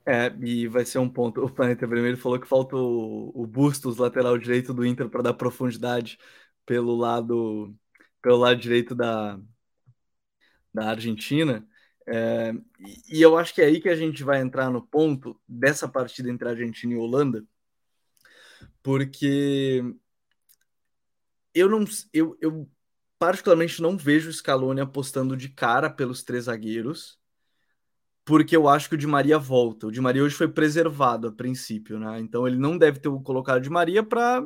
É, 0.04 0.34
e 0.40 0.66
vai 0.66 0.84
ser 0.84 0.98
um 0.98 1.08
ponto. 1.08 1.44
O 1.44 1.50
Planeta 1.50 1.86
Vermelho 1.86 2.16
falou 2.16 2.40
que 2.40 2.48
falta 2.48 2.74
o, 2.74 3.30
o 3.32 3.46
Bustos, 3.46 3.96
lateral 3.96 4.36
direito 4.36 4.74
do 4.74 4.84
Inter, 4.84 5.08
para 5.08 5.22
dar 5.22 5.34
profundidade 5.34 6.18
pelo 6.66 6.96
lado 6.96 7.74
pelo 8.20 8.36
lado 8.36 8.60
direito 8.60 8.94
da, 8.94 9.38
da 10.74 10.90
Argentina. 10.90 11.66
É, 12.12 12.52
e 13.08 13.22
eu 13.22 13.38
acho 13.38 13.54
que 13.54 13.62
é 13.62 13.66
aí 13.66 13.80
que 13.80 13.88
a 13.88 13.94
gente 13.94 14.24
vai 14.24 14.40
entrar 14.40 14.68
no 14.68 14.82
ponto 14.82 15.40
dessa 15.46 15.88
partida 15.88 16.28
entre 16.28 16.48
Argentina 16.48 16.92
e 16.92 16.96
Holanda, 16.96 17.44
porque 18.82 19.80
eu 21.54 21.68
não 21.68 21.84
eu, 22.12 22.36
eu 22.40 22.68
particularmente 23.16 23.80
não 23.80 23.96
vejo 23.96 24.28
o 24.28 24.32
Scaloni 24.32 24.80
apostando 24.80 25.36
de 25.36 25.50
cara 25.50 25.88
pelos 25.88 26.24
três 26.24 26.44
zagueiros, 26.44 27.16
porque 28.24 28.56
eu 28.56 28.68
acho 28.68 28.88
que 28.88 28.96
o 28.96 28.98
Di 28.98 29.06
Maria 29.06 29.38
volta. 29.38 29.86
O 29.86 29.92
Di 29.92 30.00
Maria 30.00 30.24
hoje 30.24 30.34
foi 30.34 30.48
preservado 30.48 31.28
a 31.28 31.32
princípio, 31.32 31.98
né? 32.00 32.18
Então 32.18 32.46
ele 32.46 32.56
não 32.56 32.76
deve 32.76 32.98
ter 32.98 33.10
colocado 33.22 33.58
o 33.58 33.60
Di 33.60 33.70
Maria 33.70 34.02
para 34.02 34.44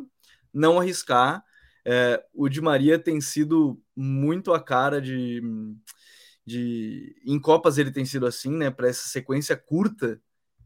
não 0.52 0.78
arriscar. 0.78 1.42
É, 1.82 2.22
o 2.34 2.46
Di 2.46 2.60
Maria 2.60 2.98
tem 2.98 3.22
sido 3.22 3.80
muito 3.96 4.52
a 4.52 4.60
cara 4.62 5.00
de, 5.00 5.42
de. 6.46 7.14
Em 7.24 7.38
Copas 7.40 7.78
ele 7.78 7.90
tem 7.90 8.04
sido 8.04 8.26
assim, 8.26 8.50
né? 8.50 8.70
Para 8.70 8.88
essa 8.88 9.08
sequência 9.08 9.56
curta 9.56 10.20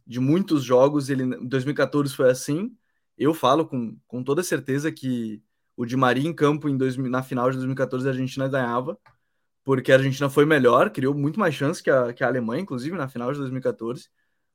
de 0.06 0.20
muitos 0.20 0.64
jogos. 0.64 1.10
Ele, 1.10 1.24
em 1.24 1.46
2014 1.46 2.14
foi 2.14 2.30
assim. 2.30 2.76
Eu 3.16 3.34
falo 3.34 3.66
com, 3.66 3.96
com 4.06 4.22
toda 4.22 4.42
certeza 4.42 4.92
que 4.92 5.42
o 5.76 5.86
Di 5.86 5.96
Maria 5.96 6.28
em 6.28 6.34
campo 6.34 6.68
em 6.68 6.76
dois, 6.76 6.96
na 6.96 7.22
final 7.22 7.50
de 7.50 7.56
2014 7.56 8.06
a 8.08 8.10
Argentina 8.10 8.48
ganhava, 8.48 8.98
porque 9.64 9.92
a 9.92 9.96
Argentina 9.96 10.28
foi 10.30 10.44
melhor, 10.44 10.90
criou 10.90 11.14
muito 11.14 11.38
mais 11.38 11.54
chance 11.54 11.82
que 11.82 11.90
a, 11.90 12.12
que 12.12 12.24
a 12.24 12.26
Alemanha, 12.26 12.62
inclusive 12.62 12.96
na 12.96 13.08
final 13.08 13.32
de 13.32 13.38
2014. 13.38 14.08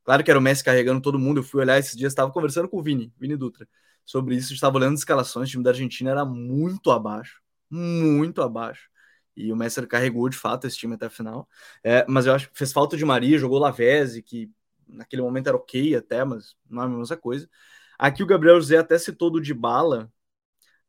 Claro 0.04 0.24
que 0.24 0.30
era 0.30 0.40
o 0.40 0.42
Messi 0.42 0.64
carregando 0.64 1.02
todo 1.02 1.20
mundo. 1.20 1.40
Eu 1.40 1.44
fui 1.44 1.62
olhar 1.62 1.80
esses 1.80 1.96
dias, 1.96 2.12
estava 2.12 2.32
conversando 2.32 2.68
com 2.68 2.78
o 2.80 2.84
Vini, 2.84 3.14
Vini 3.18 3.38
Dutra, 3.38 3.68
sobre 4.06 4.36
isso. 4.36 4.54
Estava 4.54 4.78
olhando 4.78 4.96
as 4.96 5.00
escalações. 5.00 5.48
O 5.48 5.52
time 5.52 5.64
da 5.64 5.70
Argentina 5.70 6.12
era 6.12 6.26
muito 6.26 6.92
abaixo, 6.92 7.42
muito 7.70 8.42
abaixo. 8.42 8.90
E 9.36 9.52
o 9.52 9.56
Messi 9.56 9.86
carregou 9.88 10.30
de 10.30 10.38
fato 10.38 10.68
esse 10.68 10.78
time 10.78 10.96
até 10.96 11.08
a 11.08 11.10
final. 11.10 11.48
É, 11.84 12.06
mas 12.08 12.26
eu 12.26 12.34
acho 12.34 12.50
que 12.50 12.58
fez 12.58 12.72
falta 12.72 12.96
de 12.96 13.06
Maria, 13.06 13.38
jogou 13.38 13.60
Lavezzi, 13.60 14.22
que 14.22 14.52
naquele 14.88 15.22
momento 15.22 15.48
era 15.48 15.58
ok 15.58 15.96
até, 15.96 16.24
mas 16.24 16.56
não 16.70 16.82
é 16.84 16.86
a 16.86 16.90
mesma 16.90 17.18
coisa. 17.18 17.50
Aqui 17.98 18.22
o 18.24 18.28
Gabriel 18.28 18.56
José 18.60 18.78
até 18.78 18.98
citou 18.98 19.30
do 19.32 19.42
Dybala, 19.42 20.12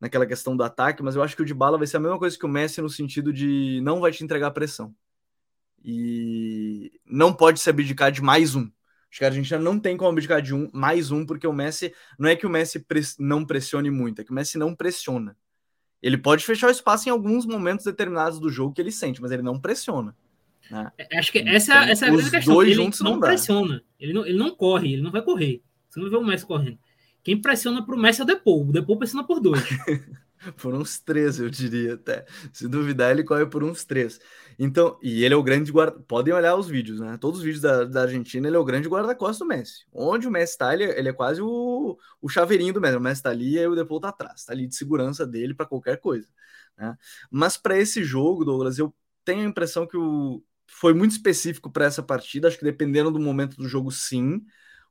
naquela 0.01 0.27
questão 0.27 0.57
do 0.57 0.63
ataque, 0.63 1.03
mas 1.03 1.17
eu 1.17 1.23
acho 1.23 1.37
que 1.37 1.43
o 1.43 1.45
Dybala 1.45 1.79
vai 1.79 1.87
ser 1.87 1.97
a 1.97 2.01
mesma 2.01 2.19
coisa 2.19 2.39
que 2.39 2.45
o 2.45 2.49
Messi 2.49 2.83
no 2.83 2.91
sentido 2.91 3.33
de 3.33 3.81
não 3.83 4.01
vai 4.01 4.13
te 4.13 4.23
entregar 4.23 4.51
pressão. 4.51 4.95
E 5.83 7.01
não 7.05 7.33
pode 7.33 7.61
se 7.61 7.69
abdicar 7.71 8.11
de 8.11 8.23
mais 8.23 8.55
um. 8.55 8.71
Acho 9.11 9.19
que 9.19 9.25
a 9.25 9.29
Argentina 9.29 9.61
não 9.61 9.79
tem 9.79 9.97
como 9.97 10.11
abdicar 10.11 10.43
de 10.43 10.55
um, 10.55 10.69
mais 10.73 11.11
um, 11.11 11.25
porque 11.25 11.47
o 11.47 11.53
Messi, 11.53 11.95
não 12.19 12.29
é 12.29 12.35
que 12.35 12.47
o 12.47 12.51
Messi 12.51 12.85
não 13.19 13.45
pressione 13.45 13.91
muito, 13.91 14.21
é 14.21 14.25
que 14.25 14.31
o 14.31 14.35
Messi 14.35 14.59
não 14.59 14.75
pressiona. 14.75 15.37
Ele 16.05 16.19
pode 16.19 16.45
fechar 16.45 16.67
o 16.67 16.71
espaço 16.71 17.09
em 17.09 17.13
alguns 17.13 17.47
momentos 17.47 17.87
determinados 17.87 18.39
do 18.39 18.51
jogo 18.51 18.75
que 18.75 18.81
ele 18.83 18.93
sente, 18.93 19.23
mas 19.23 19.33
ele 19.33 19.41
não 19.41 19.59
pressiona. 19.59 20.15
Né? 20.71 20.93
É, 20.99 21.19
acho 21.19 21.33
que 21.33 21.39
essa, 21.39 21.73
então, 21.73 21.89
essa 21.89 22.05
é 22.05 22.09
a 22.09 22.13
grande 22.13 22.31
questão. 22.31 22.55
Dois 22.55 22.69
ele 22.69 22.77
juntos 22.77 23.01
não, 23.01 23.13
não 23.13 23.21
pressiona, 23.21 23.83
ele 23.99 24.13
não, 24.13 24.27
ele 24.27 24.37
não 24.37 24.55
corre, 24.55 24.93
ele 24.93 25.03
não 25.03 25.11
vai 25.11 25.23
correr. 25.23 25.63
Você 25.89 25.99
não 25.99 26.11
vê 26.11 26.17
o 26.17 26.23
Messi 26.23 26.45
correndo. 26.45 26.79
Quem 27.23 27.41
pressiona 27.41 27.83
pro 27.83 27.97
Messi 27.97 28.21
é 28.21 28.25
o 28.25 28.27
Depou. 28.27 28.69
O 28.69 28.71
Depou 28.71 28.99
pressiona 28.99 29.27
por 29.27 29.41
dois. 29.41 29.63
por 30.57 30.75
uns 30.75 30.99
três, 30.99 31.39
eu 31.39 31.49
diria 31.49 31.95
até. 31.95 32.25
Se 32.53 32.69
duvidar, 32.69 33.11
ele 33.11 33.25
corre 33.25 33.47
por 33.47 33.63
uns 33.63 33.85
três. 33.85 34.19
Então, 34.59 34.99
e 35.03 35.25
ele 35.25 35.35
é 35.35 35.37
o 35.37 35.43
grande 35.43 35.73
guarda. 35.73 35.99
Podem 36.01 36.33
olhar 36.33 36.57
os 36.57 36.69
vídeos, 36.69 37.01
né? 37.01 37.17
Todos 37.19 37.41
os 37.41 37.45
vídeos 37.45 37.63
da, 37.63 37.85
da 37.85 38.03
Argentina, 38.03 38.47
ele 38.47 38.57
é 38.57 38.59
o 38.59 38.65
grande 38.65 38.89
guarda-costas 38.89 39.39
do 39.39 39.47
Messi. 39.47 39.85
Onde 39.93 40.29
o 40.29 40.31
Messi 40.31 40.53
está, 40.53 40.73
ele, 40.75 40.85
ele, 40.85 41.09
é 41.09 41.13
quase 41.13 41.43
o, 41.43 41.99
o 42.21 42.29
chaveirinho 42.29 42.73
do 42.73 42.81
Messi. 42.81 42.97
O 42.97 43.01
Messi 43.01 43.21
está 43.21 43.31
ali 43.31 43.59
e 43.59 43.67
o 43.67 43.75
Depou 43.75 44.01
tá 44.01 44.09
atrás. 44.11 44.41
Está 44.41 44.53
ali 44.53 44.67
de 44.67 44.77
segurança 44.77 45.27
dele 45.27 45.55
para 45.55 45.67
qualquer 45.67 45.99
coisa. 45.99 46.29
Né? 46.77 46.97
Mas 47.31 47.57
para 47.57 47.79
esse 47.79 48.05
jogo, 48.05 48.45
Douglas, 48.45 48.79
eu 48.79 48.95
tenho 49.25 49.43
a 49.43 49.49
impressão 49.49 49.87
que 49.87 49.97
o, 49.97 50.43
foi 50.67 50.95
muito 50.95 51.13
específico 51.13 51.71
para 51.71 51.87
essa 51.87 52.03
partida. 52.03 52.49
Acho 52.49 52.59
que 52.59 52.65
dependendo 52.65 53.11
do 53.11 53.21
momento 53.21 53.57
do 53.57 53.69
jogo, 53.69 53.91
sim 53.91 54.45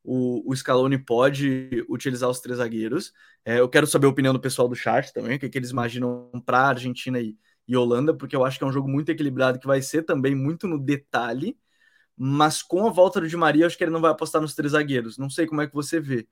o, 0.03 0.51
o 0.51 0.55
Scaloni 0.55 0.97
pode 0.97 1.85
utilizar 1.89 2.29
os 2.29 2.39
três 2.39 2.57
zagueiros. 2.57 3.13
É, 3.45 3.59
eu 3.59 3.69
quero 3.69 3.87
saber 3.87 4.07
a 4.07 4.09
opinião 4.09 4.33
do 4.33 4.39
pessoal 4.39 4.67
do 4.67 4.75
chat 4.75 5.13
também, 5.13 5.37
o 5.37 5.39
que, 5.39 5.49
que 5.49 5.57
eles 5.57 5.71
imaginam 5.71 6.29
para 6.45 6.67
Argentina 6.67 7.19
e, 7.19 7.37
e 7.67 7.75
Holanda, 7.77 8.13
porque 8.13 8.35
eu 8.35 8.43
acho 8.43 8.57
que 8.57 8.63
é 8.63 8.67
um 8.67 8.71
jogo 8.71 8.89
muito 8.89 9.09
equilibrado, 9.09 9.59
que 9.59 9.67
vai 9.67 9.81
ser 9.81 10.03
também 10.03 10.35
muito 10.35 10.67
no 10.67 10.77
detalhe, 10.77 11.57
mas 12.17 12.61
com 12.61 12.87
a 12.87 12.91
volta 12.91 13.21
do 13.21 13.27
Di 13.27 13.37
Maria, 13.37 13.63
eu 13.63 13.67
acho 13.67 13.77
que 13.77 13.83
ele 13.83 13.91
não 13.91 14.01
vai 14.01 14.11
apostar 14.11 14.41
nos 14.41 14.55
três 14.55 14.73
zagueiros. 14.73 15.17
Não 15.17 15.29
sei 15.29 15.47
como 15.47 15.61
é 15.61 15.67
que 15.67 15.73
você 15.73 15.99
vê, 15.99 16.27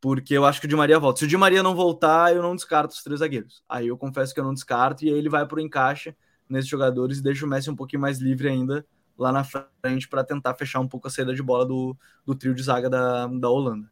porque 0.00 0.34
eu 0.34 0.44
acho 0.46 0.60
que 0.60 0.66
o 0.66 0.68
Di 0.68 0.76
Maria 0.76 0.98
volta. 0.98 1.20
Se 1.20 1.24
o 1.26 1.28
Di 1.28 1.36
Maria 1.36 1.62
não 1.62 1.74
voltar, 1.74 2.34
eu 2.34 2.42
não 2.42 2.56
descarto 2.56 2.94
os 2.94 3.02
três 3.02 3.20
zagueiros. 3.20 3.62
Aí 3.68 3.88
eu 3.88 3.98
confesso 3.98 4.34
que 4.34 4.40
eu 4.40 4.44
não 4.44 4.54
descarto, 4.54 5.04
e 5.04 5.08
aí 5.10 5.14
ele 5.14 5.28
vai 5.28 5.46
para 5.46 5.58
o 5.58 5.60
encaixe 5.60 6.16
nesses 6.48 6.70
jogadores 6.70 7.18
e 7.18 7.22
deixa 7.22 7.46
o 7.46 7.48
Messi 7.48 7.70
um 7.70 7.76
pouquinho 7.76 8.02
mais 8.02 8.18
livre 8.18 8.48
ainda 8.48 8.86
lá 9.20 9.30
na 9.30 9.44
frente 9.44 10.08
para 10.08 10.24
tentar 10.24 10.54
fechar 10.54 10.80
um 10.80 10.88
pouco 10.88 11.06
a 11.06 11.10
saída 11.10 11.34
de 11.34 11.42
bola 11.42 11.66
do, 11.66 11.94
do 12.24 12.34
trio 12.34 12.54
de 12.54 12.62
zaga 12.62 12.88
da, 12.88 13.26
da 13.26 13.50
Holanda. 13.50 13.90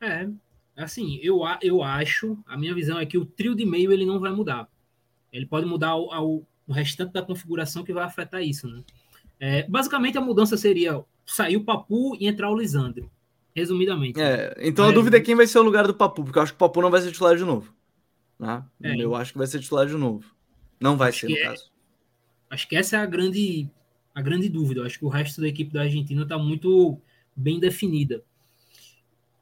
É, 0.00 0.26
assim, 0.74 1.20
eu, 1.22 1.42
eu 1.60 1.82
acho, 1.82 2.38
a 2.46 2.56
minha 2.56 2.74
visão 2.74 2.98
é 2.98 3.04
que 3.04 3.18
o 3.18 3.26
trio 3.26 3.54
de 3.54 3.66
meio 3.66 3.92
ele 3.92 4.06
não 4.06 4.18
vai 4.18 4.32
mudar. 4.32 4.66
Ele 5.30 5.44
pode 5.44 5.66
mudar 5.66 5.88
ao, 5.88 6.12
ao 6.12 6.46
o 6.66 6.72
restante 6.72 7.12
da 7.12 7.20
configuração 7.20 7.84
que 7.84 7.92
vai 7.92 8.04
afetar 8.04 8.42
isso, 8.42 8.68
né? 8.68 8.82
É, 9.38 9.62
basicamente 9.68 10.16
a 10.16 10.20
mudança 10.20 10.56
seria 10.56 11.04
sair 11.26 11.56
o 11.56 11.64
Papu 11.64 12.16
e 12.18 12.26
entrar 12.26 12.50
o 12.50 12.56
Lisandro, 12.56 13.10
resumidamente. 13.54 14.20
É, 14.20 14.54
então 14.60 14.88
a 14.88 14.92
dúvida 14.92 15.18
é 15.18 15.20
quem 15.20 15.34
vai 15.34 15.46
ser 15.46 15.58
o 15.58 15.62
lugar 15.62 15.86
do 15.86 15.94
Papu, 15.94 16.24
porque 16.24 16.38
eu 16.38 16.42
acho 16.42 16.52
que 16.52 16.56
o 16.56 16.58
Papu 16.58 16.80
não 16.80 16.90
vai 16.90 17.02
ser 17.02 17.10
titular 17.10 17.36
de 17.36 17.44
novo. 17.44 17.74
Né? 18.38 18.64
É, 18.82 18.96
eu 18.96 19.14
acho 19.14 19.32
que 19.32 19.38
vai 19.38 19.46
ser 19.46 19.60
titular 19.60 19.86
de 19.86 19.94
novo. 19.94 20.24
Não 20.80 20.96
vai 20.96 21.12
ser, 21.12 21.28
no 21.28 21.36
é, 21.36 21.42
caso. 21.42 21.70
Acho 22.48 22.68
que 22.68 22.76
essa 22.76 22.96
é 22.96 23.00
a 23.00 23.06
grande 23.06 23.68
a 24.14 24.20
grande 24.22 24.48
dúvida. 24.48 24.80
Eu 24.80 24.86
acho 24.86 24.98
que 24.98 25.04
o 25.04 25.08
resto 25.08 25.40
da 25.40 25.48
equipe 25.48 25.72
da 25.72 25.82
Argentina 25.82 26.22
está 26.22 26.38
muito 26.38 26.98
bem 27.34 27.58
definida. 27.58 28.22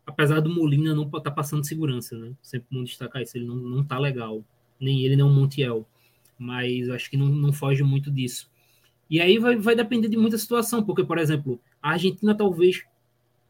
Apesar 0.07 0.41
do 0.41 0.49
Molina 0.49 0.95
não 0.95 1.05
estar 1.05 1.21
tá 1.21 1.31
passando 1.31 1.67
segurança, 1.67 2.17
né? 2.19 2.33
Sempre 2.43 2.69
bom 2.71 2.85
destacar 2.85 3.23
isso. 3.23 3.37
Ele 3.37 3.47
não, 3.47 3.57
não 3.57 3.85
tá 3.85 3.99
legal. 3.99 4.45
Nem 4.81 5.03
ele, 5.05 5.17
nem 5.17 5.25
o 5.25 5.29
Montiel. 5.29 5.87
Mas 6.39 6.89
acho 6.89 7.11
que 7.11 7.17
não, 7.17 7.27
não 7.27 7.53
foge 7.53 7.83
muito 7.83 8.11
disso. 8.11 8.51
E 9.11 9.21
aí 9.21 9.39
vai, 9.39 9.57
vai 9.57 9.75
depender 9.75 10.09
de 10.09 10.17
muita 10.17 10.37
situação, 10.37 10.83
porque, 10.83 11.03
por 11.03 11.19
exemplo, 11.19 11.61
a 11.83 11.93
Argentina 11.93 12.35
talvez 12.35 12.85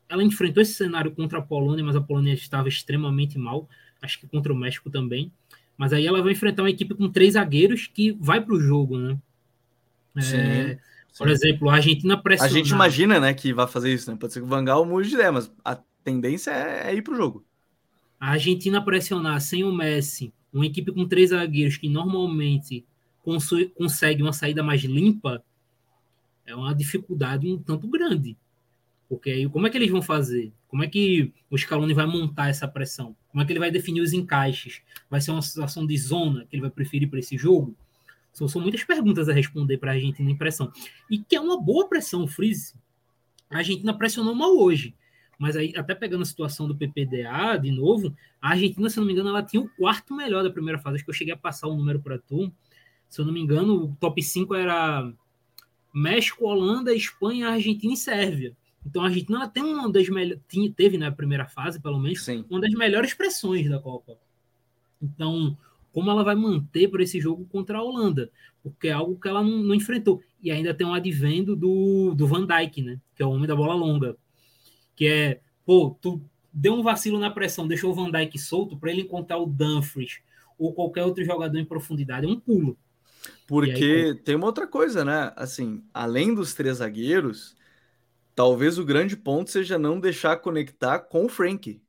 ela 0.09 0.23
enfrentou 0.23 0.63
esse 0.63 0.73
cenário 0.75 1.11
contra 1.11 1.39
a 1.39 1.43
Polônia, 1.43 1.85
mas 1.85 1.97
a 1.97 2.01
Polônia 2.01 2.33
estava 2.33 2.69
extremamente 2.69 3.39
mal, 3.39 3.69
acho 4.01 4.19
que 4.19 4.27
contra 4.27 4.53
o 4.53 4.57
México 4.57 4.89
também. 4.89 5.31
Mas 5.77 5.93
aí 5.93 6.07
ela 6.07 6.23
vai 6.23 6.33
enfrentar 6.33 6.63
uma 6.63 6.71
equipe 6.71 6.95
com 6.95 7.09
três 7.09 7.35
zagueiros 7.35 7.87
que 7.87 8.13
vai 8.13 8.41
para 8.41 8.55
o 8.55 8.61
jogo, 8.61 8.99
né? 8.99 9.19
É. 10.17 10.79
Por 11.17 11.29
exemplo, 11.29 11.69
a 11.69 11.75
Argentina 11.75 12.17
pressiona. 12.17 12.51
A 12.51 12.55
gente 12.55 12.71
imagina, 12.71 13.19
né, 13.19 13.35
que 13.35 13.53
vai 13.53 13.67
fazer 13.67 13.93
isso, 13.93 14.11
né? 14.11 14.17
Pode 14.19 14.33
ser 14.33 14.41
que 14.41 14.47
o 14.47 14.49
Vangal 14.49 14.85
mude 14.85 15.09
de 15.09 15.15
ideia, 15.15 15.33
mas 15.33 15.51
a 15.65 15.77
tendência 16.05 16.51
é, 16.51 16.91
é 16.91 16.95
ir 16.95 17.03
para 17.03 17.15
o 17.15 17.17
jogo. 17.17 17.45
A 18.21 18.31
Argentina 18.31 18.85
pressionar 18.85 19.41
sem 19.41 19.65
o 19.65 19.73
Messi, 19.73 20.33
uma 20.53 20.67
equipe 20.67 20.93
com 20.93 21.07
três 21.07 21.31
zagueiros 21.31 21.77
que 21.77 21.89
normalmente 21.89 22.85
consegue 23.77 24.23
uma 24.23 24.33
saída 24.33 24.63
mais 24.63 24.83
limpa, 24.83 25.43
é 26.47 26.55
uma 26.55 26.75
dificuldade 26.75 27.47
um 27.47 27.59
tanto 27.59 27.87
grande. 27.87 28.37
Porque 29.09 29.31
aí, 29.31 29.49
como 29.49 29.67
é 29.67 29.71
que 29.71 29.77
eles 29.77 29.91
vão 29.91 30.03
fazer? 30.03 30.53
Como 30.67 30.83
é 30.83 30.87
que 30.87 31.33
o 31.51 31.57
Scaloni 31.57 31.95
vai 31.95 32.07
montar 32.07 32.49
essa 32.49 32.69
pressão? 32.69 33.17
Como 33.31 33.43
é 33.43 33.47
que 33.47 33.53
ele 33.53 33.59
vai 33.59 33.71
definir 33.71 34.01
os 34.01 34.13
encaixes? 34.13 34.83
Vai 35.09 35.21
ser 35.21 35.31
uma 35.31 35.43
situação 35.43 35.87
de 35.87 35.97
zona 35.97 36.47
que 36.47 36.57
ele 36.57 36.63
vai 36.63 36.71
preferir 36.71 37.09
para 37.09 37.19
esse 37.19 37.37
jogo? 37.37 37.75
São, 38.33 38.47
são, 38.47 38.61
muitas 38.61 38.85
perguntas 38.85 39.29
a 39.29 39.33
responder 39.33 39.79
para 39.79 39.93
a 39.93 39.95
Argentina 39.95 40.31
em 40.31 40.37
pressão. 40.37 40.73
E 41.11 41.19
que 41.19 41.35
é 41.35 41.41
uma 41.41 41.61
boa 41.61 41.89
pressão, 41.89 42.27
Freeze. 42.27 42.75
A 43.51 43.59
Argentina 43.59 43.97
pressionou 43.97 44.35
mal 44.35 44.57
hoje. 44.57 44.95
Mas 45.39 45.57
aí, 45.57 45.73
até 45.77 45.95
pegando 45.95 46.23
a 46.23 46.27
situação 46.27 46.67
do 46.67 46.77
PPDA 46.77 47.57
de 47.57 47.71
novo, 47.71 48.15
a 48.43 48.51
Argentina, 48.51 48.91
se 48.91 48.99
eu 48.99 49.03
não 49.03 49.07
me 49.07 49.13
engano, 49.13 49.29
ela 49.29 49.43
tinha 49.43 49.63
o 49.63 49.69
quarto 49.69 50.15
melhor 50.15 50.43
da 50.43 50.51
primeira 50.51 50.79
fase. 50.79 50.97
Acho 50.97 51.05
que 51.05 51.11
eu 51.11 51.15
cheguei 51.15 51.33
a 51.33 51.37
passar 51.37 51.69
o 51.69 51.75
um 51.75 51.77
número 51.77 52.01
para 52.01 52.19
tu. 52.19 52.53
Se 53.09 53.21
eu 53.21 53.25
não 53.25 53.33
me 53.33 53.41
engano, 53.41 53.85
o 53.85 53.97
top 54.01 54.23
5 54.23 54.55
era 54.55 55.13
México, 55.95 56.45
Holanda, 56.45 56.93
Espanha, 56.93 57.51
Argentina 57.51 57.95
e 57.95 57.97
Sérvia. 57.97 58.57
Então 58.85 59.03
a 59.03 59.07
Argentina 59.07 59.49
tem 59.49 59.63
uma 59.63 59.91
das 59.91 60.09
melhores, 60.09 60.43
teve 60.77 60.99
na 60.99 61.13
primeira 61.13 61.47
fase, 61.47 61.81
pelo 61.81 61.99
menos, 61.99 62.25
Sim. 62.25 62.45
uma 62.49 62.61
das 62.61 62.73
melhores 62.73 63.15
pressões 63.15 63.69
da 63.69 63.79
Copa. 63.79 64.19
Então, 65.01 65.57
como 65.99 66.13
ela 66.13 66.23
vai 66.23 66.37
manter 66.37 66.89
para 66.89 67.03
esse 67.03 67.21
jogo 67.21 67.45
contra 67.47 67.79
a 67.79 67.83
Holanda? 67.83 68.31
Porque 68.63 68.87
é 68.87 68.93
algo 68.93 69.19
que 69.19 69.27
ela 69.27 69.43
não, 69.43 69.65
não, 69.65 69.75
enfrentou. 69.75 70.23
E 70.41 70.49
ainda 70.49 70.73
tem 70.73 70.87
um 70.87 70.95
advendo 70.95 71.57
do, 71.57 72.15
do 72.15 72.25
Van 72.25 72.47
Dijk, 72.47 72.83
né? 72.83 73.01
Que 73.17 73.23
é 73.25 73.27
o 73.27 73.31
homem 73.31 73.49
da 73.49 73.57
bola 73.57 73.75
longa. 73.75 74.17
Que 74.95 75.09
é, 75.09 75.41
pô, 75.67 75.99
tu 76.01 76.23
deu 76.53 76.75
um 76.75 76.85
vacilo 76.85 77.19
na 77.19 77.33
pressão, 77.33 77.67
deixou 77.67 77.91
o 77.91 77.95
Van 77.95 78.13
Dijk 78.13 78.39
solto 78.39 78.79
para 78.79 78.93
ele 78.93 79.01
encontrar 79.01 79.39
o 79.39 79.47
Dumfries 79.47 80.21
ou 80.57 80.73
qualquer 80.73 81.03
outro 81.03 81.25
jogador 81.25 81.59
em 81.59 81.65
profundidade. 81.65 82.27
É 82.27 82.31
um 82.31 82.39
pulo. 82.39 82.79
Porque 83.45 83.73
aí, 83.73 84.15
tem 84.15 84.37
uma 84.37 84.47
outra 84.47 84.69
coisa, 84.69 85.05
né? 85.05 85.33
Assim, 85.35 85.83
além 85.93 86.33
dos 86.33 86.55
três 86.55 86.77
zagueiros, 86.77 87.57
talvez 88.37 88.79
o 88.79 88.85
grande 88.85 89.17
ponto 89.17 89.51
seja 89.51 89.77
não 89.77 89.99
deixar 89.99 90.37
conectar 90.37 91.01
com 91.01 91.25
o 91.25 91.29
Frank. 91.29 91.83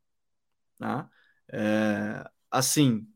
Tá? 0.79 1.07
É, 1.47 2.27
assim, 2.49 3.07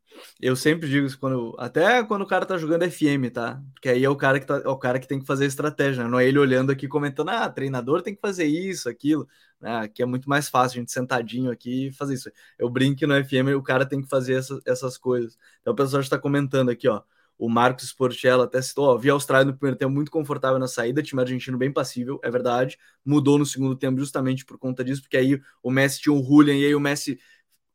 eu 0.41 0.55
sempre 0.55 0.89
digo 0.89 1.05
isso 1.05 1.17
quando. 1.19 1.55
Até 1.57 2.03
quando 2.03 2.23
o 2.23 2.27
cara 2.27 2.45
tá 2.45 2.57
jogando 2.57 2.89
FM, 2.89 3.31
tá? 3.33 3.61
Porque 3.73 3.89
aí 3.89 4.03
é 4.03 4.09
o 4.09 4.15
cara 4.15 4.39
que, 4.39 4.45
tá, 4.45 4.61
é 4.63 4.67
o 4.67 4.77
cara 4.77 4.99
que 4.99 5.07
tem 5.07 5.19
que 5.19 5.25
fazer 5.25 5.45
a 5.45 5.47
estratégia, 5.47 6.03
né? 6.03 6.09
não 6.09 6.19
é 6.19 6.27
ele 6.27 6.39
olhando 6.39 6.71
aqui 6.71 6.87
comentando, 6.87 7.29
ah, 7.29 7.49
treinador 7.49 8.01
tem 8.01 8.15
que 8.15 8.21
fazer 8.21 8.45
isso, 8.45 8.89
aquilo. 8.89 9.27
Né? 9.61 9.77
Aqui 9.77 10.03
é 10.03 10.05
muito 10.05 10.29
mais 10.29 10.49
fácil, 10.49 10.77
a 10.77 10.79
gente 10.81 10.91
sentadinho 10.91 11.51
aqui 11.51 11.91
fazer 11.93 12.15
isso. 12.15 12.31
Eu 12.57 12.69
brinco 12.69 13.07
no 13.07 13.23
FM, 13.23 13.55
o 13.57 13.63
cara 13.63 13.85
tem 13.85 14.01
que 14.01 14.09
fazer 14.09 14.33
essa, 14.33 14.59
essas 14.65 14.97
coisas. 14.97 15.37
Então 15.61 15.73
o 15.73 15.75
pessoal 15.75 16.01
está 16.01 16.17
comentando 16.17 16.69
aqui, 16.69 16.87
ó. 16.87 17.01
O 17.37 17.49
Marcos 17.49 17.85
Sportiello 17.85 18.43
até 18.43 18.61
citou, 18.61 18.85
ó, 18.85 18.97
vi 18.97 19.09
a 19.09 19.13
Austrália 19.13 19.45
no 19.45 19.57
primeiro 19.57 19.77
tempo 19.77 19.91
muito 19.91 20.11
confortável 20.11 20.59
na 20.59 20.67
saída, 20.67 21.01
time 21.01 21.21
argentino 21.21 21.57
bem 21.57 21.71
passível, 21.71 22.19
é 22.23 22.29
verdade. 22.29 22.77
Mudou 23.03 23.37
no 23.37 23.45
segundo 23.45 23.75
tempo 23.75 23.99
justamente 23.99 24.45
por 24.45 24.57
conta 24.57 24.83
disso, 24.83 25.01
porque 25.01 25.17
aí 25.17 25.41
o 25.61 25.71
Messi 25.71 26.01
tinha 26.01 26.13
o 26.13 26.23
Julian 26.23 26.55
e 26.55 26.65
aí 26.65 26.75
o 26.75 26.79
Messi 26.79 27.19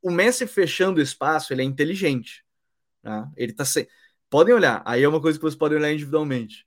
o 0.02 0.10
Messi 0.10 0.46
fechando 0.46 1.00
o 1.00 1.02
espaço, 1.02 1.52
ele 1.52 1.62
é 1.62 1.64
inteligente. 1.64 2.44
Tá? 3.02 3.30
Ele 3.36 3.52
tá 3.52 3.64
se... 3.64 3.88
Podem 4.30 4.54
olhar, 4.54 4.82
aí 4.84 5.02
é 5.02 5.08
uma 5.08 5.20
coisa 5.20 5.38
que 5.38 5.42
vocês 5.42 5.56
podem 5.56 5.78
olhar 5.78 5.92
individualmente. 5.92 6.66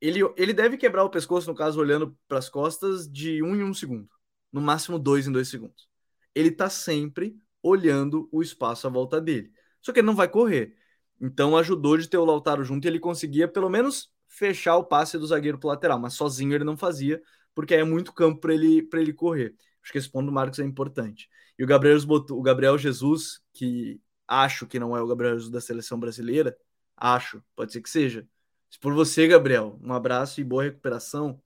Ele, 0.00 0.20
ele 0.36 0.52
deve 0.52 0.76
quebrar 0.76 1.04
o 1.04 1.10
pescoço, 1.10 1.48
no 1.48 1.54
caso, 1.54 1.80
olhando 1.80 2.16
para 2.28 2.38
as 2.38 2.48
costas, 2.48 3.08
de 3.10 3.42
um 3.42 3.54
em 3.54 3.62
um 3.62 3.72
segundo. 3.72 4.10
No 4.52 4.60
máximo 4.60 4.98
dois 4.98 5.26
em 5.26 5.32
dois 5.32 5.48
segundos. 5.48 5.88
Ele 6.34 6.50
tá 6.50 6.68
sempre 6.68 7.36
olhando 7.62 8.28
o 8.32 8.42
espaço 8.42 8.86
à 8.86 8.90
volta 8.90 9.20
dele. 9.20 9.52
Só 9.80 9.92
que 9.92 10.00
ele 10.00 10.06
não 10.06 10.16
vai 10.16 10.28
correr. 10.28 10.76
Então 11.20 11.56
ajudou 11.56 11.96
de 11.96 12.08
ter 12.08 12.18
o 12.18 12.24
Lautaro 12.24 12.64
junto 12.64 12.84
e 12.84 12.88
ele 12.88 12.98
conseguia 12.98 13.46
pelo 13.46 13.70
menos 13.70 14.12
fechar 14.26 14.76
o 14.76 14.84
passe 14.84 15.18
do 15.18 15.26
zagueiro 15.26 15.58
para 15.58 15.68
lateral, 15.68 15.98
mas 16.00 16.14
sozinho 16.14 16.54
ele 16.54 16.64
não 16.64 16.76
fazia, 16.76 17.22
porque 17.54 17.74
aí 17.74 17.80
é 17.80 17.84
muito 17.84 18.12
campo 18.12 18.40
para 18.40 18.54
ele, 18.54 18.88
ele 18.94 19.12
correr. 19.12 19.54
Acho 19.82 19.92
que 19.92 19.98
esse 19.98 20.10
ponto 20.10 20.26
do 20.26 20.32
Marcos 20.32 20.58
é 20.58 20.64
importante. 20.64 21.28
E 21.62 21.64
o 21.64 21.66
Gabriel, 21.68 21.96
o 22.08 22.42
Gabriel 22.42 22.76
Jesus, 22.76 23.40
que 23.52 24.00
acho 24.26 24.66
que 24.66 24.80
não 24.80 24.96
é 24.96 25.00
o 25.00 25.06
Gabriel 25.06 25.34
Jesus 25.34 25.48
da 25.48 25.60
seleção 25.60 25.96
brasileira, 25.96 26.58
acho, 26.96 27.40
pode 27.54 27.72
ser 27.72 27.80
que 27.80 27.88
seja. 27.88 28.26
Se 28.68 28.80
por 28.80 28.92
você, 28.92 29.28
Gabriel, 29.28 29.78
um 29.80 29.92
abraço 29.92 30.40
e 30.40 30.44
boa 30.44 30.64
recuperação. 30.64 31.40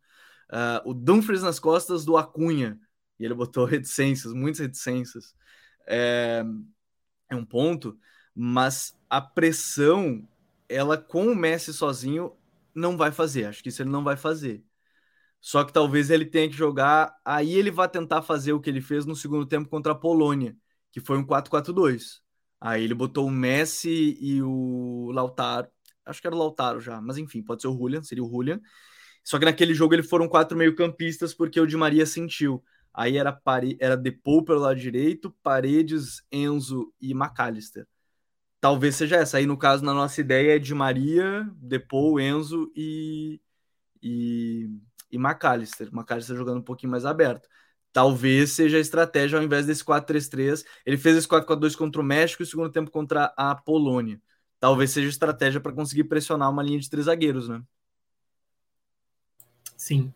Uh, 0.51 0.89
o 0.89 0.95
Dumfries 0.95 1.43
nas 1.43 1.59
costas 1.59 2.03
do 2.03 2.17
Acunha, 2.17 2.81
e 3.21 3.27
ele 3.27 3.35
botou 3.35 3.67
reticências, 3.69 4.33
muitas 4.33 4.61
reticências. 4.61 5.35
É, 5.87 6.43
é 7.29 7.37
um 7.37 7.45
ponto 7.45 7.99
mas 8.35 8.99
a 9.11 9.21
pressão, 9.21 10.27
ela 10.67 10.97
com 10.97 11.27
o 11.27 11.37
Messi 11.37 11.75
sozinho 11.75 12.35
não 12.75 12.97
vai 12.97 13.13
fazer. 13.13 13.45
Acho 13.45 13.63
que 13.63 13.69
isso 13.69 13.83
ele 13.83 13.91
não 13.91 14.03
vai 14.03 14.17
fazer. 14.17 14.65
Só 15.47 15.63
que 15.63 15.73
talvez 15.73 16.11
ele 16.11 16.27
tenha 16.27 16.49
que 16.49 16.57
jogar, 16.57 17.17
aí 17.25 17.55
ele 17.55 17.71
vai 17.71 17.89
tentar 17.89 18.21
fazer 18.21 18.53
o 18.53 18.61
que 18.61 18.69
ele 18.69 18.81
fez 18.81 19.07
no 19.07 19.15
segundo 19.15 19.47
tempo 19.47 19.69
contra 19.69 19.93
a 19.93 19.95
Polônia, 19.95 20.57
que 20.91 20.99
foi 20.99 21.17
um 21.17 21.25
4-4-2. 21.25 22.21
Aí 22.61 22.83
ele 22.83 22.95
botou 22.95 23.29
o 23.29 23.31
Messi 23.31 24.19
e 24.21 24.43
o 24.43 25.13
Lautaro, 25.13 25.69
acho 26.05 26.21
que 26.21 26.27
era 26.27 26.35
o 26.35 26.39
Lautaro 26.41 26.81
já, 26.81 27.01
mas 27.01 27.17
enfim, 27.17 27.45
pode 27.45 27.63
ser 27.63 27.69
o 27.69 27.79
Julian, 27.79 28.03
seria 28.03 28.25
o 28.25 28.29
Julian. 28.29 28.61
Só 29.23 29.39
que 29.39 29.45
naquele 29.45 29.73
jogo 29.73 29.95
ele 29.95 30.03
foram 30.03 30.29
quatro 30.29 30.59
meio-campistas 30.59 31.33
porque 31.33 31.61
o 31.61 31.67
Di 31.67 31.77
Maria 31.77 32.07
sentiu. 32.07 32.61
Aí 32.93 33.17
era, 33.17 33.31
Pare... 33.33 33.79
era 33.81 33.97
Depou 33.97 34.45
pelo 34.45 34.59
lado 34.59 34.81
direito, 34.81 35.31
Paredes, 35.45 36.25
Enzo 36.33 36.93
e 37.01 37.13
McAllister. 37.13 37.87
Talvez 38.61 38.97
seja 38.97 39.15
essa. 39.19 39.39
Aí, 39.39 39.47
no 39.47 39.57
caso, 39.57 39.85
na 39.85 39.95
nossa 39.95 40.21
ideia 40.21 40.57
é 40.57 40.59
de 40.59 40.75
Maria, 40.75 41.49
Depou, 41.55 42.19
Enzo 42.19 42.69
e, 42.75 43.41
e, 44.03 44.69
e 45.11 45.17
McAllister. 45.17 45.89
McAllister 45.93 46.37
jogando 46.37 46.59
um 46.59 46.63
pouquinho 46.63 46.91
mais 46.91 47.05
aberto. 47.05 47.49
Talvez 47.93 48.53
seja 48.53 48.77
a 48.77 48.81
estratégia 48.81 49.39
ao 49.39 49.45
invés 49.45 49.67
desse 49.67 49.85
4-3-3. 49.85 50.65
Ele 50.85 50.99
fez 50.99 51.17
esse 51.17 51.29
4-4-2 51.29 51.77
contra 51.77 52.01
o 52.01 52.05
México 52.05 52.43
e 52.43 52.45
o 52.45 52.47
segundo 52.47 52.71
tempo 52.71 52.91
contra 52.91 53.33
a 53.37 53.55
Polônia. 53.55 54.21
Talvez 54.61 54.91
seja 54.91 55.09
estratégia 55.09 55.61
para 55.61 55.73
conseguir 55.73 56.05
pressionar 56.05 56.51
uma 56.51 56.63
linha 56.63 56.79
de 56.79 56.91
três 56.91 57.07
zagueiros, 57.07 57.49
né? 57.49 57.63
Sim. 59.77 60.13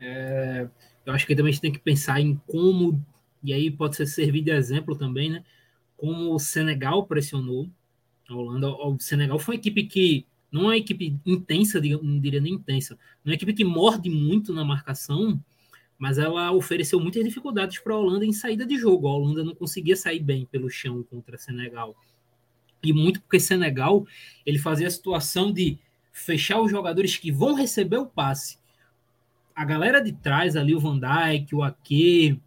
É, 0.00 0.68
eu 1.04 1.12
acho 1.12 1.26
que 1.26 1.34
também 1.34 1.50
a 1.50 1.52
gente 1.52 1.62
tem 1.62 1.72
que 1.72 1.78
pensar 1.78 2.20
em 2.20 2.40
como, 2.46 3.04
e 3.42 3.52
aí 3.52 3.70
pode 3.70 3.96
ser 3.96 4.06
servir 4.06 4.42
de 4.42 4.50
exemplo 4.50 4.96
também, 4.96 5.30
né? 5.30 5.44
como 5.96 6.34
o 6.34 6.38
Senegal 6.38 7.06
pressionou 7.06 7.68
a 8.28 8.34
Holanda. 8.34 8.68
O 8.68 8.98
Senegal 9.00 9.38
foi 9.38 9.54
uma 9.54 9.60
equipe 9.60 9.84
que 9.84 10.26
não 10.50 10.62
é 10.62 10.64
uma 10.66 10.76
equipe 10.76 11.18
intensa, 11.26 11.80
não 12.02 12.20
diria 12.20 12.40
nem 12.40 12.54
intensa, 12.54 12.94
é 12.94 13.28
uma 13.28 13.34
equipe 13.34 13.52
que 13.52 13.64
morde 13.64 14.08
muito 14.08 14.52
na 14.52 14.64
marcação, 14.64 15.40
mas 15.98 16.18
ela 16.18 16.52
ofereceu 16.52 17.00
muitas 17.00 17.24
dificuldades 17.24 17.78
para 17.78 17.94
a 17.94 17.98
Holanda 17.98 18.24
em 18.24 18.32
saída 18.32 18.66
de 18.66 18.76
jogo. 18.76 19.08
A 19.08 19.12
Holanda 19.12 19.42
não 19.42 19.54
conseguia 19.54 19.96
sair 19.96 20.20
bem 20.20 20.44
pelo 20.46 20.68
chão 20.68 21.02
contra 21.02 21.38
Senegal. 21.38 21.96
E 22.82 22.92
muito 22.92 23.20
porque 23.20 23.40
Senegal 23.40 24.06
ele 24.44 24.58
fazia 24.58 24.86
a 24.86 24.90
situação 24.90 25.50
de 25.52 25.78
fechar 26.12 26.60
os 26.60 26.70
jogadores 26.70 27.16
que 27.16 27.32
vão 27.32 27.54
receber 27.54 27.98
o 27.98 28.06
passe. 28.06 28.58
A 29.54 29.64
galera 29.64 30.00
de 30.00 30.12
trás 30.12 30.54
ali, 30.54 30.74
o 30.74 30.80
Van 30.80 30.98
Dijk, 30.98 31.54
o 31.54 31.62
Ake, 31.62 32.40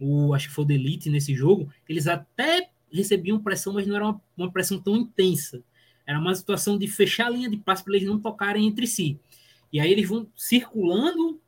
o 0.00 0.32
acho 0.32 0.48
que 0.48 0.54
foi 0.54 0.64
o 0.64 0.66
Delite 0.66 1.10
nesse 1.10 1.34
jogo, 1.34 1.70
eles 1.88 2.06
até 2.06 2.70
recebiam 2.90 3.38
pressão, 3.38 3.74
mas 3.74 3.86
não 3.86 3.96
era 3.96 4.06
uma, 4.06 4.20
uma 4.36 4.50
pressão 4.50 4.80
tão 4.80 4.96
intensa. 4.96 5.62
Era 6.06 6.18
uma 6.18 6.34
situação 6.34 6.78
de 6.78 6.86
fechar 6.86 7.26
a 7.26 7.30
linha 7.30 7.48
de 7.48 7.56
passe 7.56 7.82
para 7.82 7.96
eles 7.96 8.08
não 8.08 8.18
tocarem 8.18 8.66
entre 8.66 8.86
si. 8.86 9.18
E 9.72 9.80
aí 9.80 9.90
eles 9.90 10.08
vão 10.08 10.26
circulando 10.36 11.40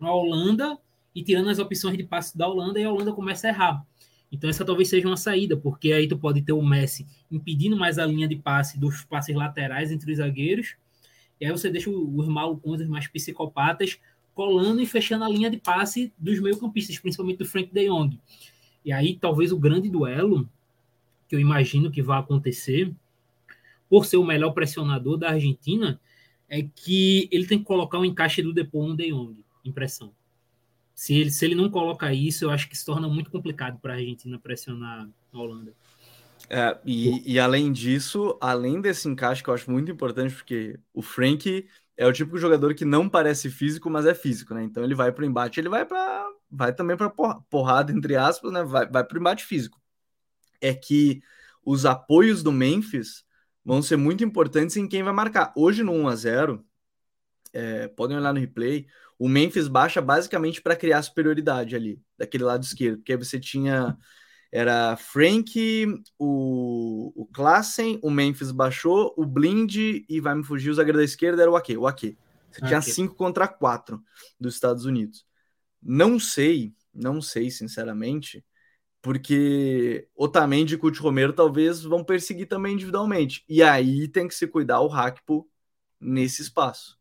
a 0.00 0.12
Holanda 0.12 0.78
e 1.14 1.22
tirando 1.22 1.48
as 1.48 1.58
opções 1.58 1.96
de 1.96 2.04
passe 2.04 2.36
da 2.36 2.48
Holanda 2.48 2.80
e 2.80 2.84
a 2.84 2.90
Holanda 2.90 3.12
começa 3.12 3.46
a 3.46 3.50
errar. 3.50 3.86
Então 4.32 4.50
essa 4.50 4.64
talvez 4.64 4.88
seja 4.88 5.06
uma 5.06 5.16
saída, 5.16 5.56
porque 5.56 5.92
aí 5.92 6.08
tu 6.08 6.18
pode 6.18 6.42
ter 6.42 6.52
o 6.52 6.60
Messi 6.60 7.06
impedindo 7.30 7.76
mais 7.76 7.98
a 7.98 8.06
linha 8.06 8.26
de 8.26 8.34
passe 8.34 8.78
dos 8.78 9.04
passes 9.04 9.34
laterais 9.34 9.92
entre 9.92 10.10
os 10.10 10.18
zagueiros, 10.18 10.74
e 11.40 11.46
aí 11.46 11.52
você 11.52 11.70
deixa 11.70 11.90
os 11.90 12.28
malucos, 12.28 12.80
os 12.80 12.88
mais 12.88 13.06
psicopatas, 13.06 13.98
colando 14.34 14.80
e 14.80 14.86
fechando 14.86 15.24
a 15.24 15.28
linha 15.28 15.48
de 15.48 15.56
passe 15.56 16.12
dos 16.18 16.40
meio-campistas, 16.40 16.98
principalmente 16.98 17.38
do 17.38 17.44
Frank 17.44 17.72
de 17.72 17.86
Jong. 17.86 18.18
E 18.84 18.92
aí 18.92 19.16
talvez 19.16 19.52
o 19.52 19.58
grande 19.58 19.88
duelo 19.88 20.48
que 21.28 21.36
eu 21.36 21.40
imagino 21.40 21.90
que 21.90 22.02
vai 22.02 22.18
acontecer, 22.18 22.92
por 23.94 24.06
ser 24.06 24.16
o 24.16 24.24
melhor 24.24 24.50
pressionador 24.50 25.16
da 25.16 25.30
Argentina, 25.30 26.00
é 26.48 26.62
que 26.62 27.28
ele 27.30 27.46
tem 27.46 27.60
que 27.60 27.64
colocar 27.64 27.96
o 27.96 28.04
encaixe 28.04 28.42
do 28.42 28.52
Depô 28.52 28.84
no 28.88 28.96
De 28.96 29.08
Jong, 29.12 29.44
impressão. 29.64 30.12
se 30.96 31.14
ele, 31.14 31.30
se 31.30 31.44
ele 31.44 31.54
não 31.54 31.70
coloca 31.70 32.12
isso, 32.12 32.44
eu 32.44 32.50
acho 32.50 32.68
que 32.68 32.76
se 32.76 32.84
torna 32.84 33.08
muito 33.08 33.30
complicado 33.30 33.78
para 33.78 33.92
a 33.94 33.96
Argentina 33.98 34.36
pressionar 34.36 35.08
a 35.32 35.38
Holanda. 35.38 35.72
É, 36.50 36.76
e, 36.84 37.34
e, 37.34 37.38
além 37.38 37.72
disso, 37.72 38.36
além 38.40 38.80
desse 38.80 39.08
encaixe 39.08 39.44
que 39.44 39.48
eu 39.48 39.54
acho 39.54 39.70
muito 39.70 39.92
importante, 39.92 40.34
porque 40.34 40.76
o 40.92 41.00
Frank 41.00 41.68
é 41.96 42.04
o 42.04 42.12
tipo 42.12 42.34
de 42.34 42.40
jogador 42.40 42.74
que 42.74 42.84
não 42.84 43.08
parece 43.08 43.48
físico, 43.48 43.88
mas 43.88 44.06
é 44.06 44.14
físico, 44.14 44.54
né? 44.54 44.64
Então 44.64 44.82
ele 44.82 44.96
vai 44.96 45.12
para 45.12 45.22
o 45.22 45.26
embate, 45.26 45.60
ele 45.60 45.68
vai 45.68 45.86
para 45.86 46.28
vai 46.50 46.74
também 46.74 46.96
para 46.96 47.10
porrada 47.48 47.92
entre 47.92 48.16
aspas, 48.16 48.50
né? 48.52 48.64
Vai, 48.64 48.88
vai 48.90 49.04
para 49.04 49.16
o 49.16 49.20
embate 49.20 49.44
físico. 49.44 49.80
É 50.60 50.74
que 50.74 51.22
os 51.64 51.86
apoios 51.86 52.42
do 52.42 52.50
Memphis 52.50 53.23
vão 53.64 53.80
ser 53.80 53.96
muito 53.96 54.22
importantes 54.22 54.76
em 54.76 54.86
quem 54.86 55.02
vai 55.02 55.12
marcar. 55.12 55.52
Hoje 55.56 55.82
no 55.82 55.92
1 55.92 56.08
a 56.08 56.16
0, 56.16 56.64
é, 57.52 57.88
podem 57.88 58.16
olhar 58.16 58.32
no 58.32 58.40
replay, 58.40 58.86
o 59.18 59.28
Memphis 59.28 59.68
baixa 59.68 60.00
basicamente 60.00 60.60
para 60.60 60.76
criar 60.76 61.02
superioridade 61.02 61.74
ali, 61.74 62.02
daquele 62.18 62.44
lado 62.44 62.64
esquerdo, 62.64 62.98
porque 62.98 63.16
você 63.16 63.38
tinha 63.38 63.96
era 64.54 64.96
Frank, 64.96 65.84
o, 66.16 67.12
o 67.16 67.26
Klassen, 67.26 67.98
o 68.00 68.08
Memphis 68.08 68.52
baixou, 68.52 69.12
o 69.16 69.26
Blind 69.26 69.74
e 70.08 70.20
vai 70.20 70.32
me 70.36 70.44
fugir 70.44 70.70
o 70.70 70.74
zagueiro 70.74 70.98
da 70.98 71.04
esquerda 71.04 71.42
era 71.42 71.50
o 71.50 71.56
Ake, 71.56 71.76
o 71.76 71.88
Ake. 71.88 72.16
Você 72.52 72.64
tinha 72.64 72.80
5 72.80 73.16
contra 73.16 73.48
4 73.48 74.00
dos 74.38 74.54
Estados 74.54 74.84
Unidos. 74.84 75.26
Não 75.82 76.20
sei, 76.20 76.72
não 76.94 77.20
sei 77.20 77.50
sinceramente, 77.50 78.44
porque 79.04 80.08
Otamendi 80.16 80.76
e 80.76 80.78
Couto 80.78 81.02
Romero 81.02 81.34
talvez 81.34 81.82
vão 81.82 82.02
perseguir 82.02 82.48
também 82.48 82.72
individualmente. 82.72 83.44
E 83.46 83.62
aí 83.62 84.08
tem 84.08 84.26
que 84.26 84.34
se 84.34 84.46
cuidar 84.46 84.80
o 84.80 84.88
Hackpo 84.88 85.46
nesse 86.00 86.40
espaço. 86.40 86.98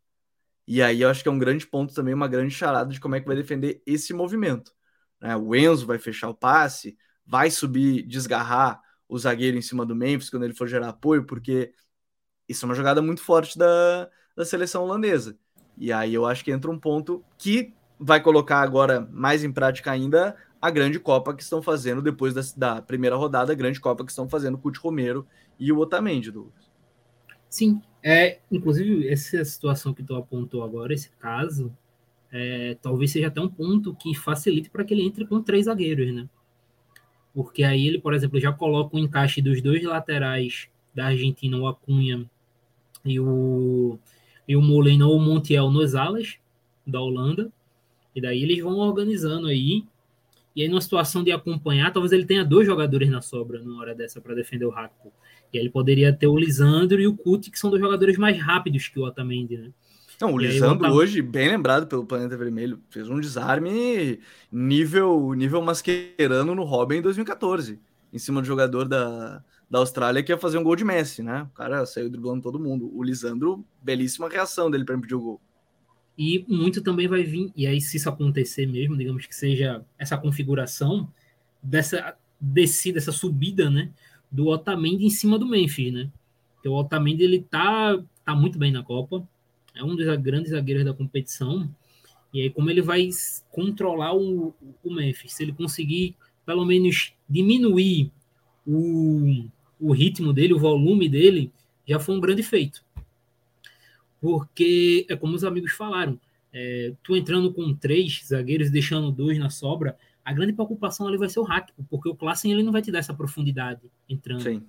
E 0.67 0.81
aí 0.81 0.99
eu 0.99 1.09
acho 1.09 1.23
que 1.23 1.29
é 1.29 1.31
um 1.31 1.39
grande 1.39 1.65
ponto 1.65 1.93
também, 1.93 2.13
uma 2.13 2.27
grande 2.27 2.53
charada 2.53 2.91
de 2.91 2.99
como 2.99 3.15
é 3.15 3.21
que 3.21 3.25
vai 3.25 3.37
defender 3.37 3.81
esse 3.85 4.13
movimento. 4.13 4.73
Né? 5.21 5.33
O 5.37 5.55
Enzo 5.55 5.85
vai 5.85 5.97
fechar 5.97 6.27
o 6.27 6.35
passe, 6.35 6.97
vai 7.25 7.49
subir, 7.49 8.05
desgarrar 8.05 8.81
o 9.07 9.17
zagueiro 9.17 9.55
em 9.55 9.61
cima 9.61 9.85
do 9.85 9.95
Memphis 9.95 10.29
quando 10.29 10.43
ele 10.43 10.53
for 10.53 10.67
gerar 10.67 10.89
apoio, 10.89 11.25
porque 11.25 11.73
isso 12.49 12.65
é 12.65 12.67
uma 12.67 12.75
jogada 12.75 13.01
muito 13.01 13.21
forte 13.21 13.57
da, 13.57 14.09
da 14.35 14.43
seleção 14.43 14.83
holandesa. 14.83 15.37
E 15.77 15.89
aí 15.89 16.13
eu 16.13 16.25
acho 16.25 16.43
que 16.43 16.51
entra 16.51 16.69
um 16.69 16.77
ponto 16.77 17.23
que 17.37 17.73
vai 17.97 18.21
colocar 18.21 18.59
agora 18.59 19.07
mais 19.09 19.41
em 19.41 19.53
prática 19.53 19.89
ainda 19.89 20.35
a 20.63 20.71
grande 20.71 20.97
Copa 20.97 21.33
que 21.33 21.43
estão 21.43 21.61
fazendo 21.61 22.01
depois 22.01 22.33
da, 22.33 22.41
da 22.55 22.81
primeira 22.81 23.17
rodada, 23.17 23.51
a 23.51 23.55
grande 23.55 23.81
Copa 23.81 24.05
que 24.05 24.11
estão 24.11 24.29
fazendo 24.29 24.55
o 24.55 24.57
Couto 24.57 24.79
Romero 24.79 25.27
e 25.59 25.73
o 25.73 25.77
Otamendi, 25.77 26.31
Douglas. 26.31 26.71
Sim, 27.49 27.81
é, 28.01 28.39
inclusive 28.49 29.05
essa 29.09 29.43
situação 29.43 29.93
que 29.93 30.01
tu 30.01 30.15
apontou 30.15 30.63
agora, 30.63 30.93
esse 30.93 31.09
caso, 31.19 31.75
é, 32.31 32.77
talvez 32.81 33.11
seja 33.11 33.27
até 33.27 33.41
um 33.41 33.49
ponto 33.49 33.93
que 33.93 34.15
facilite 34.15 34.69
para 34.69 34.85
que 34.85 34.93
ele 34.93 35.03
entre 35.03 35.27
com 35.27 35.41
três 35.41 35.65
zagueiros, 35.65 36.13
né? 36.13 36.29
porque 37.33 37.61
aí 37.61 37.85
ele, 37.85 37.99
por 37.99 38.13
exemplo, 38.13 38.39
já 38.39 38.53
coloca 38.53 38.95
o 38.95 38.99
encaixe 38.99 39.41
dos 39.41 39.61
dois 39.61 39.83
laterais 39.83 40.69
da 40.95 41.07
Argentina, 41.07 41.57
o 41.57 41.67
Acunha 41.67 42.25
e 43.03 43.19
o, 43.19 43.99
e 44.47 44.55
o 44.55 44.61
Molina 44.61 45.05
ou 45.05 45.17
o 45.17 45.19
Montiel 45.19 45.69
nos 45.69 45.93
alas 45.93 46.37
da 46.87 47.01
Holanda, 47.01 47.51
e 48.15 48.21
daí 48.21 48.43
eles 48.43 48.63
vão 48.63 48.77
organizando 48.77 49.47
aí, 49.47 49.83
e 50.55 50.61
aí 50.61 50.67
numa 50.67 50.81
situação 50.81 51.23
de 51.23 51.31
acompanhar, 51.31 51.91
talvez 51.91 52.11
ele 52.11 52.25
tenha 52.25 52.43
dois 52.43 52.65
jogadores 52.65 53.09
na 53.09 53.21
sobra 53.21 53.61
na 53.63 53.77
hora 53.77 53.95
dessa 53.95 54.21
para 54.21 54.35
defender 54.35 54.65
o 54.65 54.69
Rakpo. 54.69 55.11
E 55.51 55.57
aí 55.57 55.63
ele 55.63 55.69
poderia 55.69 56.13
ter 56.13 56.27
o 56.27 56.37
Lisandro 56.37 56.99
e 56.99 57.07
o 57.07 57.15
Kuti, 57.15 57.51
que 57.51 57.59
são 57.59 57.69
dois 57.69 57.81
jogadores 57.81 58.17
mais 58.17 58.39
rápidos 58.39 58.87
que 58.87 58.99
o 58.99 59.03
Otamendi, 59.03 59.57
né? 59.57 59.71
Não, 60.21 60.33
o 60.33 60.41
e 60.41 60.47
Lisandro 60.47 60.91
hoje, 60.91 61.21
bem 61.21 61.49
lembrado 61.49 61.87
pelo 61.87 62.05
Planeta 62.05 62.37
Vermelho, 62.37 62.79
fez 62.89 63.09
um 63.09 63.19
desarme 63.19 64.19
nível, 64.51 65.33
nível 65.33 65.61
masquerano 65.61 66.55
no 66.55 66.63
Robin 66.63 66.97
em 66.97 67.01
2014, 67.01 67.79
em 68.11 68.19
cima 68.19 68.41
do 68.41 68.47
jogador 68.47 68.87
da, 68.87 69.43
da 69.69 69.79
Austrália 69.79 70.21
que 70.21 70.31
ia 70.31 70.37
fazer 70.37 70.57
um 70.57 70.63
gol 70.63 70.75
de 70.75 70.85
Messi, 70.85 71.23
né? 71.23 71.47
O 71.51 71.55
cara 71.55 71.85
saiu 71.85 72.09
driblando 72.09 72.43
todo 72.43 72.59
mundo. 72.59 72.89
O 72.95 73.03
Lisandro, 73.03 73.65
belíssima 73.81 74.29
reação 74.29 74.69
dele 74.69 74.85
para 74.85 74.95
impedir 74.95 75.15
o 75.15 75.19
gol. 75.19 75.41
E 76.17 76.45
muito 76.47 76.81
também 76.81 77.07
vai 77.07 77.23
vir, 77.23 77.51
e 77.55 77.65
aí 77.65 77.81
se 77.81 77.97
isso 77.97 78.07
acontecer 78.07 78.67
mesmo, 78.67 78.95
digamos 78.95 79.25
que 79.25 79.35
seja 79.35 79.83
essa 79.97 80.15
configuração 80.15 81.11
dessa 81.61 82.15
descida, 82.39 82.99
essa 82.99 83.11
subida, 83.11 83.69
né, 83.69 83.89
do 84.29 84.47
Otamendi 84.47 85.05
em 85.05 85.09
cima 85.09 85.39
do 85.39 85.47
Memphis, 85.47 85.91
né? 85.91 86.11
Porque 86.55 86.69
o 86.69 86.73
Otamendi 86.73 87.23
ele 87.23 87.39
tá 87.39 87.99
tá 88.23 88.35
muito 88.35 88.57
bem 88.57 88.71
na 88.71 88.83
Copa, 88.83 89.27
é 89.75 89.83
um 89.83 89.95
dos 89.95 90.05
grandes 90.17 90.51
zagueiros 90.51 90.85
da 90.85 90.93
competição. 90.93 91.69
E 92.33 92.41
aí, 92.41 92.49
como 92.49 92.69
ele 92.69 92.81
vai 92.81 93.09
controlar 93.51 94.15
o, 94.15 94.53
o 94.83 94.93
Memphis? 94.93 95.33
Se 95.33 95.43
ele 95.43 95.51
conseguir, 95.51 96.15
pelo 96.45 96.65
menos, 96.65 97.13
diminuir 97.29 98.11
o, 98.65 99.45
o 99.79 99.91
ritmo 99.91 100.33
dele, 100.33 100.53
o 100.53 100.59
volume 100.59 101.07
dele, 101.07 101.51
já 101.87 101.99
foi 101.99 102.15
um 102.15 102.19
grande 102.19 102.41
feito. 102.41 102.82
Porque, 104.23 105.05
é 105.09 105.17
como 105.17 105.35
os 105.35 105.43
amigos 105.43 105.73
falaram, 105.73 106.17
é, 106.53 106.93
tu 107.03 107.13
entrando 107.13 107.51
com 107.51 107.75
três 107.75 108.23
zagueiros 108.25 108.69
deixando 108.69 109.11
dois 109.11 109.37
na 109.37 109.49
sobra, 109.49 109.97
a 110.23 110.31
grande 110.31 110.53
preocupação 110.53 111.05
ali 111.09 111.17
vai 111.17 111.27
ser 111.27 111.41
o 111.41 111.43
hack, 111.43 111.71
porque 111.89 112.07
o 112.07 112.15
Klassen 112.15 112.53
ele 112.53 112.63
não 112.63 112.71
vai 112.71 112.81
te 112.81 112.89
dar 112.89 112.99
essa 112.99 113.13
profundidade 113.13 113.81
entrando. 114.07 114.43
Sim. 114.43 114.63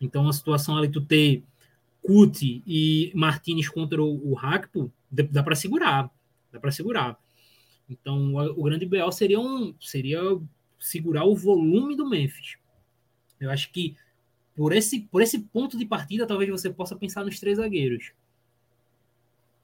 Então, 0.00 0.28
a 0.28 0.32
situação 0.32 0.76
ali, 0.76 0.88
tu 0.88 1.00
ter 1.00 1.44
Cuti 2.02 2.64
e 2.66 3.12
Martinez 3.14 3.68
contra 3.68 4.02
o, 4.02 4.32
o 4.32 4.34
Hackpo, 4.34 4.92
dá 5.08 5.40
para 5.40 5.54
segurar. 5.54 6.10
Dá 6.50 6.58
para 6.58 6.72
segurar. 6.72 7.16
Então, 7.88 8.34
o, 8.34 8.60
o 8.60 8.64
grande 8.64 8.86
BL 8.86 9.12
seria, 9.12 9.38
um, 9.38 9.72
seria 9.80 10.20
segurar 10.80 11.26
o 11.26 11.36
volume 11.36 11.94
do 11.94 12.10
Memphis. 12.10 12.56
Eu 13.38 13.52
acho 13.52 13.70
que 13.70 13.94
por 14.56 14.72
esse, 14.72 14.98
por 14.98 15.22
esse 15.22 15.38
ponto 15.38 15.78
de 15.78 15.86
partida, 15.86 16.26
talvez 16.26 16.50
você 16.50 16.70
possa 16.70 16.96
pensar 16.96 17.24
nos 17.24 17.38
três 17.38 17.58
zagueiros. 17.58 18.10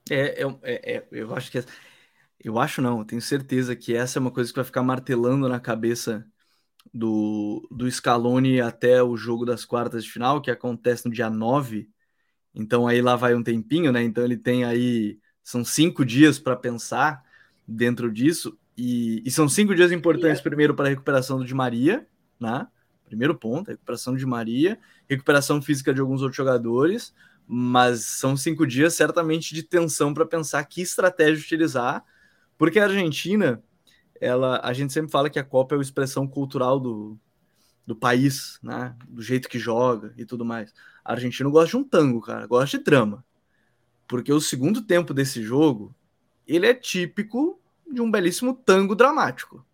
É, 0.09 0.43
é, 0.43 0.59
é, 0.63 0.95
é 0.97 1.07
eu 1.11 1.33
acho 1.35 1.51
que. 1.51 1.63
Eu 2.41 2.57
acho 2.57 2.81
não, 2.81 2.99
eu 2.99 3.05
tenho 3.05 3.21
certeza 3.21 3.75
que 3.75 3.93
essa 3.93 4.17
é 4.17 4.21
uma 4.21 4.31
coisa 4.31 4.49
que 4.49 4.55
vai 4.55 4.65
ficar 4.65 4.81
martelando 4.81 5.49
na 5.49 5.59
cabeça 5.59 6.25
do, 6.93 7.67
do 7.69 7.89
Scaloni 7.91 8.61
até 8.61 9.03
o 9.03 9.17
jogo 9.17 9.45
das 9.45 9.65
quartas 9.65 10.05
de 10.05 10.11
final, 10.11 10.41
que 10.41 10.49
acontece 10.49 11.05
no 11.05 11.11
dia 11.13 11.29
9 11.29 11.89
então 12.53 12.87
aí 12.87 13.01
lá 13.01 13.15
vai 13.15 13.35
um 13.35 13.43
tempinho, 13.43 13.91
né? 13.91 14.03
Então 14.03 14.23
ele 14.23 14.37
tem 14.37 14.63
aí 14.63 15.19
são 15.43 15.63
cinco 15.63 16.05
dias 16.05 16.37
para 16.37 16.55
pensar 16.55 17.23
dentro 17.67 18.11
disso 18.11 18.57
e, 18.77 19.21
e, 19.25 19.31
são 19.31 19.49
cinco 19.49 19.75
dias 19.75 19.91
importantes 19.91 20.41
primeiro 20.41 20.75
para 20.75 20.85
a 20.85 20.89
recuperação 20.89 21.37
do 21.37 21.45
Di 21.45 21.53
Maria, 21.53 22.07
né? 22.39 22.67
Primeiro 23.05 23.35
ponto, 23.35 23.69
recuperação 23.69 24.15
de 24.15 24.25
Maria, 24.25 24.79
recuperação 25.09 25.61
física 25.61 25.93
de 25.93 25.99
alguns 25.99 26.21
outros 26.21 26.37
jogadores, 26.37 27.13
mas 27.51 28.05
são 28.05 28.37
cinco 28.37 28.67
dias 28.67 28.93
certamente 28.93 29.55
de 29.55 29.63
tensão 29.63 30.13
para 30.13 30.23
pensar 30.23 30.63
que 30.65 30.83
estratégia 30.83 31.43
utilizar, 31.43 32.05
porque 32.59 32.77
a 32.77 32.83
Argentina, 32.83 33.63
ela, 34.21 34.61
a 34.63 34.71
gente 34.71 34.93
sempre 34.93 35.09
fala 35.09 35.31
que 35.31 35.39
a 35.39 35.43
Copa 35.43 35.73
é 35.73 35.79
a 35.79 35.81
expressão 35.81 36.27
cultural 36.27 36.79
do, 36.79 37.17
do 37.87 37.95
país, 37.95 38.59
né? 38.61 38.95
Do 39.07 39.23
jeito 39.23 39.49
que 39.49 39.57
joga 39.57 40.13
e 40.15 40.25
tudo 40.25 40.45
mais. 40.45 40.71
A 41.03 41.13
Argentina 41.13 41.49
gosta 41.49 41.69
de 41.71 41.77
um 41.77 41.83
tango, 41.83 42.21
cara, 42.21 42.45
gosta 42.45 42.77
de 42.77 42.83
drama. 42.83 43.25
Porque 44.07 44.31
o 44.31 44.39
segundo 44.39 44.83
tempo 44.83 45.11
desse 45.11 45.41
jogo, 45.41 45.95
ele 46.45 46.67
é 46.67 46.73
típico 46.75 47.59
de 47.91 47.99
um 47.99 48.11
belíssimo 48.11 48.53
tango 48.53 48.93
dramático. 48.93 49.65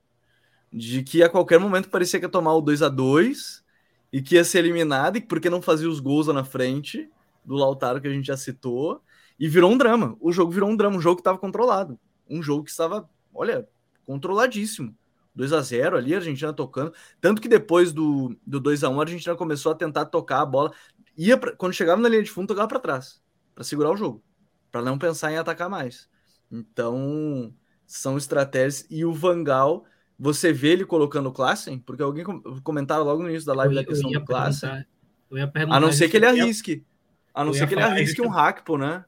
De 0.72 1.04
que 1.04 1.22
a 1.22 1.30
qualquer 1.30 1.60
momento 1.60 1.90
parecia 1.90 2.22
que 2.22 2.26
ia 2.26 2.30
tomar 2.30 2.54
o 2.54 2.62
2 2.62 2.84
a 2.84 2.88
2 2.88 3.66
e 4.14 4.22
que 4.22 4.36
ia 4.36 4.46
ser 4.46 4.60
eliminado, 4.60 5.18
e 5.18 5.22
porque 5.22 5.50
não 5.50 5.62
fazia 5.62 5.90
os 5.90 6.00
gols 6.00 6.28
lá 6.28 6.34
na 6.34 6.46
frente 6.46 7.12
do 7.46 7.56
Lautaro 7.56 8.02
que 8.02 8.08
a 8.08 8.12
gente 8.12 8.28
já 8.28 8.38
citou, 8.38 9.02
e 9.40 9.48
virou 9.48 9.72
um 9.72 9.78
drama. 9.78 10.18
O 10.20 10.32
jogo 10.32 10.52
virou 10.52 10.70
um 10.70 10.76
drama, 10.76 10.98
um 10.98 11.02
jogo 11.02 11.18
que 11.18 11.22
estava 11.22 11.38
controlado. 11.38 12.00
Um 12.30 12.42
jogo 12.42 12.64
que 12.64 12.72
estava, 12.72 13.10
olha, 13.34 13.68
controladíssimo. 14.06 14.96
2 15.36 15.52
a 15.52 15.62
0 15.62 15.98
ali, 15.98 16.14
a 16.14 16.18
Argentina 16.18 16.54
tocando. 16.54 16.94
Tanto 17.20 17.42
que 17.42 17.50
depois 17.50 17.92
do, 17.92 18.36
do 18.48 18.60
2 18.60 18.84
a 18.86 18.90
1 18.90 19.00
a 19.00 19.04
Argentina 19.04 19.36
começou 19.36 19.72
a 19.74 19.76
tentar 19.76 20.06
tocar 20.06 20.42
a 20.42 20.46
bola. 20.46 20.72
Ia 21.18 21.38
pra, 21.38 21.54
quando 21.56 21.74
chegava 21.74 22.02
na 22.02 22.08
linha 22.08 22.24
de 22.24 22.32
fundo, 22.32 22.48
tocava 22.48 22.68
para 22.68 22.80
trás, 22.80 23.22
para 23.54 23.64
segurar 23.64 23.92
o 23.92 23.98
jogo, 23.98 24.24
para 24.72 24.82
não 24.82 24.98
pensar 24.98 25.32
em 25.32 25.38
atacar 25.38 25.70
mais. 25.70 26.10
Então, 26.50 27.54
são 27.86 28.18
estratégias. 28.18 28.88
E 28.90 29.04
o 29.04 29.14
Vangal, 29.14 29.84
você 30.18 30.54
vê 30.54 30.70
ele 30.70 30.86
colocando 30.86 31.28
o 31.28 31.34
Klassen? 31.34 31.80
Porque 31.80 32.02
alguém 32.02 32.24
comentaram 32.64 33.04
logo 33.04 33.22
no 33.22 33.30
início 33.30 33.46
da 33.46 33.54
live 33.54 33.76
da 33.76 33.84
questão 33.84 34.10
do 34.10 34.24
Klassen. 34.24 34.86
A 35.70 35.80
não 35.80 35.92
ser 35.92 36.08
que 36.08 36.16
ele 36.16 36.26
arrisque. 36.26 36.86
A 37.36 37.44
não 37.44 37.54
ser 37.54 37.68
que 37.68 37.74
ele 37.74 37.84
arrisque 37.84 38.22
um 38.22 38.30
hackpo, 38.30 38.78
né? 38.78 39.04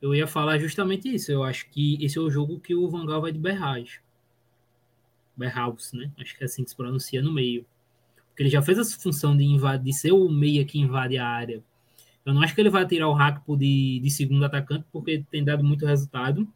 Eu 0.00 0.14
ia 0.14 0.26
falar 0.26 0.58
justamente 0.58 1.12
isso. 1.12 1.32
Eu 1.32 1.42
acho 1.42 1.70
que 1.70 1.96
esse 2.04 2.18
é 2.18 2.20
o 2.20 2.30
jogo 2.30 2.60
que 2.60 2.74
o 2.74 2.88
Vangal 2.90 3.22
vai 3.22 3.32
de 3.32 3.38
berragem. 3.38 3.98
Berhaus, 5.34 5.92
né? 5.94 6.12
Acho 6.20 6.36
que 6.36 6.44
é 6.44 6.44
assim 6.44 6.62
que 6.62 6.70
se 6.70 6.76
pronuncia 6.76 7.22
no 7.22 7.32
meio. 7.32 7.64
Porque 8.28 8.42
ele 8.42 8.50
já 8.50 8.60
fez 8.60 8.78
essa 8.78 9.00
função 9.00 9.34
de, 9.34 9.44
invadir, 9.44 9.84
de 9.84 9.92
ser 9.94 10.12
o 10.12 10.28
meia 10.28 10.66
que 10.66 10.78
invade 10.78 11.16
a 11.16 11.26
área. 11.26 11.64
Eu 12.26 12.34
não 12.34 12.42
acho 12.42 12.54
que 12.54 12.60
ele 12.60 12.68
vai 12.68 12.86
tirar 12.86 13.08
o 13.08 13.14
Rakpo 13.14 13.56
de, 13.56 14.00
de 14.00 14.10
segundo 14.10 14.44
atacante, 14.44 14.84
porque 14.92 15.24
tem 15.30 15.42
dado 15.42 15.64
muito 15.64 15.86
resultado. 15.86 16.46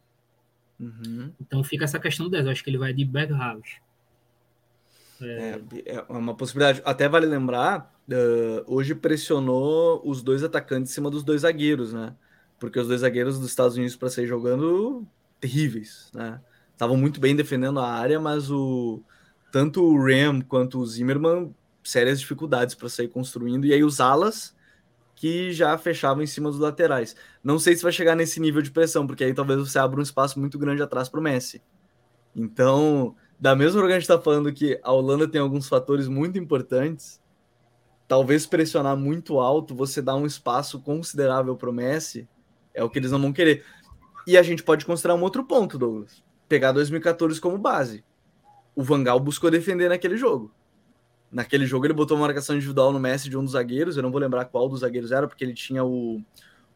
Uhum. 0.79 1.31
Então 1.41 1.63
fica 1.63 1.85
essa 1.85 1.99
questão 1.99 2.29
10. 2.29 2.45
Eu 2.45 2.51
acho 2.51 2.63
que 2.63 2.69
ele 2.69 2.77
vai 2.77 2.93
de 2.93 3.03
Berghaus. 3.03 3.77
É... 5.21 5.59
é, 5.85 6.01
uma 6.09 6.35
possibilidade. 6.35 6.81
Até 6.85 7.07
vale 7.07 7.25
lembrar, 7.25 7.93
uh, 8.09 8.63
hoje 8.65 8.95
pressionou 8.95 10.01
os 10.05 10.21
dois 10.21 10.43
atacantes 10.43 10.91
em 10.91 10.95
cima 10.95 11.09
dos 11.09 11.23
dois 11.23 11.41
zagueiros, 11.41 11.93
né? 11.93 12.15
Porque 12.59 12.79
os 12.79 12.87
dois 12.87 13.01
zagueiros 13.01 13.39
dos 13.39 13.49
Estados 13.49 13.75
Unidos 13.75 13.95
para 13.95 14.09
sair 14.09 14.27
jogando 14.27 15.05
terríveis, 15.39 16.09
né? 16.13 16.39
Estavam 16.71 16.97
muito 16.97 17.19
bem 17.19 17.35
defendendo 17.35 17.79
a 17.79 17.87
área, 17.87 18.19
mas 18.19 18.49
o 18.49 19.03
tanto 19.51 19.83
o 19.83 19.97
Ram 19.97 20.41
quanto 20.41 20.79
o 20.79 20.85
Zimmerman 20.85 21.53
sérias 21.83 22.19
dificuldades 22.19 22.75
para 22.75 22.89
sair 22.89 23.07
construindo 23.07 23.65
e 23.65 23.73
aí 23.73 23.83
os 23.83 23.99
alas 23.99 24.55
que 25.15 25.51
já 25.51 25.77
fechavam 25.77 26.23
em 26.23 26.27
cima 26.27 26.49
dos 26.49 26.59
laterais. 26.59 27.15
Não 27.43 27.59
sei 27.59 27.75
se 27.75 27.83
vai 27.83 27.91
chegar 27.91 28.15
nesse 28.15 28.39
nível 28.39 28.61
de 28.61 28.71
pressão, 28.71 29.05
porque 29.05 29.23
aí 29.23 29.33
talvez 29.33 29.59
você 29.59 29.77
abra 29.77 29.99
um 29.99 30.03
espaço 30.03 30.39
muito 30.39 30.57
grande 30.57 30.81
atrás 30.81 31.09
para 31.09 31.19
o 31.19 31.23
Messi. 31.23 31.61
Então, 32.35 33.15
da 33.41 33.55
mesma 33.55 33.73
forma 33.73 33.87
que 33.87 33.93
a 33.93 33.99
gente 33.99 34.03
está 34.03 34.21
falando 34.21 34.53
que 34.53 34.79
a 34.83 34.91
Holanda 34.91 35.27
tem 35.27 35.41
alguns 35.41 35.67
fatores 35.67 36.07
muito 36.07 36.37
importantes, 36.37 37.19
talvez 38.07 38.45
pressionar 38.45 38.95
muito 38.95 39.39
alto, 39.39 39.73
você 39.73 39.99
dá 39.99 40.15
um 40.15 40.27
espaço 40.27 40.79
considerável 40.79 41.55
para 41.55 41.71
o 41.71 41.73
Messi, 41.73 42.29
é 42.71 42.83
o 42.83 42.89
que 42.89 42.99
eles 42.99 43.09
não 43.09 43.19
vão 43.19 43.33
querer. 43.33 43.65
E 44.27 44.37
a 44.37 44.43
gente 44.43 44.61
pode 44.61 44.85
considerar 44.85 45.15
um 45.15 45.23
outro 45.23 45.43
ponto, 45.43 45.75
Douglas. 45.75 46.23
Pegar 46.47 46.71
2014 46.71 47.41
como 47.41 47.57
base. 47.57 48.03
O 48.75 48.83
Vangal 48.83 49.19
buscou 49.19 49.49
defender 49.49 49.89
naquele 49.89 50.17
jogo. 50.17 50.53
Naquele 51.31 51.65
jogo 51.65 51.87
ele 51.87 51.95
botou 51.95 52.17
uma 52.17 52.27
marcação 52.27 52.55
individual 52.55 52.93
no 52.93 52.99
Messi 52.99 53.27
de 53.27 53.37
um 53.37 53.43
dos 53.43 53.53
zagueiros, 53.53 53.97
eu 53.97 54.03
não 54.03 54.11
vou 54.11 54.21
lembrar 54.21 54.45
qual 54.45 54.69
dos 54.69 54.81
zagueiros 54.81 55.11
era, 55.11 55.27
porque 55.27 55.43
ele 55.43 55.55
tinha 55.55 55.83
o, 55.83 56.21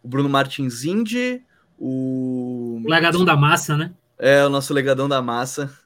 o 0.02 0.08
Bruno 0.08 0.30
Martins 0.30 0.84
Indy, 0.84 1.44
o... 1.78 2.82
o... 2.84 2.90
Legadão 2.90 3.24
da 3.24 3.38
Massa, 3.38 3.78
né? 3.78 3.94
É, 4.18 4.44
o 4.44 4.50
nosso 4.50 4.74
legadão 4.74 5.08
da 5.08 5.22
massa. 5.22 5.85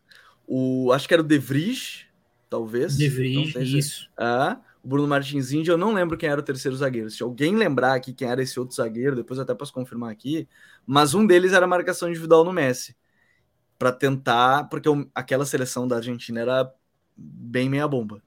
O, 0.52 0.92
acho 0.92 1.08
que 1.08 1.14
era 1.14 1.22
o 1.22 1.26
De 1.26 1.38
Vries, 1.38 2.08
talvez. 2.50 2.98
De 2.98 3.08
Vries, 3.08 3.56
isso. 3.56 4.10
É, 4.20 4.58
o 4.84 4.88
Bruno 4.88 5.08
Martins 5.08 5.52
Indy, 5.52 5.70
eu 5.70 5.78
não 5.78 5.94
lembro 5.94 6.18
quem 6.18 6.28
era 6.28 6.42
o 6.42 6.44
terceiro 6.44 6.76
zagueiro. 6.76 7.12
Se 7.12 7.22
alguém 7.22 7.56
lembrar 7.56 7.94
aqui 7.94 8.14
quem 8.14 8.28
era 8.28 8.42
esse 8.42 8.60
outro 8.60 8.76
zagueiro, 8.76 9.16
depois 9.16 9.40
até 9.40 9.54
posso 9.54 9.72
confirmar 9.72 10.12
aqui, 10.12 10.48
mas 10.88 11.14
um 11.14 11.24
deles 11.24 11.54
era 11.54 11.66
a 11.66 11.68
marcação 11.68 12.10
individual 12.10 12.44
no 12.44 12.52
Messi. 12.52 12.98
Para 13.78 13.92
tentar, 13.92 14.64
porque 14.70 14.90
aquela 15.14 15.46
seleção 15.46 15.88
da 15.88 15.98
Argentina 15.98 16.40
era 16.40 16.74
bem 17.16 17.70
meia 17.70 17.88
bomba. 17.88 18.20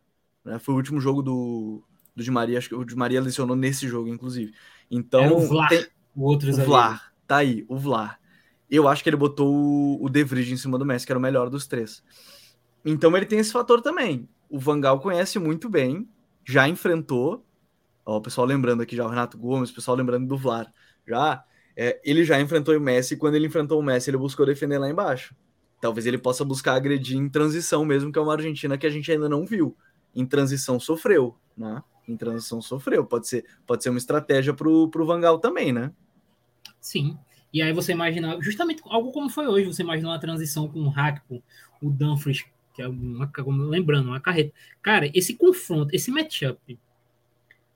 Né? 0.44 0.60
Foi 0.60 0.74
o 0.74 0.76
último 0.76 1.00
jogo 1.00 1.22
do, 1.22 1.82
do 2.14 2.22
Di 2.22 2.30
Maria, 2.30 2.58
acho 2.58 2.68
que 2.68 2.74
o 2.76 2.84
Di 2.84 2.94
Maria 2.94 3.20
lesionou 3.20 3.56
nesse 3.56 3.88
jogo, 3.88 4.08
inclusive. 4.08 4.54
Então, 4.88 5.22
Era 5.22 5.34
o 5.34 5.40
Vlar, 5.40 5.68
tem... 5.68 5.86
o 6.14 6.22
outro 6.22 6.50
o 6.50 6.54
Vlar, 6.54 7.12
tá 7.26 7.38
aí, 7.38 7.64
o 7.68 7.76
Vlar. 7.76 8.21
Eu 8.74 8.88
acho 8.88 9.02
que 9.02 9.10
ele 9.10 9.18
botou 9.18 9.54
o, 9.54 10.02
o 10.02 10.08
De 10.08 10.24
Vries 10.24 10.48
em 10.48 10.56
cima 10.56 10.78
do 10.78 10.86
Messi, 10.86 11.04
que 11.04 11.12
era 11.12 11.18
o 11.18 11.22
melhor 11.22 11.50
dos 11.50 11.66
três. 11.66 12.02
Então 12.82 13.14
ele 13.14 13.26
tem 13.26 13.38
esse 13.38 13.52
fator 13.52 13.82
também. 13.82 14.26
O 14.48 14.58
Vangal 14.58 14.98
conhece 14.98 15.38
muito 15.38 15.68
bem, 15.68 16.08
já 16.42 16.66
enfrentou. 16.66 17.44
Ó, 18.04 18.16
o 18.16 18.22
pessoal 18.22 18.46
lembrando 18.46 18.82
aqui 18.82 18.96
já 18.96 19.04
o 19.04 19.08
Renato 19.10 19.36
Gomes, 19.36 19.68
o 19.68 19.74
pessoal 19.74 19.94
lembrando 19.94 20.26
do 20.26 20.38
Vlar. 20.38 20.72
Já 21.06 21.44
é, 21.76 22.00
ele 22.02 22.24
já 22.24 22.40
enfrentou 22.40 22.74
o 22.74 22.80
Messi 22.80 23.12
e 23.12 23.16
quando 23.18 23.34
ele 23.34 23.46
enfrentou 23.46 23.78
o 23.78 23.82
Messi, 23.82 24.08
ele 24.08 24.16
buscou 24.16 24.46
defender 24.46 24.78
lá 24.78 24.88
embaixo. 24.88 25.36
Talvez 25.78 26.06
ele 26.06 26.16
possa 26.16 26.42
buscar 26.42 26.74
agredir 26.74 27.18
em 27.18 27.28
transição 27.28 27.84
mesmo, 27.84 28.10
que 28.10 28.18
é 28.18 28.22
uma 28.22 28.32
Argentina 28.32 28.78
que 28.78 28.86
a 28.86 28.90
gente 28.90 29.12
ainda 29.12 29.28
não 29.28 29.44
viu 29.44 29.76
em 30.14 30.24
transição 30.24 30.80
sofreu, 30.80 31.36
né? 31.54 31.82
Em 32.08 32.16
transição 32.16 32.62
sofreu. 32.62 33.04
Pode 33.04 33.28
ser, 33.28 33.44
pode 33.66 33.82
ser 33.82 33.90
uma 33.90 33.98
estratégia 33.98 34.54
para 34.54 34.66
o 34.68 35.04
Vangal 35.04 35.38
também, 35.38 35.72
né? 35.72 35.92
Sim. 36.80 37.18
E 37.52 37.60
aí 37.60 37.72
você 37.72 37.92
imagina, 37.92 38.38
justamente 38.40 38.82
algo 38.86 39.12
como 39.12 39.28
foi 39.28 39.46
hoje, 39.46 39.66
você 39.66 39.82
imagina 39.82 40.08
uma 40.08 40.18
transição 40.18 40.68
com 40.68 40.80
o 40.80 40.88
Hackpo, 40.88 41.42
o 41.82 41.90
Dumfries, 41.90 42.44
que 42.74 42.80
é 42.80 42.88
uma, 42.88 43.30
lembrando, 43.68 44.08
uma 44.08 44.20
carreta. 44.20 44.52
Cara, 44.80 45.10
esse 45.12 45.34
confronto, 45.34 45.94
esse 45.94 46.10
matchup, 46.10 46.78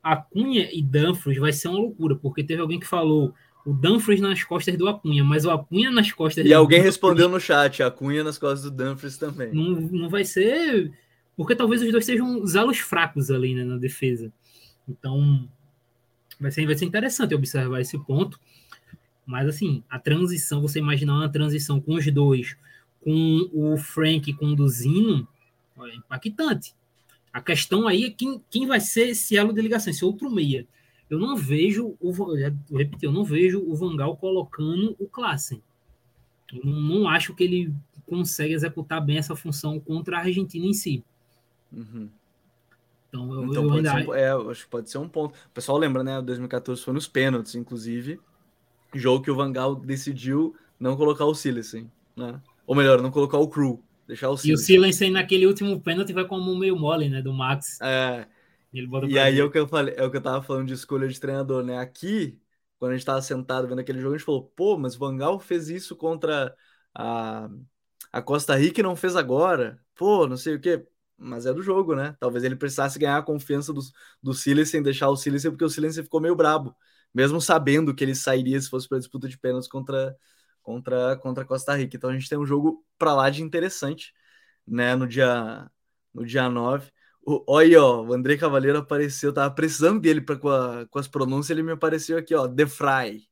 Acunha 0.02 0.68
e 0.72 0.82
Dumfries 0.82 1.38
vai 1.38 1.52
ser 1.52 1.68
uma 1.68 1.78
loucura, 1.78 2.16
porque 2.16 2.42
teve 2.42 2.62
alguém 2.62 2.80
que 2.80 2.86
falou 2.86 3.34
o 3.66 3.72
Dumfries 3.72 4.20
nas 4.20 4.42
costas 4.44 4.78
do 4.78 4.88
Acunha, 4.88 5.24
mas 5.24 5.44
o 5.44 5.50
Acunha 5.50 5.90
nas 5.90 6.10
costas 6.12 6.46
E 6.46 6.54
alguém 6.54 6.80
respondeu 6.80 7.28
no 7.28 7.40
chat, 7.40 7.82
Acunha 7.82 8.24
nas 8.24 8.38
costas 8.38 8.70
do 8.70 8.70
Dumfries 8.70 9.18
também. 9.18 9.52
Não, 9.52 9.72
não 9.72 10.08
vai 10.08 10.24
ser 10.24 10.92
porque 11.36 11.54
talvez 11.54 11.82
os 11.82 11.92
dois 11.92 12.04
sejam 12.04 12.40
os 12.42 12.54
elos 12.54 12.78
fracos 12.78 13.30
ali 13.30 13.54
né, 13.54 13.62
na 13.62 13.76
defesa. 13.76 14.32
Então, 14.88 15.46
vai 16.40 16.50
ser, 16.50 16.64
vai 16.64 16.76
ser 16.76 16.86
interessante 16.86 17.34
observar 17.34 17.80
esse 17.80 17.98
ponto. 18.04 18.40
Mas, 19.26 19.48
assim, 19.48 19.82
a 19.90 19.98
transição, 19.98 20.62
você 20.62 20.78
imaginar 20.78 21.14
uma 21.14 21.28
transição 21.28 21.80
com 21.80 21.94
os 21.94 22.06
dois, 22.12 22.56
com 23.00 23.50
o 23.52 23.76
Frank 23.76 24.32
conduzindo, 24.34 25.26
é 25.78 25.96
impactante. 25.96 26.74
A 27.32 27.40
questão 27.40 27.86
aí 27.86 28.04
é 28.04 28.10
quem, 28.10 28.40
quem 28.48 28.66
vai 28.66 28.80
ser 28.80 29.08
esse 29.08 29.36
elo 29.36 29.52
de 29.52 29.60
ligação, 29.60 29.90
esse 29.90 30.04
outro 30.04 30.30
meia. 30.30 30.66
Eu 31.10 31.18
não 31.18 31.36
vejo, 31.36 31.96
o, 32.00 32.12
eu 32.70 32.78
repeti, 32.78 33.04
eu 33.04 33.12
não 33.12 33.24
vejo 33.24 33.60
o 33.60 33.74
Vangal 33.74 34.16
colocando 34.16 34.96
o 34.98 35.06
Klassen. 35.06 35.62
Eu 36.52 36.64
não, 36.64 36.80
não 36.80 37.08
acho 37.08 37.34
que 37.34 37.44
ele 37.44 37.74
consegue 38.06 38.54
executar 38.54 39.04
bem 39.04 39.18
essa 39.18 39.36
função 39.36 39.78
contra 39.80 40.18
a 40.18 40.20
Argentina 40.20 40.64
em 40.64 40.72
si. 40.72 41.04
Uhum. 41.72 42.08
Então, 43.08 43.34
eu, 43.34 43.44
então 43.44 43.62
eu 43.64 43.68
pode 43.68 43.88
ainda... 43.88 44.02
ser 44.02 44.08
um, 44.08 44.14
é, 44.14 44.50
acho 44.50 44.64
que 44.64 44.70
pode 44.70 44.90
ser 44.90 44.98
um 44.98 45.08
ponto. 45.08 45.34
O 45.34 45.50
pessoal 45.50 45.78
lembra, 45.78 46.02
né? 46.02 46.20
2014 46.22 46.82
foi 46.82 46.94
nos 46.94 47.06
pênaltis, 47.08 47.54
inclusive. 47.54 48.20
Jogo 48.94 49.24
que 49.24 49.30
o 49.30 49.36
Vangal 49.36 49.74
decidiu 49.74 50.54
não 50.78 50.96
colocar 50.96 51.24
o 51.24 51.34
Silensen, 51.34 51.90
né? 52.16 52.40
Ou 52.66 52.74
melhor, 52.74 53.00
não 53.02 53.10
colocar 53.10 53.38
o 53.38 53.48
Crew, 53.48 53.82
deixar 54.06 54.30
o 54.30 54.36
Silensen. 54.36 54.50
E 54.50 54.54
o 54.54 54.58
Silensen 54.58 55.10
naquele 55.10 55.46
último 55.46 55.80
pênalti 55.80 56.12
vai 56.12 56.26
como 56.26 56.56
meio 56.56 56.76
mole, 56.76 57.08
né? 57.08 57.22
Do 57.22 57.32
Max. 57.32 57.80
É. 57.80 58.26
e 59.08 59.18
aí 59.18 59.38
é 59.38 59.44
o 59.44 59.50
que 59.50 59.58
eu 59.58 59.66
falei, 59.66 59.94
é 59.96 60.04
o 60.04 60.10
que 60.10 60.16
eu 60.16 60.22
tava 60.22 60.42
falando 60.42 60.66
de 60.66 60.74
escolha 60.74 61.08
de 61.08 61.18
treinador, 61.20 61.62
né? 61.62 61.78
Aqui, 61.78 62.38
quando 62.78 62.92
a 62.92 62.96
gente 62.96 63.06
tava 63.06 63.22
sentado 63.22 63.68
vendo 63.68 63.80
aquele 63.80 64.00
jogo, 64.00 64.14
a 64.14 64.18
gente 64.18 64.26
falou, 64.26 64.44
pô, 64.56 64.76
mas 64.78 64.96
o 64.96 64.98
Vangal 64.98 65.38
fez 65.38 65.68
isso 65.68 65.96
contra 65.96 66.54
a, 66.94 67.48
a 68.12 68.22
Costa 68.22 68.56
Rica 68.56 68.80
e 68.80 68.82
não 68.82 68.96
fez 68.96 69.16
agora. 69.16 69.78
Pô, 69.94 70.26
não 70.26 70.36
sei 70.36 70.54
o 70.54 70.60
quê 70.60 70.86
mas 71.18 71.46
é 71.46 71.52
do 71.52 71.62
jogo, 71.62 71.94
né? 71.94 72.16
Talvez 72.20 72.44
ele 72.44 72.56
precisasse 72.56 72.98
ganhar 72.98 73.18
a 73.18 73.22
confiança 73.22 73.72
do, 73.72 73.80
do 74.22 74.34
Silas 74.34 74.68
sem 74.68 74.82
deixar 74.82 75.08
o 75.08 75.16
Silas, 75.16 75.42
porque 75.44 75.64
o 75.64 75.70
Silas 75.70 75.96
ficou 75.96 76.20
meio 76.20 76.36
brabo, 76.36 76.76
mesmo 77.16 77.40
sabendo 77.40 77.94
que 77.94 78.04
ele 78.04 78.14
sairia 78.14 78.60
se 78.60 78.68
fosse 78.68 78.86
para 78.86 78.98
disputa 78.98 79.26
de 79.28 79.38
pênaltis 79.38 79.68
contra 79.68 80.14
contra 80.62 81.16
contra 81.16 81.44
Costa 81.46 81.74
Rica. 81.74 81.96
Então 81.96 82.10
a 82.10 82.12
gente 82.12 82.28
tem 82.28 82.38
um 82.38 82.44
jogo 82.46 82.84
para 82.98 83.14
lá 83.14 83.30
de 83.30 83.42
interessante, 83.42 84.12
né, 84.66 84.94
no 84.96 85.08
dia 85.08 85.70
no 86.14 86.26
dia 86.26 86.48
9. 86.50 86.92
O, 87.26 87.44
olha 87.48 87.82
ó, 87.82 88.02
o 88.04 88.12
André 88.14 88.36
Cavaleiro 88.36 88.78
apareceu, 88.78 89.32
tava 89.32 89.54
precisando 89.54 90.00
dele 90.00 90.20
para 90.20 90.36
com, 90.38 90.50
com, 90.90 90.98
as 90.98 91.08
pronúncias, 91.08 91.50
ele 91.50 91.62
me 91.62 91.72
apareceu 91.72 92.18
aqui, 92.18 92.34
ó, 92.34 92.46
The 92.48 92.66
Fry. 92.66 93.26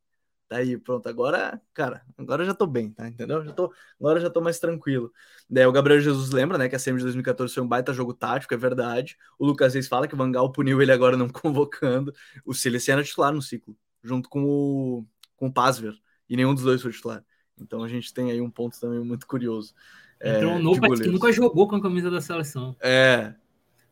Tá 0.48 0.58
aí, 0.58 0.76
pronto. 0.76 1.08
Agora, 1.08 1.60
cara, 1.72 2.02
agora 2.18 2.42
eu 2.42 2.46
já 2.46 2.54
tô 2.54 2.66
bem, 2.66 2.90
tá? 2.90 3.08
Entendeu? 3.08 3.42
Já 3.44 3.52
tô, 3.52 3.72
agora 3.98 4.18
eu 4.18 4.22
já 4.22 4.30
tô 4.30 4.40
mais 4.40 4.58
tranquilo. 4.58 5.10
Daí 5.48 5.66
o 5.66 5.72
Gabriel 5.72 6.00
Jesus 6.00 6.30
lembra, 6.30 6.58
né, 6.58 6.68
que 6.68 6.76
a 6.76 6.78
SEMI 6.78 6.98
de 6.98 7.04
2014 7.04 7.54
foi 7.54 7.62
um 7.62 7.68
baita 7.68 7.92
jogo 7.92 8.12
tático, 8.12 8.52
é 8.52 8.56
verdade. 8.56 9.16
O 9.38 9.46
Lucas 9.46 9.72
Reis 9.72 9.88
fala 9.88 10.06
que 10.06 10.14
o 10.14 10.16
Vangal 10.18 10.52
puniu 10.52 10.82
ele 10.82 10.92
agora 10.92 11.16
não 11.16 11.28
convocando. 11.30 12.12
O 12.44 12.52
Silas 12.52 12.86
era 12.88 13.02
titular 13.02 13.32
no 13.32 13.40
ciclo, 13.40 13.76
junto 14.02 14.28
com 14.28 14.44
o, 14.44 15.06
com 15.36 15.46
o 15.46 15.52
Pasver. 15.52 15.94
E 16.28 16.36
nenhum 16.36 16.54
dos 16.54 16.64
dois 16.64 16.82
foi 16.82 16.92
titular. 16.92 17.24
Então 17.58 17.82
a 17.82 17.88
gente 17.88 18.12
tem 18.12 18.30
aí 18.30 18.40
um 18.40 18.50
ponto 18.50 18.78
também 18.78 19.00
muito 19.00 19.26
curioso. 19.26 19.74
É, 20.20 20.44
um 20.46 20.58
novo 20.58 20.80
que 20.80 21.08
nunca 21.08 21.32
jogou 21.32 21.68
com 21.68 21.76
a 21.76 21.82
camisa 21.82 22.10
da 22.10 22.20
seleção. 22.20 22.76
É. 22.80 23.34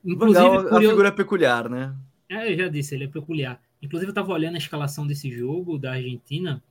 Inclusive, 0.05 0.45
Vangal, 0.45 0.63
curioso... 0.65 0.87
a 0.87 0.91
figura 0.91 1.09
é 1.09 1.13
peculiar, 1.13 1.69
né? 1.69 1.95
É, 2.29 2.53
eu 2.53 2.57
já 2.57 2.69
disse, 2.69 2.95
ele 2.95 3.05
é 3.05 3.09
peculiar. 3.09 3.61
Inclusive, 3.83 4.09
eu 4.09 4.13
estava 4.13 4.33
olhando 4.33 4.55
a 4.55 4.59
escalação 4.59 5.07
desse 5.07 5.31
jogo 5.31 5.77
da 5.77 5.93
Argentina 5.93 6.63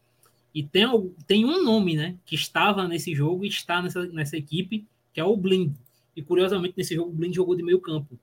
e 0.56 0.64
tem, 0.64 0.86
tem 1.28 1.46
um 1.46 1.64
nome, 1.64 1.96
né, 1.96 2.16
que 2.26 2.36
estava 2.36 2.88
nesse 2.88 3.14
jogo 3.14 3.44
e 3.46 3.50
está 3.50 3.82
nessa, 3.82 4.06
nessa 4.08 4.38
equipe, 4.38 4.86
que 5.14 5.20
é 5.20 5.24
o 5.24 5.36
Blind. 5.36 5.74
E 6.16 6.22
curiosamente, 6.22 6.74
nesse 6.78 6.96
jogo, 6.96 7.10
o 7.10 7.14
Blind 7.14 7.36
jogou 7.36 7.56
de 7.56 7.64
meio 7.64 7.80
campo. 7.80 8.18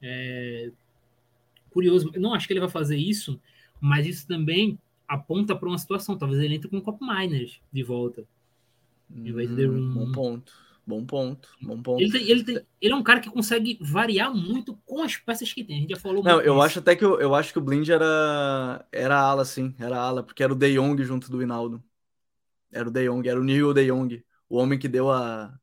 É... 0.00 0.70
Curioso, 1.70 2.10
eu 2.14 2.20
não 2.20 2.32
acho 2.32 2.46
que 2.46 2.52
ele 2.52 2.60
vai 2.60 2.68
fazer 2.68 2.96
isso, 2.96 3.40
mas 3.80 4.06
isso 4.06 4.26
também 4.26 4.78
aponta 5.06 5.54
para 5.54 5.68
uma 5.68 5.78
situação. 5.78 6.16
Talvez 6.16 6.40
ele 6.40 6.54
entre 6.54 6.68
com 6.68 6.78
o 6.78 6.82
Cop 6.82 6.98
Miners 7.04 7.60
de 7.72 7.82
volta. 7.82 8.24
Hum, 9.10 9.94
Bom 9.94 10.12
ponto. 10.12 10.52
Bom 10.86 11.04
ponto, 11.04 11.48
bom 11.60 11.82
ponto. 11.82 12.02
Ele, 12.02 12.12
tem, 12.12 12.30
ele, 12.30 12.44
tem, 12.44 12.66
ele, 12.80 12.92
é 12.92 12.96
um 12.96 13.02
cara 13.02 13.20
que 13.20 13.30
consegue 13.30 13.78
variar 13.80 14.32
muito 14.34 14.76
com 14.84 15.02
as 15.02 15.16
peças 15.16 15.52
que 15.52 15.64
tem. 15.64 15.78
A 15.78 15.80
gente 15.80 15.90
já 15.90 15.96
falou 15.96 16.22
Não, 16.22 16.40
eu 16.40 16.54
disso. 16.54 16.62
acho 16.62 16.78
até 16.78 16.96
que 16.96 17.04
eu, 17.04 17.20
eu 17.20 17.34
acho 17.34 17.52
que 17.52 17.58
o 17.58 17.62
Blind 17.62 17.88
era 17.88 18.86
era 18.92 19.18
ala, 19.20 19.44
sim, 19.44 19.74
era 19.78 19.98
ala, 19.98 20.22
porque 20.22 20.42
era 20.42 20.52
o 20.52 20.56
De 20.56 20.74
Jong 20.74 21.02
junto 21.04 21.30
do 21.30 21.42
Hinaldo. 21.42 21.82
Era 22.72 22.88
o 22.88 22.92
De 22.92 23.06
Jong, 23.08 23.28
era 23.28 23.40
o 23.40 23.44
Nil 23.44 23.74
De 23.74 23.86
Jong, 23.86 24.24
o 24.48 24.58
homem 24.58 24.78
que 24.78 24.88
deu 24.88 25.10
a, 25.12 25.58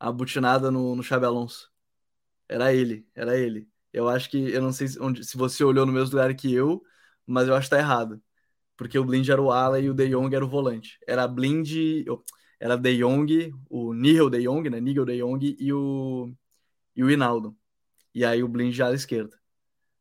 a 0.00 0.12
butinada 0.12 0.70
no, 0.70 0.96
no 0.96 1.02
Xabi 1.02 1.26
Alonso. 1.26 1.70
Era 2.48 2.72
ele, 2.74 3.06
era 3.14 3.38
ele. 3.38 3.68
Eu 3.92 4.08
acho 4.08 4.30
que, 4.30 4.38
eu 4.52 4.62
não 4.62 4.72
sei 4.72 4.88
se, 4.88 5.00
onde, 5.00 5.24
se 5.24 5.36
você 5.36 5.64
olhou 5.64 5.86
no 5.86 5.92
mesmo 5.92 6.10
lugar 6.16 6.34
que 6.36 6.52
eu, 6.54 6.82
mas 7.26 7.48
eu 7.48 7.54
acho 7.56 7.68
que 7.68 7.76
tá 7.76 7.80
errado. 7.80 8.22
Porque 8.76 8.98
o 8.98 9.04
Blind 9.04 9.28
era 9.28 9.42
o 9.42 9.52
ala 9.52 9.80
e 9.80 9.90
o 9.90 9.94
De 9.94 10.08
Jong 10.10 10.34
era 10.34 10.44
o 10.44 10.48
volante. 10.48 10.98
Era 11.06 11.28
Blind, 11.28 12.06
era 12.60 12.76
De 12.76 12.96
Jong, 12.98 13.52
o 13.68 13.92
Nigel 13.94 14.30
De 14.30 14.42
Jong, 14.42 14.68
né? 14.70 14.80
Nigel 14.80 15.04
De 15.04 15.18
Jong 15.18 15.56
e 15.58 15.72
o, 15.72 16.32
e 16.94 17.04
o 17.04 17.10
Hinaldo. 17.10 17.56
E 18.14 18.24
aí 18.24 18.42
o 18.42 18.48
Blind 18.48 18.74
já 18.74 18.88
à 18.88 18.94
esquerda. 18.94 19.38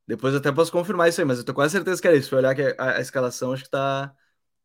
Depois 0.07 0.33
eu 0.33 0.39
até 0.39 0.51
posso 0.51 0.71
confirmar 0.71 1.09
isso 1.09 1.21
aí, 1.21 1.27
mas 1.27 1.37
eu 1.37 1.43
tô 1.43 1.53
quase 1.53 1.73
certeza 1.73 2.01
que 2.01 2.07
era 2.07 2.17
isso. 2.17 2.29
Se 2.29 2.35
olhar 2.35 2.55
que 2.55 2.61
a, 2.61 2.97
a, 2.97 3.01
escalação, 3.01 3.51
acho 3.51 3.65
que 3.65 3.69
tá, 3.69 4.15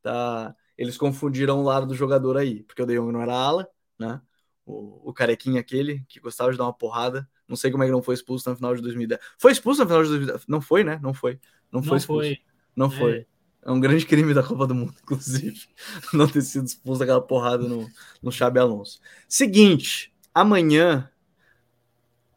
tá. 0.01 0.55
Eles 0.79 0.97
confundiram 0.97 1.61
o 1.61 1.65
lado 1.65 1.87
do 1.87 1.95
jogador 1.95 2.37
aí, 2.37 2.63
porque 2.63 2.83
o 2.83 2.87
De 2.87 2.95
Jong 2.95 3.13
não 3.13 3.21
era 3.21 3.35
ala, 3.35 3.69
né? 3.99 4.21
O, 4.65 5.11
o 5.11 5.13
carequinha 5.13 5.61
aquele, 5.61 6.05
que 6.09 6.21
gostava 6.21 6.53
de 6.53 6.59
dar 6.59 6.65
uma 6.65 6.73
porrada. 6.73 7.29
Não 7.49 7.57
sei 7.57 7.71
como 7.71 7.83
é 7.83 7.87
que 7.87 7.93
não 7.93 8.03
foi 8.03 8.15
expulso 8.15 8.49
no 8.49 8.57
final 8.57 8.75
de 8.75 8.81
2010. 8.83 9.21
Foi 9.39 9.53
expulso 9.53 9.83
no 9.83 9.89
final 9.89 10.03
de 10.03 10.09
2010? 10.11 10.47
Não 10.47 10.61
foi, 10.61 10.85
né? 10.85 10.99
Não 11.03 11.13
foi. 11.13 11.41
Não 11.71 11.83
foi 11.83 11.91
não 11.91 11.97
expulso. 11.97 12.29
Foi. 12.29 12.39
Não 12.77 12.91
foi. 12.91 13.17
É. 13.19 13.32
é. 13.65 13.71
um 13.71 13.81
grande 13.81 14.05
crime 14.05 14.35
da 14.35 14.43
Copa 14.43 14.67
do 14.67 14.75
Mundo, 14.75 14.95
inclusive, 15.03 15.69
não 16.13 16.27
ter 16.27 16.43
sido 16.43 16.67
expulso 16.67 17.01
daquela 17.01 17.21
porrada 17.21 17.67
no, 17.69 17.89
no 18.23 18.33
Xabi 18.33 18.59
Alonso. 18.59 19.01
Seguinte, 19.29 20.13
amanhã 20.35 21.09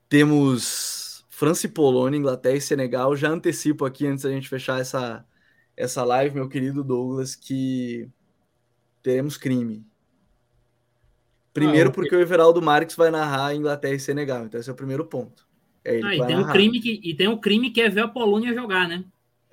temos 0.07 1.25
França 1.29 1.65
e 1.65 1.69
Polônia, 1.69 2.17
Inglaterra 2.17 2.55
e 2.55 2.61
Senegal. 2.61 3.15
Já 3.15 3.29
antecipo 3.29 3.85
aqui, 3.85 4.07
antes 4.07 4.23
da 4.23 4.31
gente 4.31 4.47
fechar 4.47 4.79
essa, 4.79 5.25
essa 5.75 6.03
live, 6.03 6.35
meu 6.35 6.47
querido 6.47 6.83
Douglas, 6.83 7.35
que 7.35 8.09
teremos 9.01 9.37
crime. 9.37 9.85
Primeiro, 11.53 11.89
ah, 11.89 11.93
porque 11.93 12.15
o 12.15 12.19
Everaldo 12.19 12.61
Marques 12.61 12.95
vai 12.95 13.09
narrar 13.09 13.55
Inglaterra 13.55 13.93
e 13.93 13.99
Senegal. 13.99 14.45
Então, 14.45 14.59
esse 14.59 14.69
é 14.69 14.73
o 14.73 14.75
primeiro 14.75 15.05
ponto. 15.05 15.45
É 15.83 16.01
ah, 16.03 16.15
e, 16.15 16.25
tem 16.25 16.37
um 16.37 16.47
crime 16.47 16.79
que, 16.79 16.99
e 17.03 17.15
tem 17.15 17.27
um 17.27 17.37
crime 17.37 17.69
que 17.69 17.81
é 17.81 17.89
ver 17.89 18.01
a 18.01 18.07
Polônia 18.07 18.53
jogar, 18.53 18.87
né? 18.87 19.05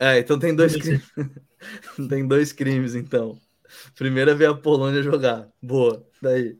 É, 0.03 0.18
então 0.18 0.36
tem 0.36 0.53
dois 0.53 0.74
crimes. 0.74 1.12
tem 2.11 2.26
dois 2.26 2.53
crimes, 2.53 2.96
então. 2.96 3.38
Primeiro 3.94 4.32
é 4.32 4.34
ver 4.34 4.46
a 4.46 4.55
Polônia 4.55 5.00
jogar. 5.00 5.48
Boa. 5.62 6.05
Daí. 6.20 6.59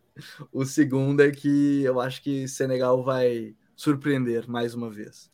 O 0.53 0.65
segundo 0.65 1.21
é 1.23 1.33
que 1.33 1.83
eu 1.83 2.01
acho 2.01 2.23
que 2.23 2.47
Senegal 2.47 3.03
vai 3.03 3.57
surpreender 3.75 4.49
mais 4.49 4.75
uma 4.75 4.89
vez. 4.89 5.29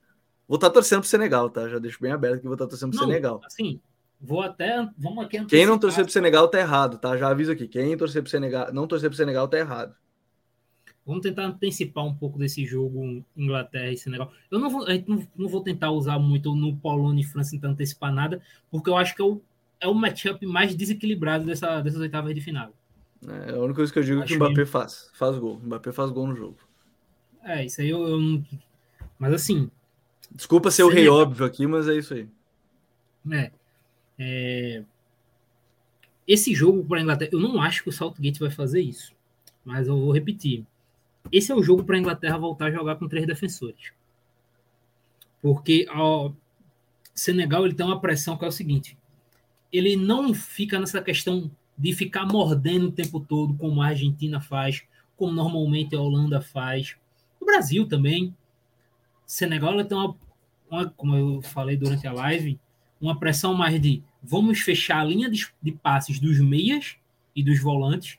Vou 0.46 0.54
estar 0.54 0.68
tá 0.68 0.72
torcendo 0.72 1.00
pro 1.00 1.08
Senegal, 1.08 1.50
tá? 1.50 1.68
Já 1.68 1.78
deixo 1.78 2.00
bem 2.00 2.10
aberto 2.10 2.40
que 2.40 2.46
vou 2.46 2.54
estar 2.54 2.64
tá 2.64 2.70
torcendo 2.70 2.92
pro 2.92 3.00
não, 3.00 3.06
Senegal. 3.08 3.42
Assim, 3.44 3.78
vou 4.18 4.40
até. 4.40 4.88
Vamos 4.96 5.26
aqui 5.26 5.44
Quem 5.44 5.66
não 5.66 5.78
torcer 5.78 6.02
pro 6.02 6.12
Senegal 6.12 6.48
tá 6.48 6.58
errado, 6.58 6.96
tá? 6.96 7.14
Já 7.14 7.28
aviso 7.28 7.52
aqui. 7.52 7.68
Quem 7.68 7.94
torcer 7.94 8.22
pro 8.22 8.30
Senegal, 8.30 8.72
não 8.72 8.86
torcer 8.86 9.10
pro 9.10 9.18
Senegal 9.18 9.46
tá 9.48 9.58
errado. 9.58 9.94
Vamos 11.08 11.22
tentar 11.22 11.46
antecipar 11.46 12.04
um 12.04 12.14
pouco 12.14 12.38
desse 12.38 12.66
jogo 12.66 13.24
Inglaterra 13.34 13.90
e 13.90 13.96
Senegal. 13.96 14.30
Eu 14.50 14.58
não 14.58 14.68
vou, 14.68 14.86
não, 15.06 15.26
não, 15.34 15.48
vou 15.48 15.62
tentar 15.62 15.90
usar 15.90 16.18
muito 16.18 16.54
no 16.54 16.76
Polônia 16.76 17.22
e 17.22 17.24
França, 17.24 17.52
tentar 17.52 17.68
antecipar 17.68 18.12
nada, 18.12 18.42
porque 18.70 18.90
eu 18.90 18.96
acho 18.98 19.16
que 19.16 19.22
é 19.22 19.24
o, 19.24 19.40
é 19.80 19.88
o 19.88 19.94
matchup 19.94 20.44
mais 20.44 20.74
desequilibrado 20.74 21.46
dessa, 21.46 21.80
dessas 21.80 22.00
oitavas 22.00 22.34
de 22.34 22.42
final. 22.42 22.74
É, 23.26 23.52
a 23.52 23.58
única 23.58 23.76
coisa 23.76 23.90
que 23.90 23.98
eu 23.98 24.02
digo 24.02 24.22
acho 24.22 24.34
é 24.34 24.36
que 24.36 24.42
o 24.42 24.46
Mbappé 24.50 24.66
faz. 24.66 25.10
Faz 25.14 25.38
gol. 25.38 25.56
O 25.56 25.66
Mbappé 25.66 25.92
faz 25.92 26.10
gol 26.10 26.26
no 26.26 26.36
jogo. 26.36 26.58
É, 27.42 27.64
isso 27.64 27.80
aí 27.80 27.88
eu, 27.88 28.06
eu 28.06 28.20
não. 28.20 28.44
Mas 29.18 29.32
assim. 29.32 29.70
Desculpa 30.30 30.70
ser 30.70 30.82
o 30.82 30.90
rei 30.90 31.08
óbvio 31.08 31.46
aqui, 31.46 31.66
mas 31.66 31.88
é 31.88 31.96
isso 31.96 32.12
aí. 32.12 32.28
É, 33.32 33.50
é... 34.18 34.82
Esse 36.26 36.54
jogo 36.54 36.84
para 36.84 36.98
a 36.98 37.02
Inglaterra, 37.02 37.30
eu 37.32 37.40
não 37.40 37.62
acho 37.62 37.82
que 37.82 37.88
o 37.88 37.92
Saltgate 37.92 38.40
vai 38.40 38.50
fazer 38.50 38.82
isso. 38.82 39.14
Mas 39.64 39.88
eu 39.88 39.98
vou 39.98 40.12
repetir. 40.12 40.66
Esse 41.30 41.52
é 41.52 41.54
o 41.54 41.62
jogo 41.62 41.84
para 41.84 41.96
a 41.96 41.98
Inglaterra 41.98 42.38
voltar 42.38 42.66
a 42.66 42.70
jogar 42.70 42.96
com 42.96 43.08
três 43.08 43.26
defensores. 43.26 43.92
Porque 45.40 45.86
o 45.94 46.32
Senegal 47.14 47.64
ele 47.64 47.74
tem 47.74 47.86
uma 47.86 48.00
pressão 48.00 48.36
que 48.36 48.44
é 48.44 48.48
o 48.48 48.52
seguinte: 48.52 48.96
ele 49.72 49.96
não 49.96 50.34
fica 50.34 50.78
nessa 50.78 51.02
questão 51.02 51.50
de 51.76 51.92
ficar 51.92 52.26
mordendo 52.26 52.88
o 52.88 52.92
tempo 52.92 53.20
todo, 53.20 53.54
como 53.54 53.80
a 53.80 53.88
Argentina 53.88 54.40
faz, 54.40 54.82
como 55.16 55.32
normalmente 55.32 55.94
a 55.94 56.00
Holanda 56.00 56.40
faz. 56.40 56.96
O 57.40 57.44
Brasil 57.44 57.86
também. 57.86 58.34
Senegal 59.26 59.84
tem 59.84 59.96
uma, 59.96 60.16
uma, 60.70 60.88
como 60.90 61.14
eu 61.14 61.42
falei 61.42 61.76
durante 61.76 62.06
a 62.06 62.12
live, 62.12 62.58
uma 63.00 63.18
pressão 63.18 63.52
mais 63.54 63.80
de 63.80 64.02
vamos 64.22 64.60
fechar 64.60 65.00
a 65.00 65.04
linha 65.04 65.30
de, 65.30 65.46
de 65.62 65.72
passes 65.72 66.18
dos 66.18 66.40
meias 66.40 66.96
e 67.36 67.42
dos 67.42 67.60
volantes 67.60 68.18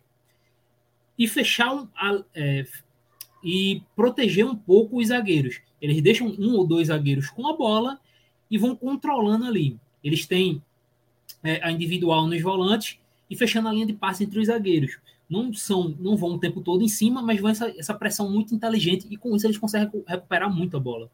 e 1.17 1.27
fechar 1.27 1.73
um, 1.73 1.87
é, 2.33 2.65
e 3.43 3.81
proteger 3.95 4.45
um 4.45 4.55
pouco 4.55 4.97
os 4.99 5.07
zagueiros. 5.07 5.61
Eles 5.81 6.01
deixam 6.01 6.27
um 6.27 6.55
ou 6.55 6.67
dois 6.67 6.87
zagueiros 6.87 7.29
com 7.29 7.47
a 7.47 7.55
bola 7.55 7.99
e 8.49 8.57
vão 8.57 8.75
controlando 8.75 9.45
ali. 9.45 9.77
Eles 10.03 10.25
têm 10.25 10.61
é, 11.43 11.63
a 11.63 11.71
individual 11.71 12.27
nos 12.27 12.41
volantes 12.41 12.99
e 13.29 13.35
fechando 13.35 13.67
a 13.67 13.73
linha 13.73 13.85
de 13.85 13.93
passe 13.93 14.23
entre 14.23 14.39
os 14.39 14.47
zagueiros 14.47 14.97
não 15.29 15.53
são, 15.53 15.95
não 15.99 16.17
vão 16.17 16.31
o 16.31 16.39
tempo 16.39 16.59
todo 16.59 16.83
em 16.83 16.87
cima, 16.87 17.21
mas 17.21 17.39
vão 17.39 17.51
essa, 17.51 17.69
essa 17.77 17.93
pressão 17.93 18.29
muito 18.29 18.55
inteligente 18.55 19.07
e 19.09 19.15
com 19.15 19.35
isso 19.35 19.45
eles 19.45 19.57
conseguem 19.57 20.03
recuperar 20.07 20.53
muito 20.53 20.75
a 20.75 20.79
bola. 20.79 21.09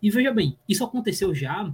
E 0.00 0.10
veja 0.10 0.32
bem, 0.32 0.56
isso 0.66 0.82
aconteceu 0.82 1.34
já 1.34 1.72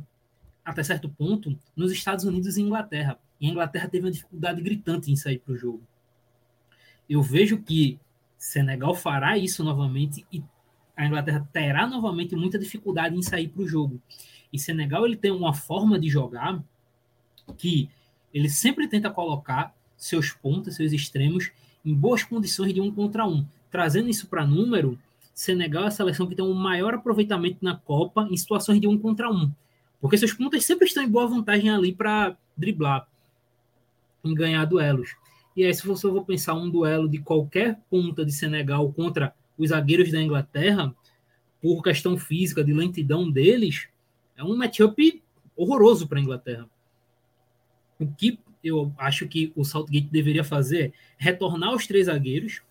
até 0.64 0.82
certo 0.82 1.08
ponto 1.08 1.56
nos 1.76 1.92
Estados 1.92 2.24
Unidos 2.24 2.56
e 2.56 2.62
Inglaterra. 2.62 3.18
E 3.40 3.46
a 3.46 3.50
Inglaterra 3.50 3.88
teve 3.88 4.06
uma 4.06 4.10
dificuldade 4.10 4.60
gritante 4.62 5.12
em 5.12 5.16
sair 5.16 5.38
para 5.38 5.52
o 5.52 5.56
jogo. 5.56 5.82
Eu 7.08 7.22
vejo 7.22 7.58
que 7.58 8.00
Senegal 8.44 8.94
fará 8.94 9.38
isso 9.38 9.64
novamente 9.64 10.26
e 10.30 10.44
a 10.94 11.06
Inglaterra 11.06 11.48
terá 11.50 11.86
novamente 11.86 12.36
muita 12.36 12.58
dificuldade 12.58 13.16
em 13.16 13.22
sair 13.22 13.48
para 13.48 13.62
o 13.62 13.66
jogo. 13.66 13.98
E 14.52 14.58
Senegal 14.58 15.06
ele 15.06 15.16
tem 15.16 15.30
uma 15.30 15.54
forma 15.54 15.98
de 15.98 16.10
jogar 16.10 16.62
que 17.56 17.88
ele 18.34 18.50
sempre 18.50 18.86
tenta 18.86 19.10
colocar 19.10 19.74
seus 19.96 20.30
pontos, 20.30 20.76
seus 20.76 20.92
extremos, 20.92 21.52
em 21.82 21.94
boas 21.94 22.22
condições 22.22 22.74
de 22.74 22.82
um 22.82 22.94
contra 22.94 23.26
um. 23.26 23.46
Trazendo 23.70 24.10
isso 24.10 24.26
para 24.26 24.46
número, 24.46 24.98
Senegal 25.32 25.84
é 25.84 25.86
a 25.86 25.90
seleção 25.90 26.26
que 26.26 26.34
tem 26.34 26.44
um 26.44 26.52
maior 26.52 26.92
aproveitamento 26.92 27.64
na 27.64 27.74
Copa 27.74 28.28
em 28.30 28.36
situações 28.36 28.78
de 28.78 28.86
um 28.86 28.98
contra 28.98 29.30
um. 29.30 29.50
Porque 30.02 30.18
seus 30.18 30.34
pontos 30.34 30.62
sempre 30.66 30.86
estão 30.86 31.02
em 31.02 31.08
boa 31.08 31.26
vantagem 31.26 31.70
ali 31.70 31.94
para 31.94 32.36
driblar, 32.54 33.08
em 34.22 34.34
ganhar 34.34 34.66
duelos. 34.66 35.16
E 35.56 35.64
aí, 35.64 35.72
se 35.72 35.86
você 35.86 36.08
for 36.08 36.24
pensar 36.24 36.54
um 36.54 36.68
duelo 36.68 37.08
de 37.08 37.18
qualquer 37.18 37.80
ponta 37.88 38.24
de 38.24 38.32
Senegal 38.32 38.92
contra 38.92 39.34
os 39.56 39.70
zagueiros 39.70 40.10
da 40.10 40.20
Inglaterra, 40.20 40.94
por 41.60 41.82
questão 41.82 42.18
física, 42.18 42.64
de 42.64 42.72
lentidão 42.72 43.30
deles, 43.30 43.88
é 44.36 44.42
um 44.42 44.56
matchup 44.56 45.22
horroroso 45.56 46.08
para 46.08 46.18
a 46.18 46.22
Inglaterra. 46.22 46.68
O 47.98 48.06
que 48.06 48.38
eu 48.62 48.92
acho 48.98 49.28
que 49.28 49.52
o 49.54 49.64
Saltgate 49.64 50.08
deveria 50.10 50.42
fazer 50.42 50.92
retornar 51.16 51.74
os 51.74 51.86
três 51.86 52.06
zagueiros, 52.06 52.62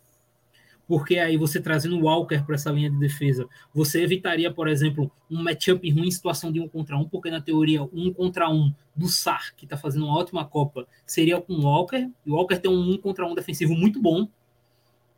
porque 0.87 1.17
aí 1.17 1.37
você 1.37 1.61
trazendo 1.61 1.97
o 1.97 2.03
Walker 2.03 2.43
para 2.43 2.55
essa 2.55 2.71
linha 2.71 2.89
de 2.89 2.97
defesa, 2.97 3.47
você 3.73 4.03
evitaria, 4.03 4.51
por 4.53 4.67
exemplo, 4.67 5.11
um 5.29 5.41
matchup 5.41 5.89
ruim 5.89 6.07
em 6.07 6.11
situação 6.11 6.51
de 6.51 6.59
um 6.59 6.67
contra 6.67 6.97
um, 6.97 7.07
porque 7.07 7.31
na 7.31 7.41
teoria, 7.41 7.83
um 7.83 8.13
contra 8.13 8.49
um 8.49 8.73
do 8.95 9.07
Sar, 9.07 9.53
que 9.55 9.65
está 9.65 9.77
fazendo 9.77 10.05
uma 10.05 10.17
ótima 10.17 10.45
Copa, 10.45 10.87
seria 11.05 11.39
com 11.39 11.53
o 11.53 11.63
Walker, 11.63 12.09
e 12.25 12.31
o 12.31 12.35
Walker 12.35 12.57
tem 12.57 12.69
um 12.69 12.91
um 12.93 12.97
contra 12.97 13.25
um 13.25 13.33
defensivo 13.33 13.73
muito 13.73 14.01
bom, 14.01 14.27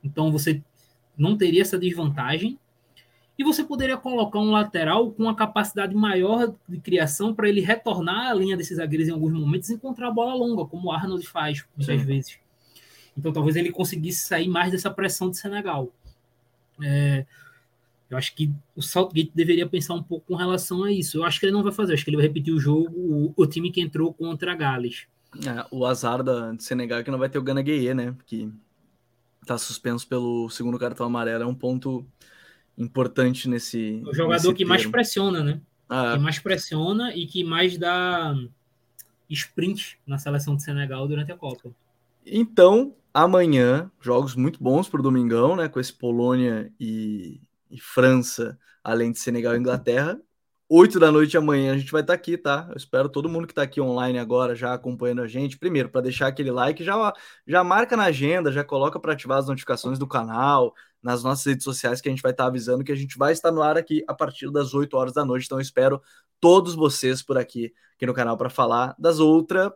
então 0.03 0.31
você 0.31 0.61
não 1.17 1.37
teria 1.37 1.61
essa 1.61 1.79
desvantagem, 1.79 2.59
e 3.37 3.43
você 3.43 3.63
poderia 3.63 3.97
colocar 3.97 4.39
um 4.39 4.51
lateral 4.51 5.11
com 5.11 5.23
uma 5.23 5.35
capacidade 5.35 5.93
maior 5.93 6.53
de 6.69 6.79
criação 6.79 7.33
para 7.33 7.49
ele 7.49 7.59
retornar 7.59 8.29
à 8.29 8.33
linha 8.33 8.55
desses 8.55 8.77
zagueiros 8.77 9.09
em 9.09 9.11
alguns 9.11 9.33
momentos 9.33 9.69
e 9.69 9.73
encontrar 9.73 10.07
a 10.07 10.11
bola 10.11 10.33
longa, 10.33 10.65
como 10.65 10.87
o 10.87 10.91
Arnold 10.91 11.27
faz 11.27 11.65
muitas 11.75 11.99
Sim. 11.99 12.05
vezes. 12.05 12.44
Então 13.17 13.31
talvez 13.31 13.55
ele 13.55 13.71
conseguisse 13.71 14.27
sair 14.27 14.47
mais 14.47 14.71
dessa 14.71 14.89
pressão 14.89 15.29
de 15.29 15.37
Senegal. 15.37 15.91
É, 16.81 17.25
eu 18.09 18.17
acho 18.17 18.35
que 18.35 18.51
o 18.75 18.81
Saltgate 18.81 19.31
deveria 19.33 19.67
pensar 19.67 19.93
um 19.93 20.03
pouco 20.03 20.27
com 20.27 20.35
relação 20.35 20.83
a 20.83 20.91
isso. 20.91 21.17
Eu 21.17 21.23
acho 21.23 21.39
que 21.39 21.45
ele 21.45 21.53
não 21.53 21.63
vai 21.63 21.71
fazer, 21.71 21.93
acho 21.93 22.03
que 22.03 22.09
ele 22.09 22.17
vai 22.17 22.27
repetir 22.27 22.53
o 22.53 22.59
jogo, 22.59 22.91
o, 22.95 23.33
o 23.35 23.47
time 23.47 23.71
que 23.71 23.81
entrou 23.81 24.13
contra 24.13 24.51
a 24.51 24.55
Gales. 24.55 25.07
É, 25.45 25.65
o 25.71 25.85
azar 25.85 26.23
da, 26.23 26.51
de 26.53 26.63
Senegal 26.63 26.99
é 26.99 27.03
que 27.03 27.11
não 27.11 27.17
vai 27.17 27.29
ter 27.29 27.37
o 27.37 27.43
Gana 27.43 27.61
Gueye, 27.61 27.93
né? 27.93 28.15
Que 28.25 28.49
tá 29.45 29.57
suspenso 29.57 30.07
pelo 30.07 30.49
segundo 30.49 30.79
cartão 30.79 31.05
amarelo. 31.05 31.43
É 31.43 31.47
um 31.47 31.55
ponto 31.55 32.05
importante 32.77 33.49
nesse. 33.49 34.01
O 34.05 34.13
jogador 34.13 34.33
nesse 34.33 34.47
que 34.49 34.57
termo. 34.59 34.69
mais 34.69 34.85
pressiona, 34.85 35.43
né? 35.43 35.61
Ah, 35.89 36.13
que 36.15 36.23
mais 36.23 36.39
pressiona 36.39 37.15
e 37.15 37.27
que 37.27 37.43
mais 37.43 37.77
dá 37.77 38.35
sprint 39.29 39.99
na 40.05 40.17
seleção 40.17 40.55
de 40.55 40.63
Senegal 40.63 41.07
durante 41.07 41.31
a 41.31 41.37
Copa. 41.37 41.69
Então, 42.25 42.93
amanhã, 43.15 43.89
jogos 44.01 44.35
muito 44.35 44.61
bons 44.61 44.89
para 44.89 44.99
o 44.99 45.03
Domingão, 45.03 45.55
né? 45.55 45.69
Com 45.69 45.79
esse 45.79 45.93
Polônia 45.93 46.69
e, 46.77 47.41
e 47.71 47.79
França, 47.79 48.59
além 48.83 49.09
de 49.13 49.19
Senegal 49.19 49.55
e 49.55 49.57
Inglaterra. 49.57 50.19
8 50.67 50.99
da 50.99 51.11
noite 51.11 51.37
amanhã 51.37 51.73
a 51.73 51.77
gente 51.77 51.91
vai 51.91 52.01
estar 52.01 52.13
tá 52.13 52.17
aqui, 52.17 52.37
tá? 52.37 52.67
Eu 52.69 52.75
espero 52.75 53.07
todo 53.07 53.29
mundo 53.29 53.47
que 53.47 53.53
está 53.53 53.61
aqui 53.61 53.79
online 53.79 54.19
agora 54.19 54.53
já 54.53 54.73
acompanhando 54.73 55.21
a 55.21 55.27
gente. 55.27 55.57
Primeiro, 55.57 55.89
para 55.89 56.01
deixar 56.01 56.27
aquele 56.27 56.51
like, 56.51 56.83
já, 56.83 57.13
já 57.47 57.63
marca 57.63 57.95
na 57.95 58.05
agenda, 58.05 58.51
já 58.51 58.63
coloca 58.65 58.99
para 58.99 59.13
ativar 59.13 59.37
as 59.37 59.47
notificações 59.47 59.97
do 59.97 60.07
canal, 60.07 60.73
nas 61.01 61.23
nossas 61.23 61.45
redes 61.45 61.63
sociais, 61.63 62.01
que 62.01 62.09
a 62.09 62.11
gente 62.11 62.21
vai 62.21 62.31
estar 62.31 62.43
tá 62.45 62.47
avisando 62.49 62.83
que 62.83 62.91
a 62.91 62.95
gente 62.95 63.17
vai 63.17 63.31
estar 63.31 63.51
no 63.51 63.61
ar 63.61 63.77
aqui 63.77 64.03
a 64.07 64.13
partir 64.13 64.51
das 64.51 64.73
8 64.73 64.97
horas 64.97 65.13
da 65.13 65.23
noite. 65.23 65.45
Então, 65.45 65.57
eu 65.59 65.61
espero 65.61 66.01
todos 66.41 66.75
vocês 66.75 67.21
por 67.23 67.37
aqui, 67.37 67.73
aqui 67.95 68.05
no 68.05 68.13
canal, 68.13 68.35
para 68.35 68.49
falar 68.49 68.93
das 68.99 69.19
outras 69.19 69.71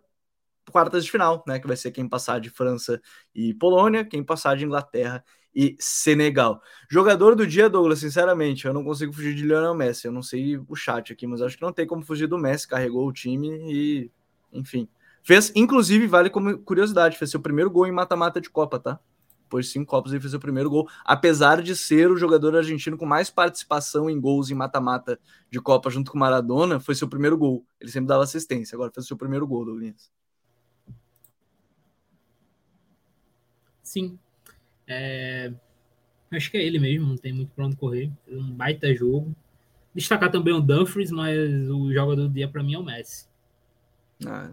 quartas 0.71 1.05
de 1.05 1.11
final, 1.11 1.43
né? 1.47 1.59
Que 1.59 1.67
vai 1.67 1.75
ser 1.75 1.91
quem 1.91 2.07
passar 2.07 2.39
de 2.39 2.49
França 2.49 3.01
e 3.33 3.53
Polônia, 3.53 4.05
quem 4.05 4.23
passar 4.23 4.55
de 4.55 4.65
Inglaterra 4.65 5.23
e 5.53 5.75
Senegal. 5.79 6.61
Jogador 6.89 7.35
do 7.35 7.45
dia, 7.45 7.69
Douglas, 7.69 7.99
sinceramente, 7.99 8.65
eu 8.65 8.73
não 8.73 8.83
consigo 8.83 9.11
fugir 9.13 9.33
de 9.33 9.43
Lionel 9.43 9.73
Messi. 9.73 10.07
Eu 10.07 10.11
não 10.11 10.21
sei 10.21 10.57
o 10.57 10.75
chat 10.75 11.11
aqui, 11.11 11.25
mas 11.25 11.41
acho 11.41 11.57
que 11.57 11.63
não 11.63 11.73
tem 11.73 11.87
como 11.87 12.03
fugir 12.03 12.27
do 12.27 12.37
Messi. 12.37 12.67
Carregou 12.67 13.07
o 13.07 13.13
time 13.13 13.49
e, 13.71 14.11
enfim. 14.53 14.87
Fez, 15.23 15.51
inclusive, 15.55 16.07
vale 16.07 16.29
como 16.29 16.57
curiosidade, 16.59 17.17
fez 17.17 17.31
seu 17.31 17.39
primeiro 17.39 17.69
gol 17.69 17.85
em 17.87 17.91
mata-mata 17.91 18.39
de 18.39 18.49
Copa, 18.49 18.79
tá? 18.79 18.99
Depois 19.43 19.65
de 19.65 19.71
cinco 19.71 19.89
Copas, 19.89 20.11
ele 20.11 20.21
fez 20.21 20.29
seu 20.29 20.39
primeiro 20.39 20.69
gol, 20.69 20.87
apesar 21.03 21.61
de 21.63 21.75
ser 21.75 22.11
o 22.11 22.15
jogador 22.15 22.55
argentino 22.55 22.95
com 22.95 23.05
mais 23.05 23.31
participação 23.31 24.07
em 24.07 24.21
gols 24.21 24.51
em 24.51 24.53
mata-mata 24.53 25.19
de 25.49 25.59
Copa, 25.59 25.89
junto 25.89 26.11
com 26.11 26.19
Maradona, 26.19 26.79
foi 26.79 26.93
seu 26.93 27.07
primeiro 27.07 27.35
gol. 27.35 27.65
Ele 27.79 27.89
sempre 27.89 28.07
dava 28.07 28.23
assistência, 28.23 28.75
agora 28.75 28.91
fez 28.93 29.07
seu 29.07 29.17
primeiro 29.17 29.47
gol, 29.47 29.65
Douglas. 29.65 30.11
Sim, 33.89 34.19
é, 34.87 35.51
acho 36.31 36.51
que 36.51 36.57
é 36.57 36.63
ele 36.63 36.77
mesmo, 36.77 37.07
não 37.07 37.17
tem 37.17 37.33
muito 37.33 37.49
para 37.55 37.65
onde 37.65 37.75
correr. 37.75 38.11
Um 38.27 38.51
baita 38.51 38.93
jogo. 38.93 39.35
Destacar 39.95 40.29
também 40.29 40.53
o 40.53 40.61
Dumfries, 40.61 41.09
mas 41.09 41.35
o 41.71 41.91
jogador 41.91 42.27
do 42.27 42.29
dia 42.29 42.47
para 42.47 42.61
mim 42.61 42.75
é 42.75 42.77
o 42.77 42.83
Messi. 42.83 43.25
Ah, 44.23 44.51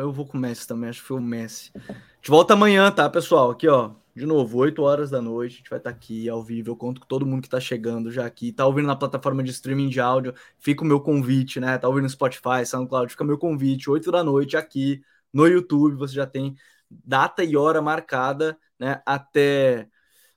eu 0.00 0.10
vou 0.10 0.26
com 0.26 0.36
o 0.36 0.40
Messi 0.40 0.66
também, 0.66 0.90
acho 0.90 1.00
que 1.00 1.06
foi 1.06 1.16
o 1.16 1.22
Messi. 1.22 1.70
A 1.76 1.92
gente 1.92 2.28
volta 2.28 2.54
amanhã, 2.54 2.90
tá, 2.90 3.08
pessoal? 3.08 3.52
Aqui, 3.52 3.68
ó, 3.68 3.92
de 4.16 4.26
novo, 4.26 4.58
8 4.58 4.82
horas 4.82 5.10
da 5.10 5.22
noite, 5.22 5.54
a 5.54 5.56
gente 5.58 5.70
vai 5.70 5.78
estar 5.78 5.92
tá 5.92 5.96
aqui 5.96 6.28
ao 6.28 6.42
vivo. 6.42 6.70
Eu 6.70 6.76
conto 6.76 7.02
com 7.02 7.06
todo 7.06 7.24
mundo 7.24 7.40
que 7.40 7.48
tá 7.48 7.60
chegando 7.60 8.10
já 8.10 8.26
aqui, 8.26 8.50
tá 8.50 8.66
ouvindo 8.66 8.88
na 8.88 8.96
plataforma 8.96 9.44
de 9.44 9.52
streaming 9.52 9.90
de 9.90 10.00
áudio. 10.00 10.34
Fica 10.58 10.82
o 10.82 10.86
meu 10.86 10.98
convite, 10.98 11.60
né? 11.60 11.78
Tá 11.78 11.86
ouvindo 11.86 12.02
no 12.02 12.10
Spotify, 12.10 12.66
SoundCloud, 12.66 13.12
fica 13.12 13.22
o 13.22 13.26
meu 13.28 13.38
convite, 13.38 13.88
8 13.88 14.10
da 14.10 14.24
noite 14.24 14.56
aqui 14.56 15.04
no 15.32 15.46
YouTube. 15.46 15.94
Você 15.94 16.14
já 16.14 16.26
tem 16.26 16.56
data 17.04 17.44
e 17.44 17.56
hora 17.56 17.82
marcada 17.82 18.58
né, 18.78 19.00
até 19.06 19.88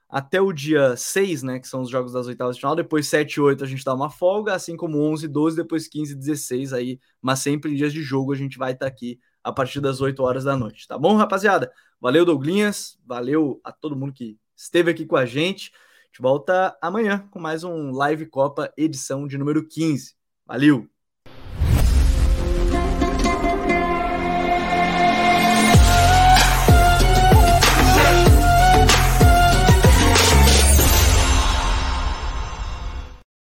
até 0.08 0.40
o 0.40 0.54
dia 0.54 0.96
6, 0.96 1.44
né, 1.44 1.60
que 1.60 1.68
são 1.68 1.82
os 1.82 1.90
jogos 1.90 2.14
das 2.14 2.28
oitavas 2.28 2.56
de 2.56 2.62
final, 2.62 2.76
depois 2.76 3.08
7 3.08 3.34
e 3.34 3.42
8 3.42 3.64
a 3.64 3.68
gente 3.68 3.84
dá 3.84 3.94
uma 3.94 4.10
folga, 4.10 4.54
assim 4.54 4.78
como 4.78 5.00
11 5.00 5.26
e 5.26 5.28
12, 5.28 5.58
depois 5.58 5.88
15 5.88 6.14
e 6.14 6.16
16 6.16 6.74
aí, 6.74 7.00
mas 7.22 7.40
sempre 7.40 7.72
em 7.72 7.76
dias 7.76 7.92
de 7.92 8.02
jogo 8.02 8.32
a 8.32 8.36
gente 8.36 8.58
vai 8.58 8.72
estar 8.72 8.86
tá 8.86 8.92
aqui 8.92 9.20
a 9.44 9.52
partir 9.52 9.82
das 9.82 10.02
8 10.02 10.22
horas 10.24 10.44
da 10.44 10.56
noite, 10.56 10.88
tá 10.88 10.98
bom, 10.98 11.16
rapaziada? 11.18 11.72
Valeu, 12.00 12.24
Douglinhas, 12.24 12.98
valeu 13.06 13.60
a 13.64 13.72
todo 13.72 13.96
mundo 13.96 14.14
que 14.14 14.38
esteve 14.56 14.92
aqui 14.92 15.06
com 15.06 15.16
a 15.16 15.26
gente. 15.26 15.72
A 15.74 16.08
gente 16.08 16.22
volta 16.22 16.78
amanhã 16.82 17.28
com 17.32 17.40
mais 17.40 17.64
um 17.64 17.92
Live 17.92 18.28
Copa 18.28 18.72
edição 18.78 19.28
de 19.28 19.38
número 19.38 19.68
15. 19.68 20.16
Valeu! 20.46 20.95